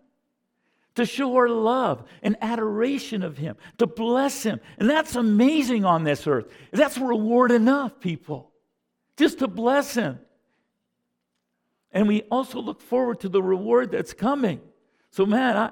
to 0.96 1.06
show 1.06 1.36
our 1.36 1.50
love 1.50 2.04
and 2.24 2.36
adoration 2.42 3.24
of 3.24 3.38
Him, 3.38 3.56
to 3.78 3.88
bless 3.88 4.44
Him. 4.44 4.60
And 4.78 4.90
that's 4.90 5.16
amazing 5.16 5.86
on 5.86 6.04
this 6.04 6.26
earth. 6.28 6.52
That's 6.72 6.98
reward 6.98 7.52
enough, 7.52 8.00
people, 8.00 8.52
just 9.18 9.40
to 9.40 9.48
bless 9.48 9.94
Him. 9.94 10.20
And 11.92 12.08
we 12.08 12.22
also 12.24 12.60
look 12.60 12.82
forward 12.82 13.20
to 13.22 13.30
the 13.30 13.44
reward 13.44 13.92
that's 13.92 14.14
coming. 14.14 14.62
So, 15.12 15.26
man, 15.26 15.58
I, 15.58 15.72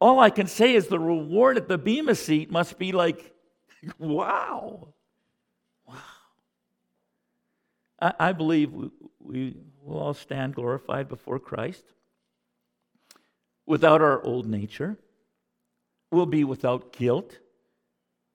all 0.00 0.18
I 0.18 0.30
can 0.30 0.48
say 0.48 0.74
is 0.74 0.88
the 0.88 0.98
reward 0.98 1.56
at 1.56 1.68
the 1.68 1.78
Bema 1.78 2.16
seat 2.16 2.50
must 2.50 2.78
be 2.78 2.92
like, 2.92 3.32
wow. 3.98 4.88
I, 8.00 8.12
I 8.18 8.32
believe 8.32 8.72
we, 8.72 8.90
we 9.20 9.56
will 9.80 9.98
all 9.98 10.14
stand 10.14 10.56
glorified 10.56 11.08
before 11.08 11.38
Christ 11.38 11.84
without 13.72 14.02
our 14.02 14.22
old 14.22 14.46
nature. 14.46 14.98
We'll 16.10 16.26
be 16.26 16.44
without 16.44 16.92
guilt 16.92 17.38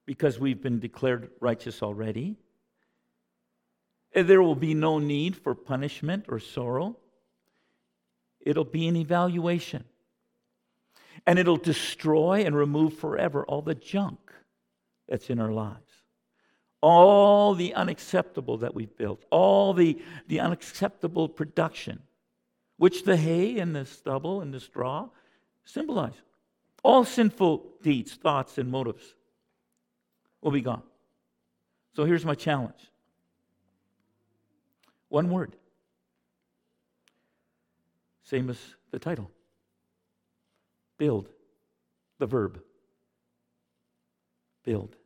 because 0.07 0.39
we've 0.39 0.63
been 0.63 0.79
declared 0.79 1.29
righteous 1.39 1.83
already. 1.83 2.37
There 4.15 4.41
will 4.41 4.55
be 4.55 4.73
no 4.73 4.97
need 4.97 5.35
for 5.35 5.53
punishment 5.53 6.25
or 6.27 6.39
sorrow. 6.39 6.97
It'll 8.41 8.71
be 8.79 8.87
an 8.87 8.95
evaluation. 8.95 9.83
and 11.27 11.37
it'll 11.37 11.57
destroy 11.57 12.45
and 12.45 12.55
remove 12.55 12.93
forever 12.93 13.43
all 13.45 13.61
the 13.61 13.75
junk 13.75 14.19
that's 15.07 15.29
in 15.29 15.39
our 15.39 15.51
lives. 15.51 15.91
All 16.81 17.53
the 17.53 17.73
unacceptable 17.73 18.57
that 18.59 18.75
we've 18.75 18.95
built, 18.97 19.23
all 19.29 19.73
the, 19.73 20.01
the 20.27 20.39
unacceptable 20.39 21.27
production, 21.27 21.99
which 22.77 23.03
the 23.03 23.17
hay 23.17 23.59
and 23.59 23.75
the 23.75 23.85
stubble 23.85 24.41
and 24.41 24.53
the 24.53 24.59
straw 24.59 25.09
symbolize. 25.67 26.13
All 26.83 27.03
sinful 27.03 27.65
deeds, 27.83 28.13
thoughts, 28.13 28.57
and 28.57 28.71
motives 28.71 29.03
will 30.41 30.51
be 30.51 30.61
gone. 30.61 30.83
So 31.95 32.05
here's 32.05 32.25
my 32.25 32.35
challenge 32.35 32.79
one 35.09 35.29
word, 35.29 35.55
same 38.23 38.49
as 38.49 38.57
the 38.91 38.99
title 38.99 39.31
build, 40.97 41.29
the 42.19 42.25
verb. 42.25 42.61
Build. 44.63 44.97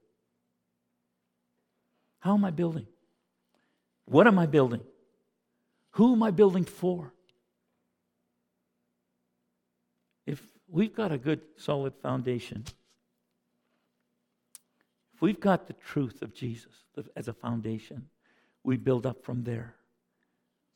How 2.20 2.34
am 2.34 2.43
I 2.45 2.49
building? 2.49 2.88
What 4.05 4.26
am 4.26 4.39
I 4.39 4.47
building? 4.47 4.82
Who 5.91 6.14
am 6.14 6.24
I 6.24 6.32
building 6.32 6.66
for? 6.66 7.14
If 10.26 10.41
we've 10.72 10.95
got 10.95 11.11
a 11.11 11.17
good, 11.17 11.41
solid 11.57 11.93
foundation, 12.01 12.63
if 15.13 15.22
we've 15.22 15.39
got 15.39 15.67
the 15.67 15.74
truth 15.74 16.22
of 16.22 16.34
Jesus 16.34 16.74
as 17.15 17.28
a 17.28 17.34
foundation, 17.34 18.07
we 18.63 18.78
build 18.78 19.05
up 19.05 19.24
from 19.24 19.43
there. 19.43 19.76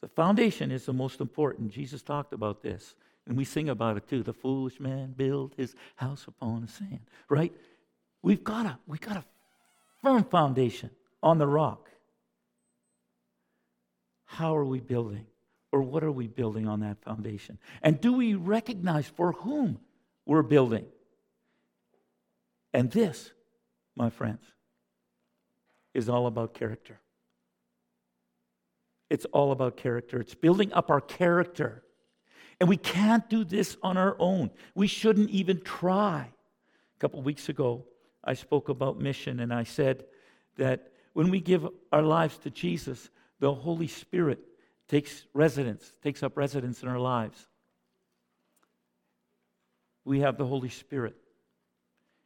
The 0.02 0.10
foundation 0.10 0.72
is 0.72 0.86
the 0.86 0.94
most 0.94 1.22
important. 1.22 1.72
Jesus 1.72 2.02
talked 2.04 2.34
about 2.34 2.62
this, 2.62 2.96
and 3.26 3.36
we 3.38 3.46
sing 3.46 3.70
about 3.70 3.98
it 3.98 4.08
too. 4.08 4.22
The 4.22 4.34
foolish 4.34 4.80
man 4.80 5.14
built 5.16 5.54
his 5.56 5.76
house 5.96 6.26
upon 6.28 6.62
the 6.62 6.68
sand, 6.68 7.00
right? 7.30 7.54
We've 8.22 8.44
got 8.44 8.66
a, 8.66 8.78
we've 8.86 9.02
got 9.02 9.18
a 9.18 9.24
firm 10.02 10.24
foundation 10.26 10.92
on 11.24 11.38
the 11.38 11.48
rock. 11.48 11.90
How 14.26 14.56
are 14.56 14.66
we 14.66 14.80
building? 14.80 15.26
Or 15.72 15.82
what 15.82 16.04
are 16.04 16.12
we 16.12 16.28
building 16.28 16.68
on 16.68 16.82
that 16.82 17.02
foundation? 17.02 17.58
And 17.82 18.00
do 18.00 18.14
we 18.14 18.36
recognize 18.36 19.08
for 19.08 19.34
whom 19.34 19.80
we're 20.26 20.44
building? 20.44 20.86
And 22.74 22.92
this, 22.92 23.32
my 23.96 24.10
friends, 24.10 24.44
is 25.94 26.10
all 26.10 26.28
about 26.28 26.54
character. 26.54 27.00
It's 29.10 29.26
all 29.26 29.52
about 29.52 29.78
character. 29.78 30.20
It's 30.20 30.36
building 30.36 30.74
up 30.74 30.90
our 30.90 31.02
character. 31.02 31.84
And 32.60 32.68
we 32.68 32.78
can't 32.78 33.30
do 33.30 33.44
this 33.44 33.78
on 33.84 33.98
our 33.98 34.16
own. 34.20 34.50
We 34.74 34.88
shouldn't 34.88 35.30
even 35.30 35.62
try. 35.62 36.30
A 36.96 37.00
couple 37.00 37.22
weeks 37.22 37.50
ago, 37.50 37.86
I 38.24 38.34
spoke 38.34 38.70
about 38.70 39.00
mission 39.00 39.40
and 39.40 39.54
I 39.54 39.64
said 39.64 40.06
that 40.58 40.92
when 41.14 41.30
we 41.30 41.40
give 41.40 41.68
our 41.92 42.02
lives 42.02 42.38
to 42.40 42.50
Jesus, 42.50 43.10
the 43.40 43.54
Holy 43.54 43.88
Spirit 43.88 44.40
takes 44.88 45.26
residence, 45.34 45.94
takes 46.02 46.24
up 46.24 46.38
residence 46.38 46.82
in 46.82 46.90
our 46.90 47.00
lives. 47.00 47.48
We 50.06 50.22
have 50.22 50.38
the 50.38 50.46
Holy 50.46 50.70
Spirit. 50.70 51.16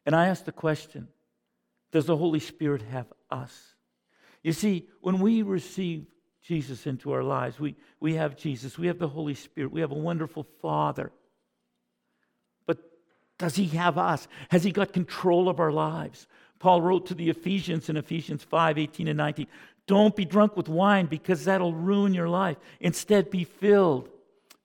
And 0.05 0.15
I 0.15 0.27
ask 0.27 0.43
the 0.43 0.51
question 0.51 1.07
Does 1.91 2.05
the 2.05 2.17
Holy 2.17 2.39
Spirit 2.39 2.83
have 2.83 3.07
us? 3.31 3.75
You 4.43 4.53
see, 4.53 4.87
when 5.01 5.19
we 5.19 5.41
receive 5.41 6.05
Jesus 6.41 6.87
into 6.87 7.11
our 7.11 7.23
lives, 7.23 7.59
we, 7.59 7.75
we 7.99 8.15
have 8.15 8.37
Jesus, 8.37 8.77
we 8.77 8.87
have 8.87 8.99
the 8.99 9.07
Holy 9.07 9.33
Spirit, 9.33 9.71
we 9.71 9.81
have 9.81 9.91
a 9.91 9.95
wonderful 9.95 10.43
Father. 10.61 11.11
But 12.65 12.77
does 13.37 13.55
He 13.55 13.65
have 13.67 13.97
us? 13.97 14.27
Has 14.49 14.63
He 14.63 14.71
got 14.71 14.93
control 14.93 15.49
of 15.49 15.59
our 15.59 15.71
lives? 15.71 16.27
Paul 16.59 16.81
wrote 16.81 17.05
to 17.07 17.15
the 17.15 17.29
Ephesians 17.29 17.89
in 17.89 17.97
Ephesians 17.97 18.43
5 18.43 18.77
18 18.77 19.07
and 19.07 19.17
19 19.17 19.47
Don't 19.87 20.15
be 20.15 20.25
drunk 20.25 20.57
with 20.57 20.69
wine 20.69 21.05
because 21.05 21.45
that'll 21.45 21.73
ruin 21.73 22.13
your 22.13 22.29
life. 22.29 22.57
Instead, 22.79 23.29
be 23.29 23.43
filled. 23.43 24.09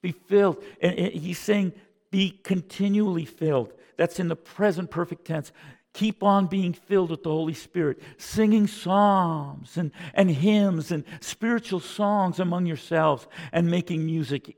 Be 0.01 0.11
filled. 0.11 0.63
And 0.81 0.97
he's 0.97 1.39
saying, 1.39 1.73
be 2.15 2.39
continually 2.43 3.25
filled. 3.25 3.73
That's 3.97 4.21
in 4.21 4.29
the 4.29 4.37
present 4.37 4.89
perfect 4.89 5.25
tense. 5.25 5.51
Keep 5.91 6.23
on 6.23 6.47
being 6.47 6.71
filled 6.71 7.09
with 7.09 7.23
the 7.23 7.29
Holy 7.29 7.53
Spirit, 7.53 8.01
singing 8.17 8.67
psalms 8.67 9.75
and, 9.75 9.91
and 10.13 10.31
hymns 10.31 10.93
and 10.93 11.03
spiritual 11.19 11.81
songs 11.81 12.39
among 12.39 12.67
yourselves, 12.67 13.27
and 13.51 13.69
making 13.69 14.05
music 14.05 14.55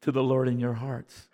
to 0.00 0.10
the 0.10 0.22
Lord 0.22 0.48
in 0.48 0.58
your 0.58 0.72
hearts. 0.72 1.28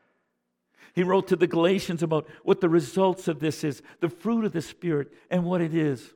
He 0.95 1.05
wrote 1.05 1.29
to 1.29 1.37
the 1.37 1.47
Galatians 1.47 2.03
about 2.03 2.27
what 2.43 2.61
the 2.61 2.69
results 2.69 3.29
of 3.29 3.39
this 3.39 3.63
is, 3.63 3.83
the 4.01 4.09
fruit 4.09 4.45
of 4.45 4.53
the 4.53 4.61
Spirit, 4.61 5.13
and 5.31 5.45
what 5.45 5.61
it 5.61 5.77
is. 5.77 6.13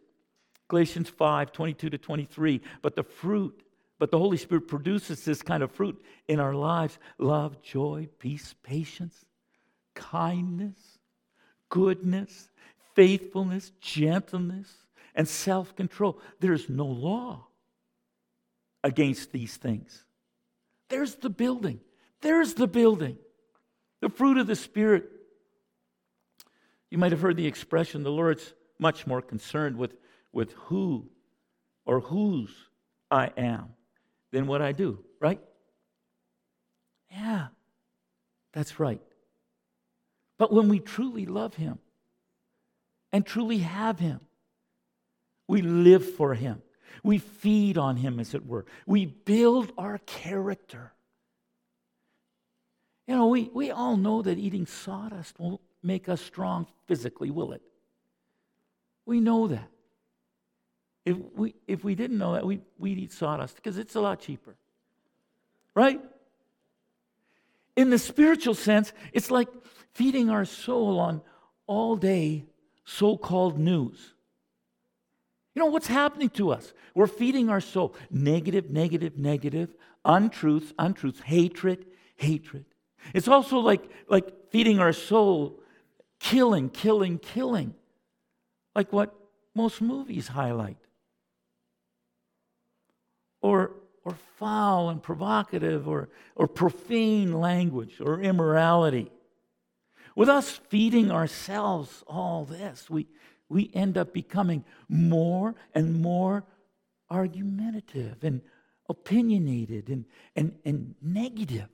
Galatians 0.66 1.09
5 1.09 1.53
22 1.53 1.89
to 1.91 1.99
23. 1.99 2.61
But 2.83 2.97
the 2.97 3.05
fruit, 3.05 3.62
but 4.01 4.11
the 4.11 4.19
Holy 4.19 4.37
Spirit 4.37 4.67
produces 4.67 5.25
this 5.25 5.43
kind 5.43 5.63
of 5.63 5.71
fruit 5.71 6.03
in 6.27 6.41
our 6.41 6.55
lives 6.55 6.99
love, 7.19 7.63
joy, 7.63 8.09
peace, 8.19 8.57
patience, 8.65 9.25
kindness, 9.95 10.99
goodness 11.69 12.49
faithfulness, 12.95 13.73
gentleness, 13.81 14.69
and 15.15 15.27
self 15.27 15.75
control. 15.77 16.21
There's 16.41 16.69
no 16.69 16.87
law 16.87 17.47
against 18.83 19.33
these 19.33 19.57
things. 19.57 20.05
There's 20.89 21.15
the 21.15 21.31
building. 21.31 21.81
There's 22.21 22.55
the 22.55 22.67
building. 22.67 23.17
The 24.01 24.09
fruit 24.09 24.39
of 24.39 24.47
the 24.47 24.57
Spirit. 24.57 25.05
You 26.91 26.99
might 26.99 27.13
have 27.13 27.21
heard 27.21 27.37
the 27.37 27.47
expression 27.47 28.03
the 28.03 28.11
Lord's 28.11 28.53
much 28.79 29.07
more 29.07 29.23
concerned 29.23 29.77
with, 29.77 29.95
with 30.33 30.53
who 30.53 31.09
or 31.87 32.01
whose 32.01 32.51
I 33.11 33.31
am 33.37 33.71
than 34.33 34.47
what 34.47 34.62
I 34.62 34.72
do, 34.72 35.05
right? 35.20 35.41
Yeah, 37.11 37.49
that's 38.53 38.78
right. 38.78 39.01
But 40.39 40.53
when 40.53 40.68
we 40.68 40.78
truly 40.78 41.26
love 41.26 41.55
Him, 41.55 41.78
and 43.12 43.26
truly 43.26 43.59
have 43.59 43.99
Him. 43.99 44.20
We 45.49 45.62
live 45.62 46.14
for 46.14 46.35
Him. 46.35 46.62
We 47.03 47.18
feed 47.18 47.78
on 47.78 47.97
Him, 47.97 48.20
as 48.20 48.35
it 48.35 48.47
were. 48.47 48.66
We 48.87 49.07
build 49.07 49.72
our 49.78 49.99
character. 49.99 50.93
You 53.07 53.16
know, 53.16 53.28
we, 53.28 53.51
we 53.53 53.70
all 53.70 53.97
know 53.97 54.22
that 54.22 54.39
eating 54.39 54.66
sawdust 54.66 55.39
won't 55.41 55.61
make 55.83 56.09
us 56.09 56.20
strong 56.20 56.66
physically, 56.87 57.31
will 57.31 57.53
it? 57.53 57.62
We 59.07 59.20
know 59.20 59.49
that. 59.49 59.68
If 61.05 61.17
we, 61.35 61.55
if 61.67 61.83
we 61.83 61.95
didn't 61.95 62.19
know 62.19 62.35
that, 62.35 62.47
we, 62.47 62.61
we'd 62.79 62.99
eat 62.99 63.13
sawdust 63.13 63.57
because 63.57 63.79
it's 63.79 63.95
a 63.95 64.01
lot 64.01 64.21
cheaper. 64.21 64.55
Right? 65.75 66.01
In 67.77 67.91
the 67.91 67.99
spiritual 67.99 68.55
sense, 68.55 68.93
it's 69.13 69.31
like 69.31 69.49
feeding 69.95 70.31
our 70.31 70.45
soul 70.45 70.99
on 70.99 71.23
all 71.67 71.97
day 71.97 72.45
so 72.85 73.17
called 73.17 73.59
news. 73.59 74.15
You 75.55 75.61
know 75.61 75.67
what's 75.67 75.87
happening 75.87 76.31
to 76.31 76.51
us? 76.51 76.73
We're 76.95 77.07
feeding 77.07 77.49
our 77.49 77.61
soul 77.61 77.95
negative, 78.11 78.71
negative, 78.71 79.17
negative, 79.19 79.75
untruths, 80.05 80.73
untruths, 80.79 81.21
hatred, 81.21 81.87
hatred. 82.17 82.65
It's 83.15 83.29
also 83.29 83.59
like, 83.59 83.83
like 84.09 84.51
feeding 84.51 84.79
our 84.79 84.93
soul 84.93 85.61
killing, 86.19 86.69
killing, 86.69 87.19
killing, 87.19 87.75
like 88.75 88.93
what 88.93 89.15
most 89.55 89.81
movies 89.81 90.29
highlight. 90.29 90.77
Or, 93.43 93.72
or 94.05 94.14
foul 94.38 94.91
and 94.91 95.03
provocative, 95.03 95.88
or, 95.88 96.09
or 96.34 96.47
profane 96.47 97.41
language, 97.41 98.01
or 98.01 98.20
immorality. 98.20 99.11
With 100.16 100.28
us 100.28 100.61
feeding 100.68 101.11
ourselves 101.11 102.03
all 102.07 102.45
this, 102.45 102.91
we, 102.91 103.07
we 103.49 103.70
end 103.74 103.97
up 103.97 104.12
becoming 104.12 104.64
more 104.88 105.55
and 105.74 106.01
more 106.01 106.45
argumentative 107.11 108.22
and 108.22 108.41
opinionated 108.88 109.88
and, 109.88 110.05
and, 110.34 110.55
and 110.64 110.95
negative 111.01 111.68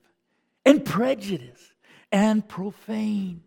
and 0.65 0.85
prejudiced 0.85 1.73
and 2.11 2.47
profane. 2.47 3.43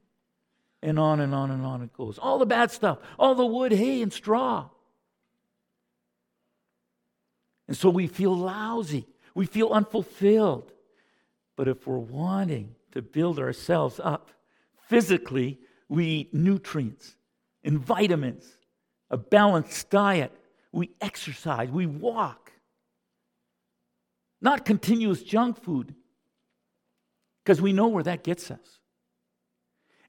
And 0.82 0.98
on 0.98 1.20
and 1.20 1.34
on 1.34 1.50
and 1.50 1.64
on 1.64 1.82
it 1.82 1.92
goes. 1.92 2.18
All 2.18 2.38
the 2.38 2.46
bad 2.46 2.70
stuff, 2.70 2.98
all 3.18 3.34
the 3.34 3.44
wood, 3.44 3.72
hay, 3.72 4.00
and 4.00 4.12
straw. 4.12 4.68
And 7.70 7.78
so 7.78 7.88
we 7.88 8.06
feel 8.06 8.36
lousy. 8.36 9.06
We 9.34 9.46
feel 9.46 9.70
unfulfilled. 9.70 10.70
But 11.56 11.68
if 11.68 11.86
we're 11.86 11.96
wanting 11.96 12.74
to 12.92 13.00
build 13.00 13.38
ourselves 13.38 13.98
up 14.04 14.30
Physically, 14.90 15.60
we 15.88 16.04
eat 16.06 16.34
nutrients 16.34 17.14
and 17.62 17.78
vitamins, 17.78 18.44
a 19.08 19.16
balanced 19.16 19.88
diet. 19.88 20.32
We 20.72 20.90
exercise, 21.00 21.70
we 21.70 21.86
walk. 21.86 22.50
Not 24.40 24.64
continuous 24.64 25.22
junk 25.22 25.62
food, 25.62 25.94
because 27.44 27.62
we 27.62 27.72
know 27.72 27.86
where 27.86 28.02
that 28.02 28.24
gets 28.24 28.50
us. 28.50 28.80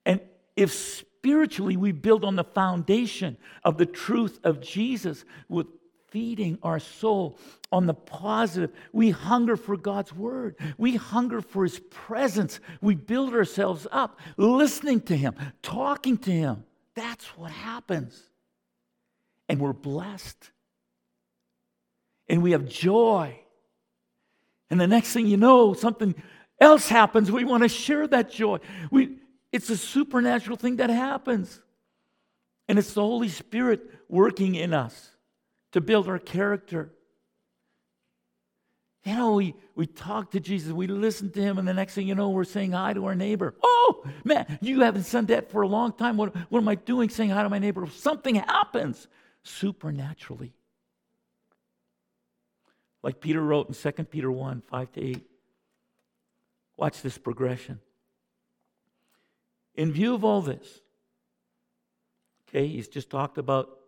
And, 0.03 0.19
if 0.55 0.73
spiritually 0.73 1.77
we 1.77 1.91
build 1.91 2.25
on 2.25 2.35
the 2.35 2.43
foundation 2.43 3.37
of 3.63 3.77
the 3.77 3.85
truth 3.85 4.39
of 4.43 4.61
Jesus 4.61 5.25
with 5.47 5.67
feeding 6.11 6.59
our 6.61 6.79
soul 6.79 7.37
on 7.71 7.87
the 7.87 7.93
positive. 7.93 8.71
We 8.91 9.09
hunger 9.09 9.55
for 9.55 9.77
God's 9.77 10.13
word. 10.13 10.55
We 10.77 10.97
hunger 10.97 11.41
for 11.41 11.63
his 11.63 11.79
presence. 11.89 12.59
We 12.81 12.95
build 12.95 13.33
ourselves 13.33 13.87
up 13.91 14.19
listening 14.37 15.01
to 15.01 15.15
him, 15.15 15.33
talking 15.63 16.17
to 16.19 16.31
him. 16.31 16.65
That's 16.95 17.25
what 17.37 17.51
happens. 17.51 18.21
And 19.49 19.59
we're 19.59 19.73
blessed. 19.73 20.51
And 22.27 22.43
we 22.43 22.51
have 22.51 22.67
joy. 22.67 23.39
And 24.69 24.79
the 24.79 24.87
next 24.87 25.13
thing 25.13 25.27
you 25.27 25.37
know, 25.37 25.73
something 25.73 26.13
else 26.59 26.89
happens. 26.89 27.31
We 27.31 27.45
want 27.45 27.63
to 27.63 27.69
share 27.69 28.05
that 28.07 28.31
joy. 28.31 28.59
We, 28.91 29.17
it's 29.51 29.69
a 29.69 29.77
supernatural 29.77 30.57
thing 30.57 30.75
that 30.77 30.89
happens. 30.89 31.61
And 32.67 32.77
it's 32.77 32.93
the 32.93 33.01
Holy 33.01 33.29
Spirit 33.29 33.81
working 34.09 34.55
in 34.55 34.73
us 34.73 35.11
to 35.71 35.81
build 35.81 36.07
our 36.07 36.19
character. 36.19 36.91
You 39.03 39.15
know, 39.15 39.33
we, 39.33 39.55
we 39.75 39.87
talk 39.87 40.31
to 40.31 40.39
Jesus, 40.39 40.71
we 40.71 40.85
listen 40.87 41.31
to 41.31 41.41
him, 41.41 41.57
and 41.57 41.67
the 41.67 41.73
next 41.73 41.95
thing 41.95 42.07
you 42.07 42.13
know, 42.13 42.29
we're 42.29 42.43
saying 42.43 42.73
hi 42.73 42.93
to 42.93 43.05
our 43.05 43.15
neighbor. 43.15 43.55
Oh, 43.63 44.05
man, 44.23 44.59
you 44.61 44.81
haven't 44.81 45.03
said 45.03 45.27
that 45.27 45.49
for 45.49 45.63
a 45.63 45.67
long 45.67 45.93
time. 45.93 46.17
What, 46.17 46.35
what 46.51 46.59
am 46.59 46.67
I 46.67 46.75
doing 46.75 47.09
saying 47.09 47.31
hi 47.31 47.41
to 47.41 47.49
my 47.49 47.57
neighbor? 47.57 47.87
Something 47.87 48.35
happens 48.35 49.07
supernaturally. 49.43 50.53
Like 53.01 53.19
Peter 53.19 53.41
wrote 53.41 53.67
in 53.67 53.73
2 53.73 54.03
Peter 54.03 54.31
1 54.31 54.61
5 54.61 54.91
to 54.91 55.01
8. 55.03 55.27
Watch 56.77 57.01
this 57.01 57.17
progression. 57.17 57.79
In 59.75 59.91
view 59.91 60.13
of 60.13 60.23
all 60.23 60.41
this, 60.41 60.81
okay, 62.47 62.67
he's 62.67 62.87
just 62.87 63.09
talked 63.09 63.37
about 63.37 63.80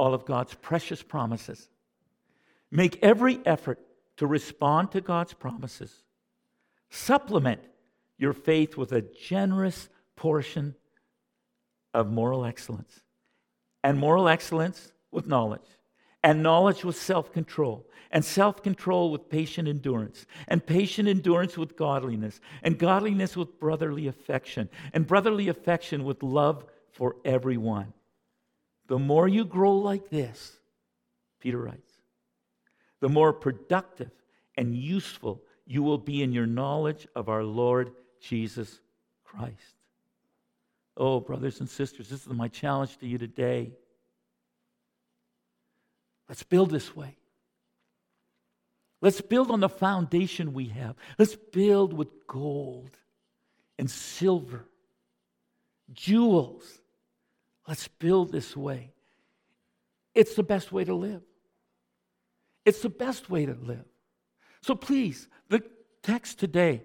all 0.00 0.14
of 0.14 0.24
God's 0.24 0.54
precious 0.54 1.02
promises. 1.02 1.68
Make 2.70 2.98
every 3.02 3.38
effort 3.44 3.78
to 4.16 4.26
respond 4.26 4.92
to 4.92 5.02
God's 5.02 5.34
promises. 5.34 5.92
Supplement 6.88 7.60
your 8.16 8.32
faith 8.32 8.78
with 8.78 8.92
a 8.92 9.02
generous 9.02 9.90
portion 10.16 10.74
of 11.92 12.10
moral 12.10 12.46
excellence, 12.46 13.00
and 13.84 13.98
moral 13.98 14.26
excellence 14.26 14.90
with 15.10 15.26
knowledge, 15.26 15.68
and 16.24 16.42
knowledge 16.42 16.82
with 16.82 16.96
self 16.96 17.30
control, 17.30 17.86
and 18.10 18.24
self 18.24 18.62
control 18.62 19.10
with 19.10 19.28
patient 19.28 19.68
endurance, 19.68 20.24
and 20.48 20.64
patient 20.64 21.08
endurance 21.08 21.58
with 21.58 21.76
godliness, 21.76 22.40
and 22.62 22.78
godliness 22.78 23.36
with 23.36 23.60
brotherly 23.60 24.06
affection, 24.06 24.70
and 24.94 25.06
brotherly 25.06 25.48
affection 25.48 26.04
with 26.04 26.22
love 26.22 26.64
for 26.90 27.16
everyone. 27.22 27.92
The 28.90 28.98
more 28.98 29.28
you 29.28 29.44
grow 29.44 29.76
like 29.76 30.10
this, 30.10 30.58
Peter 31.38 31.58
writes, 31.58 31.92
the 32.98 33.08
more 33.08 33.32
productive 33.32 34.10
and 34.56 34.74
useful 34.74 35.40
you 35.64 35.84
will 35.84 35.96
be 35.96 36.24
in 36.24 36.32
your 36.32 36.48
knowledge 36.48 37.06
of 37.14 37.28
our 37.28 37.44
Lord 37.44 37.92
Jesus 38.20 38.80
Christ. 39.22 39.76
Oh, 40.96 41.20
brothers 41.20 41.60
and 41.60 41.70
sisters, 41.70 42.08
this 42.08 42.26
is 42.26 42.32
my 42.32 42.48
challenge 42.48 42.98
to 42.98 43.06
you 43.06 43.16
today. 43.16 43.70
Let's 46.28 46.42
build 46.42 46.70
this 46.70 46.96
way. 46.96 47.14
Let's 49.00 49.20
build 49.20 49.52
on 49.52 49.60
the 49.60 49.68
foundation 49.68 50.52
we 50.52 50.66
have. 50.66 50.96
Let's 51.16 51.36
build 51.36 51.92
with 51.92 52.26
gold 52.26 52.90
and 53.78 53.88
silver, 53.88 54.64
jewels, 55.92 56.79
Let's 57.68 57.88
build 57.88 58.32
this 58.32 58.56
way. 58.56 58.92
It's 60.14 60.34
the 60.34 60.42
best 60.42 60.72
way 60.72 60.84
to 60.84 60.94
live. 60.94 61.22
It's 62.64 62.82
the 62.82 62.88
best 62.88 63.30
way 63.30 63.46
to 63.46 63.54
live. 63.54 63.84
So 64.62 64.74
please, 64.74 65.28
the 65.48 65.62
text 66.02 66.38
today 66.38 66.82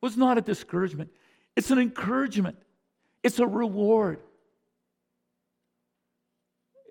was 0.00 0.16
not 0.16 0.38
a 0.38 0.40
discouragement, 0.40 1.10
it's 1.56 1.70
an 1.70 1.78
encouragement, 1.78 2.56
it's 3.22 3.38
a 3.38 3.46
reward. 3.46 4.20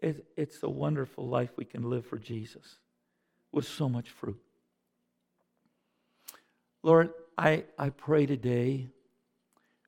it's 0.04 0.64
a 0.64 0.70
wonderful 0.70 1.28
life 1.28 1.52
we 1.58 1.66
can 1.66 1.88
live 1.88 2.06
for 2.06 2.18
Jesus 2.18 2.80
with 3.52 3.68
so 3.68 3.88
much 3.88 4.10
fruit. 4.10 4.42
Lord, 6.82 7.12
I, 7.38 7.66
I 7.78 7.90
pray 7.90 8.26
today 8.26 8.90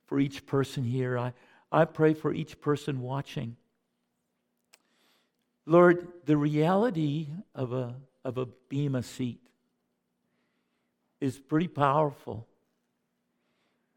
for 0.06 0.20
each 0.20 0.46
person 0.46 0.84
here. 0.84 1.18
I, 1.18 1.34
I 1.74 1.86
pray 1.86 2.14
for 2.14 2.32
each 2.32 2.62
person 2.62 3.02
watching. 3.02 3.58
Lord, 5.66 6.08
the 6.26 6.38
reality 6.38 7.28
of 7.56 7.74
a, 7.74 7.96
of 8.24 8.38
a 8.38 8.46
Bema 8.70 9.02
seat 9.02 9.42
is 11.20 11.40
pretty 11.40 11.68
powerful. 11.68 12.46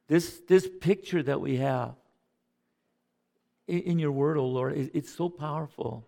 This, 0.09 0.41
this 0.49 0.67
picture 0.81 1.23
that 1.23 1.41
we 1.41 1.59
have 1.59 1.95
in, 3.67 3.81
in 3.81 3.99
your 3.99 4.13
word, 4.13 4.39
oh 4.39 4.47
Lord, 4.47 4.79
it, 4.79 4.93
it's 4.95 5.13
so 5.13 5.29
powerful. 5.29 6.07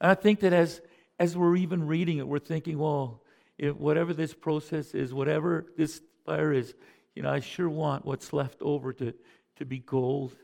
And 0.00 0.12
I 0.12 0.14
think 0.14 0.40
that 0.40 0.52
as, 0.52 0.80
as 1.18 1.36
we're 1.36 1.56
even 1.56 1.88
reading 1.88 2.18
it, 2.18 2.28
we're 2.28 2.38
thinking, 2.38 2.78
well, 2.78 3.22
if 3.58 3.74
whatever 3.74 4.14
this 4.14 4.32
process 4.32 4.94
is, 4.94 5.12
whatever 5.12 5.66
this 5.76 6.00
fire 6.24 6.52
is, 6.52 6.74
you 7.16 7.22
know, 7.22 7.30
I 7.30 7.40
sure 7.40 7.68
want 7.68 8.04
what's 8.04 8.32
left 8.32 8.62
over 8.62 8.92
to, 8.92 9.12
to 9.60 9.66
be 9.66 9.78
gold 9.78 10.34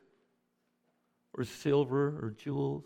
or 1.32 1.42
silver 1.42 2.08
or 2.22 2.34
jewels. 2.36 2.84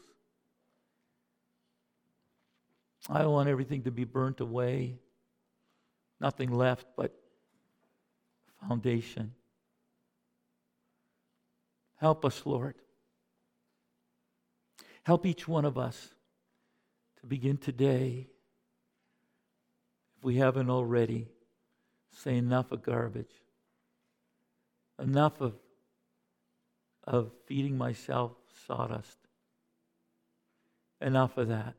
I 3.08 3.26
want 3.26 3.48
everything 3.48 3.82
to 3.82 3.90
be 3.90 4.04
burnt 4.04 4.38
away, 4.38 5.00
nothing 6.20 6.52
left 6.52 6.86
but 6.96 7.12
foundation. 8.68 9.32
Help 11.96 12.24
us, 12.24 12.46
Lord. 12.46 12.76
Help 15.02 15.26
each 15.26 15.48
one 15.48 15.64
of 15.64 15.76
us 15.76 16.14
to 17.20 17.26
begin 17.26 17.56
today, 17.56 18.28
if 20.16 20.24
we 20.24 20.36
haven't 20.36 20.70
already, 20.70 21.26
say 22.12 22.36
enough 22.36 22.70
of 22.70 22.84
garbage, 22.84 23.34
enough 24.96 25.40
of 25.40 25.54
of 27.10 27.32
feeding 27.46 27.76
myself 27.76 28.30
sawdust. 28.66 29.18
Enough 31.00 31.36
of 31.38 31.48
that. 31.48 31.74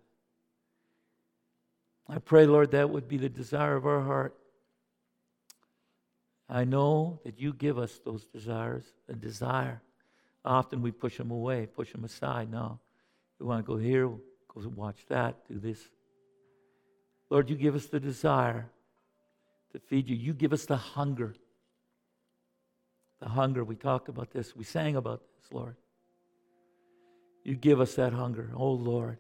I 2.10 2.18
pray, 2.20 2.46
Lord, 2.46 2.72
that 2.72 2.90
would 2.90 3.08
be 3.08 3.16
the 3.16 3.30
desire 3.30 3.78
of 3.78 3.86
our 3.86 4.02
heart. 4.02 4.36
I 6.50 6.66
know 6.66 7.22
that 7.24 7.40
you 7.40 7.54
give 7.54 7.78
us 7.78 8.02
those 8.04 8.26
desires, 8.26 8.84
a 9.08 9.14
desire. 9.14 9.82
Often 10.44 10.82
we 10.82 10.92
push 10.92 11.18
them 11.18 11.32
away, 11.32 11.66
push 11.66 11.94
them 11.94 12.04
aside. 12.04 12.52
No, 12.52 12.80
we 13.40 13.46
want 13.46 13.66
to 13.66 13.72
go 13.72 13.78
here, 13.78 14.10
go 14.10 14.68
watch 14.76 15.06
that, 15.08 15.48
do 15.48 15.60
this. 15.60 15.80
Lord, 17.30 17.50
you 17.50 17.56
give 17.56 17.76
us 17.76 17.86
the 17.86 18.02
desire 18.02 18.70
to 19.72 19.80
feed 19.80 20.10
you. 20.10 20.18
You 20.18 20.34
give 20.34 20.52
us 20.52 20.66
the 20.66 20.76
hunger 20.76 21.36
the 23.22 23.30
hunger. 23.30 23.64
We 23.64 23.76
talked 23.76 24.10
about 24.10 24.32
this. 24.32 24.56
We 24.56 24.66
sang 24.66 24.98
about 24.98 25.22
this, 25.40 25.54
Lord. 25.54 25.76
You 27.44 27.56
give 27.56 27.80
us 27.80 27.96
that 27.96 28.12
hunger. 28.12 28.52
Oh, 28.56 28.72
Lord, 28.72 29.18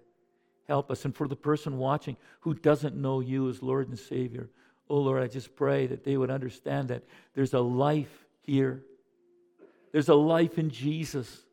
help 0.67 0.91
us. 0.91 1.05
And 1.05 1.15
for 1.15 1.27
the 1.27 1.35
person 1.35 1.77
watching 1.77 2.17
who 2.41 2.53
doesn't 2.53 2.95
know 2.95 3.19
you 3.19 3.49
as 3.49 3.63
Lord 3.63 3.87
and 3.87 3.97
Savior, 3.97 4.49
oh, 4.89 4.97
Lord, 4.97 5.23
I 5.23 5.27
just 5.27 5.55
pray 5.55 5.87
that 5.87 6.03
they 6.03 6.17
would 6.17 6.29
understand 6.29 6.89
that 6.89 7.03
there's 7.33 7.53
a 7.53 7.59
life 7.59 8.25
here. 8.41 8.83
There's 9.91 10.09
a 10.09 10.15
life 10.15 10.57
in 10.57 10.69
Jesus 10.69 11.43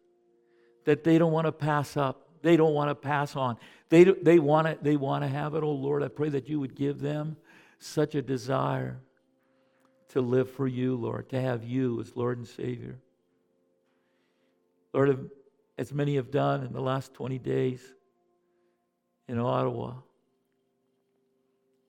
that 0.84 1.04
they 1.04 1.18
don't 1.18 1.32
want 1.32 1.46
to 1.46 1.52
pass 1.52 1.96
up. 1.96 2.28
They 2.42 2.56
don't 2.56 2.74
want 2.74 2.90
to 2.90 2.94
pass 2.94 3.36
on. 3.36 3.56
They, 3.90 4.04
they, 4.04 4.38
want 4.38 4.66
to, 4.66 4.78
they 4.80 4.96
want 4.96 5.24
to 5.24 5.28
have 5.28 5.54
it. 5.54 5.62
Oh, 5.62 5.72
Lord, 5.72 6.02
I 6.02 6.08
pray 6.08 6.28
that 6.30 6.48
you 6.48 6.60
would 6.60 6.74
give 6.74 7.00
them 7.00 7.36
such 7.78 8.14
a 8.14 8.22
desire 8.22 9.00
to 10.08 10.20
live 10.20 10.50
for 10.50 10.66
you, 10.66 10.96
Lord, 10.96 11.28
to 11.30 11.40
have 11.40 11.64
you 11.64 12.00
as 12.00 12.16
Lord 12.16 12.38
and 12.38 12.46
Savior. 12.46 12.98
Lord, 14.92 15.30
as 15.76 15.92
many 15.92 16.16
have 16.16 16.30
done 16.30 16.64
in 16.64 16.72
the 16.72 16.80
last 16.80 17.12
20 17.14 17.38
days 17.38 17.82
in 19.28 19.38
Ottawa, 19.38 19.94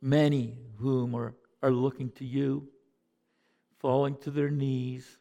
many 0.02 0.58
whom 0.78 1.16
are, 1.16 1.34
are 1.64 1.72
looking 1.72 2.12
to 2.12 2.26
you, 2.26 2.68
falling 3.80 4.18
to 4.18 4.32
their 4.32 4.50
knees, 4.50 5.18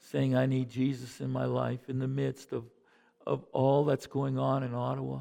saying, 0.00 0.34
I 0.34 0.46
need 0.46 0.70
Jesus 0.70 1.20
in 1.20 1.30
my 1.30 1.44
life 1.44 1.88
in 1.88 1.98
the 1.98 2.08
midst 2.08 2.52
of, 2.52 2.64
of 3.26 3.44
all 3.52 3.84
that's 3.84 4.06
going 4.06 4.38
on 4.38 4.62
in 4.62 4.74
Ottawa. 4.74 5.20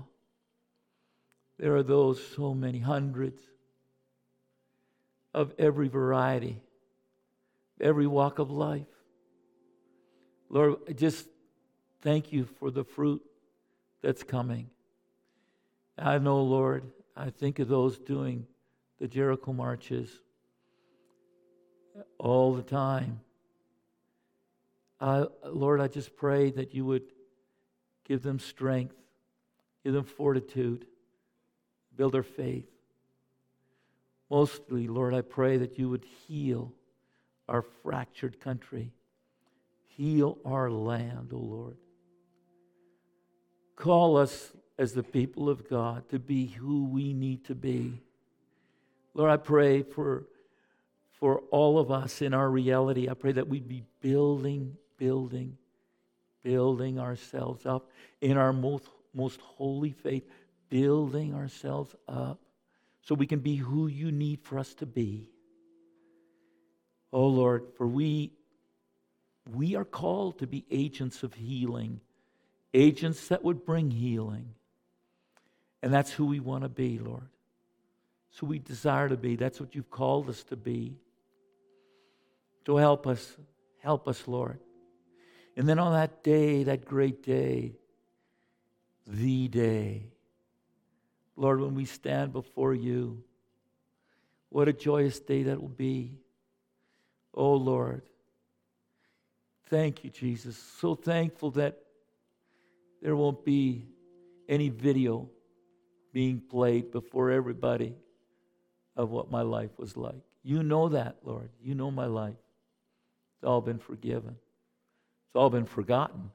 There 1.59 1.75
are 1.75 1.83
those, 1.83 2.25
so 2.35 2.53
many, 2.53 2.79
hundreds 2.79 3.41
of 5.33 5.53
every 5.59 5.89
variety 5.89 6.61
every 7.79 8.07
walk 8.07 8.39
of 8.39 8.49
life. 8.51 8.87
Lord, 10.49 10.75
I 10.87 10.93
just 10.93 11.27
thank 12.01 12.31
you 12.31 12.45
for 12.59 12.71
the 12.71 12.83
fruit 12.83 13.21
that's 14.01 14.23
coming. 14.23 14.69
I 15.97 16.17
know, 16.19 16.41
Lord, 16.41 16.83
I 17.15 17.29
think 17.31 17.59
of 17.59 17.67
those 17.67 17.97
doing 17.97 18.45
the 18.99 19.07
Jericho 19.07 19.51
marches 19.51 20.09
all 22.17 22.53
the 22.53 22.61
time. 22.61 23.21
I, 24.99 25.25
Lord, 25.45 25.81
I 25.81 25.87
just 25.87 26.15
pray 26.15 26.51
that 26.51 26.73
you 26.73 26.85
would 26.85 27.03
give 28.07 28.23
them 28.23 28.39
strength, 28.39 28.95
give 29.83 29.93
them 29.93 30.05
fortitude, 30.05 30.85
build 31.95 32.13
their 32.13 32.23
faith. 32.23 32.69
Mostly, 34.29 34.87
Lord, 34.87 35.13
I 35.13 35.21
pray 35.21 35.57
that 35.57 35.77
you 35.77 35.89
would 35.89 36.05
heal 36.27 36.73
our 37.47 37.61
fractured 37.83 38.39
country, 38.39 38.91
heal 39.87 40.37
our 40.45 40.69
land, 40.69 41.29
O 41.33 41.37
oh 41.37 41.39
Lord. 41.39 41.77
Call 43.75 44.17
us 44.17 44.51
as 44.77 44.93
the 44.93 45.03
people 45.03 45.49
of 45.49 45.69
God 45.69 46.09
to 46.09 46.19
be 46.19 46.47
who 46.47 46.85
we 46.85 47.13
need 47.13 47.45
to 47.45 47.55
be. 47.55 48.01
Lord, 49.13 49.31
I 49.31 49.37
pray 49.37 49.81
for, 49.81 50.25
for 51.19 51.39
all 51.51 51.79
of 51.79 51.91
us 51.91 52.21
in 52.21 52.33
our 52.33 52.49
reality. 52.49 53.09
I 53.09 53.13
pray 53.13 53.31
that 53.31 53.47
we'd 53.47 53.67
be 53.67 53.83
building, 54.01 54.75
building, 54.97 55.57
building 56.43 56.99
ourselves 56.99 57.65
up 57.65 57.89
in 58.21 58.37
our 58.37 58.53
most, 58.53 58.85
most 59.13 59.41
holy 59.41 59.91
faith, 59.91 60.27
building 60.69 61.33
ourselves 61.33 61.95
up 62.07 62.39
so 63.01 63.15
we 63.15 63.25
can 63.25 63.39
be 63.39 63.55
who 63.55 63.87
you 63.87 64.11
need 64.11 64.41
for 64.41 64.59
us 64.59 64.73
to 64.75 64.85
be. 64.85 65.29
Oh 67.17 67.29
Lord, 67.29 67.63
for 67.75 67.87
we 67.87 68.31
we 69.51 69.75
are 69.75 69.83
called 69.83 70.37
to 70.37 70.45
be 70.45 70.63
agents 70.69 71.23
of 71.23 71.33
healing, 71.33 71.99
agents 72.75 73.29
that 73.29 73.43
would 73.43 73.65
bring 73.65 73.89
healing. 73.89 74.53
And 75.81 75.91
that's 75.91 76.11
who 76.11 76.27
we 76.27 76.39
want 76.39 76.61
to 76.61 76.69
be, 76.69 76.99
Lord. 76.99 77.27
So 78.29 78.45
we 78.45 78.59
desire 78.59 79.09
to 79.09 79.17
be. 79.17 79.35
That's 79.35 79.59
what 79.59 79.73
you've 79.73 79.89
called 79.89 80.29
us 80.29 80.43
to 80.43 80.55
be. 80.55 80.99
So 82.67 82.77
help 82.77 83.07
us. 83.07 83.35
Help 83.79 84.07
us, 84.07 84.27
Lord. 84.27 84.59
And 85.55 85.67
then 85.67 85.79
on 85.79 85.93
that 85.93 86.21
day, 86.23 86.65
that 86.65 86.85
great 86.85 87.23
day, 87.23 87.77
the 89.07 89.47
day, 89.47 90.11
Lord, 91.35 91.61
when 91.61 91.73
we 91.73 91.85
stand 91.85 92.31
before 92.31 92.75
you, 92.75 93.23
what 94.49 94.67
a 94.67 94.73
joyous 94.73 95.19
day 95.19 95.41
that 95.43 95.59
will 95.59 95.67
be. 95.67 96.19
Oh, 97.37 97.53
Lord. 97.53 98.01
Thank 99.69 100.03
you, 100.03 100.09
Jesus. 100.09 100.57
So 100.57 100.95
thankful 100.95 101.51
that 101.51 101.77
there 103.01 103.15
won't 103.15 103.45
be 103.45 103.85
any 104.49 104.69
video 104.69 105.29
being 106.11 106.41
played 106.41 106.91
before 106.91 107.29
everybody 107.29 107.93
of 108.95 109.11
what 109.11 109.29
my 109.29 109.43
life 109.43 109.69
was 109.77 109.95
like. 109.95 110.23
You 110.41 110.63
know 110.63 110.89
that, 110.89 111.17
Lord. 111.23 111.49
You 111.61 111.75
know 111.75 111.91
my 111.91 112.07
life. 112.07 112.33
It's 113.35 113.43
all 113.43 113.61
been 113.61 113.77
forgiven, 113.77 114.35
it's 115.27 115.35
all 115.35 115.51
been 115.51 115.67
forgotten 115.67 116.31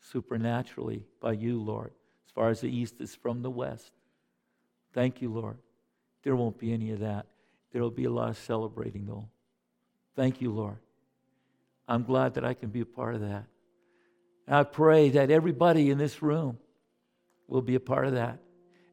supernaturally 0.00 1.04
by 1.20 1.32
you, 1.32 1.62
Lord, 1.62 1.92
as 2.26 2.32
far 2.32 2.48
as 2.48 2.60
the 2.62 2.74
east 2.74 2.96
is 3.00 3.14
from 3.14 3.42
the 3.42 3.50
west. 3.50 3.92
Thank 4.92 5.22
you, 5.22 5.32
Lord. 5.32 5.58
There 6.24 6.34
won't 6.34 6.58
be 6.58 6.72
any 6.72 6.90
of 6.90 6.98
that. 7.00 7.26
There 7.72 7.82
will 7.82 7.90
be 7.92 8.06
a 8.06 8.10
lot 8.10 8.30
of 8.30 8.38
celebrating, 8.38 9.06
though. 9.06 9.28
Thank 10.16 10.40
you, 10.40 10.52
Lord. 10.52 10.78
I'm 11.88 12.04
glad 12.04 12.34
that 12.34 12.44
I 12.44 12.54
can 12.54 12.70
be 12.70 12.80
a 12.80 12.86
part 12.86 13.14
of 13.14 13.22
that. 13.22 13.44
And 14.46 14.56
I 14.56 14.62
pray 14.64 15.10
that 15.10 15.30
everybody 15.30 15.90
in 15.90 15.98
this 15.98 16.22
room 16.22 16.58
will 17.48 17.62
be 17.62 17.74
a 17.74 17.80
part 17.80 18.06
of 18.06 18.14
that. 18.14 18.38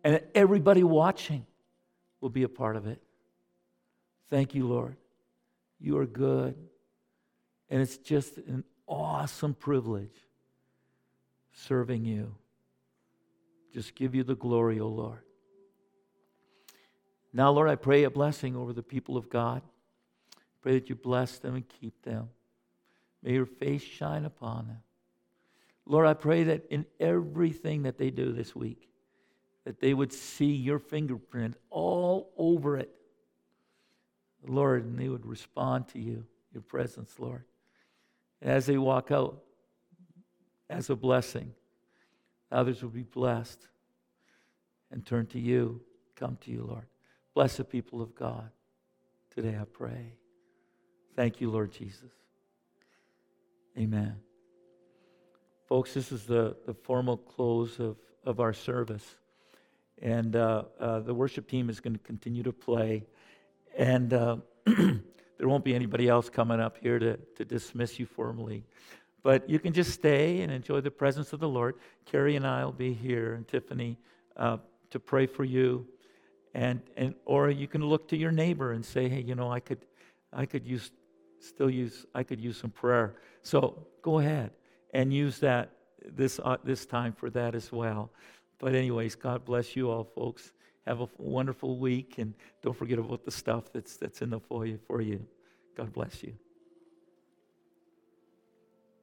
And 0.04 0.22
everybody 0.34 0.84
watching 0.84 1.46
will 2.22 2.30
be 2.30 2.44
a 2.44 2.50
part 2.50 2.76
of 2.76 2.88
it. 2.88 3.02
Thank 4.30 4.56
you, 4.56 4.68
Lord. 4.68 4.98
You 5.80 5.98
are 5.98 6.06
good. 6.06 6.56
And 7.70 7.82
it's 7.82 7.98
just 7.98 8.38
an 8.38 8.64
awesome 8.88 9.54
privilege 9.54 10.16
serving 11.54 12.06
you. 12.06 12.36
Just 13.74 13.96
give 13.96 14.16
you 14.16 14.24
the 14.24 14.36
glory, 14.36 14.80
O 14.80 14.86
oh 14.86 14.90
Lord. 14.90 15.20
Now, 17.34 17.52
Lord, 17.52 17.70
I 17.70 17.76
pray 17.76 18.04
a 18.04 18.10
blessing 18.10 18.56
over 18.56 18.74
the 18.74 18.82
people 18.82 19.18
of 19.18 19.30
God. 19.30 19.62
Pray 20.62 20.74
that 20.74 20.90
you 20.90 20.96
bless 20.96 21.38
them 21.38 21.56
and 21.56 21.68
keep 21.68 22.02
them. 22.04 22.30
May 23.24 23.34
your 23.34 23.46
face 23.46 23.84
shine 23.84 24.26
upon 24.26 24.68
them. 24.68 24.82
Lord, 25.86 26.06
I 26.08 26.14
pray 26.14 26.44
that 26.44 26.66
in 26.70 26.86
everything 27.00 27.84
that 27.84 27.98
they 27.98 28.10
do 28.10 28.32
this 28.32 28.56
week, 28.56 28.90
that 29.66 29.80
they 29.80 29.94
would 29.94 30.12
see 30.12 30.54
your 30.54 30.80
fingerprint 30.80 31.56
all 31.70 32.32
over 32.38 32.78
it. 32.78 32.94
Lord, 34.46 34.86
and 34.86 35.00
they 35.00 35.10
would 35.10 35.26
respond 35.26 35.88
to 35.90 36.00
you, 36.00 36.26
your 36.54 36.62
presence, 36.62 37.20
Lord. 37.20 37.44
And 38.42 38.52
as 38.52 38.66
they 38.66 38.78
walk 38.78 39.12
out 39.12 39.42
as 40.70 40.90
a 40.90 40.96
blessing, 40.96 41.54
others 42.52 42.84
will 42.84 42.90
be 42.90 43.04
blessed 43.04 43.68
and 44.92 45.06
turn 45.06 45.26
to 45.28 45.40
you, 45.40 45.82
come 46.16 46.38
to 46.42 46.52
you, 46.52 46.66
Lord. 46.68 46.86
Bless 47.34 47.58
the 47.58 47.64
people 47.64 48.02
of 48.02 48.16
God. 48.16 48.50
Today 49.34 49.58
I 49.60 49.66
pray. 49.66 50.14
Thank 51.18 51.42
you, 51.42 51.50
Lord 51.50 51.72
Jesus. 51.72 52.12
Amen. 53.76 54.18
Folks, 55.68 55.96
this 55.96 56.12
is 56.12 56.26
the, 56.26 56.56
the 56.68 56.76
formal 56.76 57.18
close 57.18 57.80
of, 57.80 57.98
of 58.24 58.40
our 58.40 58.54
service. 58.54 59.04
And 60.00 60.36
uh, 60.36 60.66
uh, 60.80 61.00
the 61.00 61.16
worship 61.16 61.50
team 61.50 61.72
is 61.72 61.80
going 61.80 61.94
to 61.94 62.04
continue 62.04 62.44
to 62.44 62.54
play. 62.54 63.08
And 63.76 64.14
uh, 64.14 64.38
there 64.66 65.02
won't 65.42 65.66
be 65.66 65.74
anybody 65.74 66.08
else 66.08 66.30
coming 66.30 66.60
up 66.60 66.78
here 66.80 67.00
to, 67.00 67.18
to 67.38 67.44
dismiss 67.44 67.98
you 67.98 68.06
formally. 68.06 68.64
But 69.24 69.50
you 69.50 69.58
can 69.58 69.74
just 69.74 69.94
stay 69.94 70.42
and 70.42 70.54
enjoy 70.54 70.82
the 70.82 70.92
presence 70.92 71.34
of 71.34 71.40
the 71.40 71.50
Lord. 71.50 71.78
Carrie 72.06 72.36
and 72.36 72.46
I 72.46 72.64
will 72.64 72.72
be 72.72 72.94
here, 72.94 73.34
and 73.34 73.48
Tiffany, 73.48 73.98
uh, 74.38 74.58
to 74.92 75.00
pray 75.00 75.26
for 75.26 75.44
you 75.44 75.88
and, 76.54 76.82
and 76.96 77.16
or 77.26 77.50
you 77.50 77.68
can 77.68 77.84
look 77.84 78.08
to 78.10 78.18
your 78.18 78.32
neighbor 78.32 78.72
and 78.72 78.84
say 78.84 79.10
hey 79.10 79.22
you 79.22 79.36
know 79.36 79.52
i 79.52 79.60
could 79.60 79.80
i 80.32 80.46
could 80.46 80.66
use 80.66 80.92
still 81.40 81.70
use 81.70 82.06
i 82.16 82.24
could 82.24 82.40
use 82.40 82.58
some 82.58 82.72
prayer. 82.72 83.16
So 83.42 83.88
go 84.02 84.20
ahead 84.20 84.52
and 84.94 85.14
use 85.14 85.40
that 85.40 85.72
this 86.06 86.40
uh, 86.44 86.58
this 86.64 86.86
time 86.86 87.14
for 87.14 87.30
that 87.32 87.56
as 87.56 87.72
well. 87.72 88.12
But 88.60 88.76
anyways 88.76 89.16
god 89.16 89.46
bless 89.46 89.76
you 89.76 89.90
all 89.90 90.04
folks. 90.04 90.52
Have 90.86 91.02
a 91.02 91.10
wonderful 91.18 91.80
week 91.80 92.16
and 92.18 92.34
don't 92.64 92.78
forget 92.78 92.98
about 92.98 93.26
the 93.26 93.32
stuff 93.32 93.72
that's 93.74 93.98
that's 93.98 94.22
in 94.22 94.30
the 94.30 94.40
foyer 94.40 94.78
for 94.88 95.02
you. 95.02 95.26
God 95.76 95.94
bless 95.94 96.24
you 96.24 96.34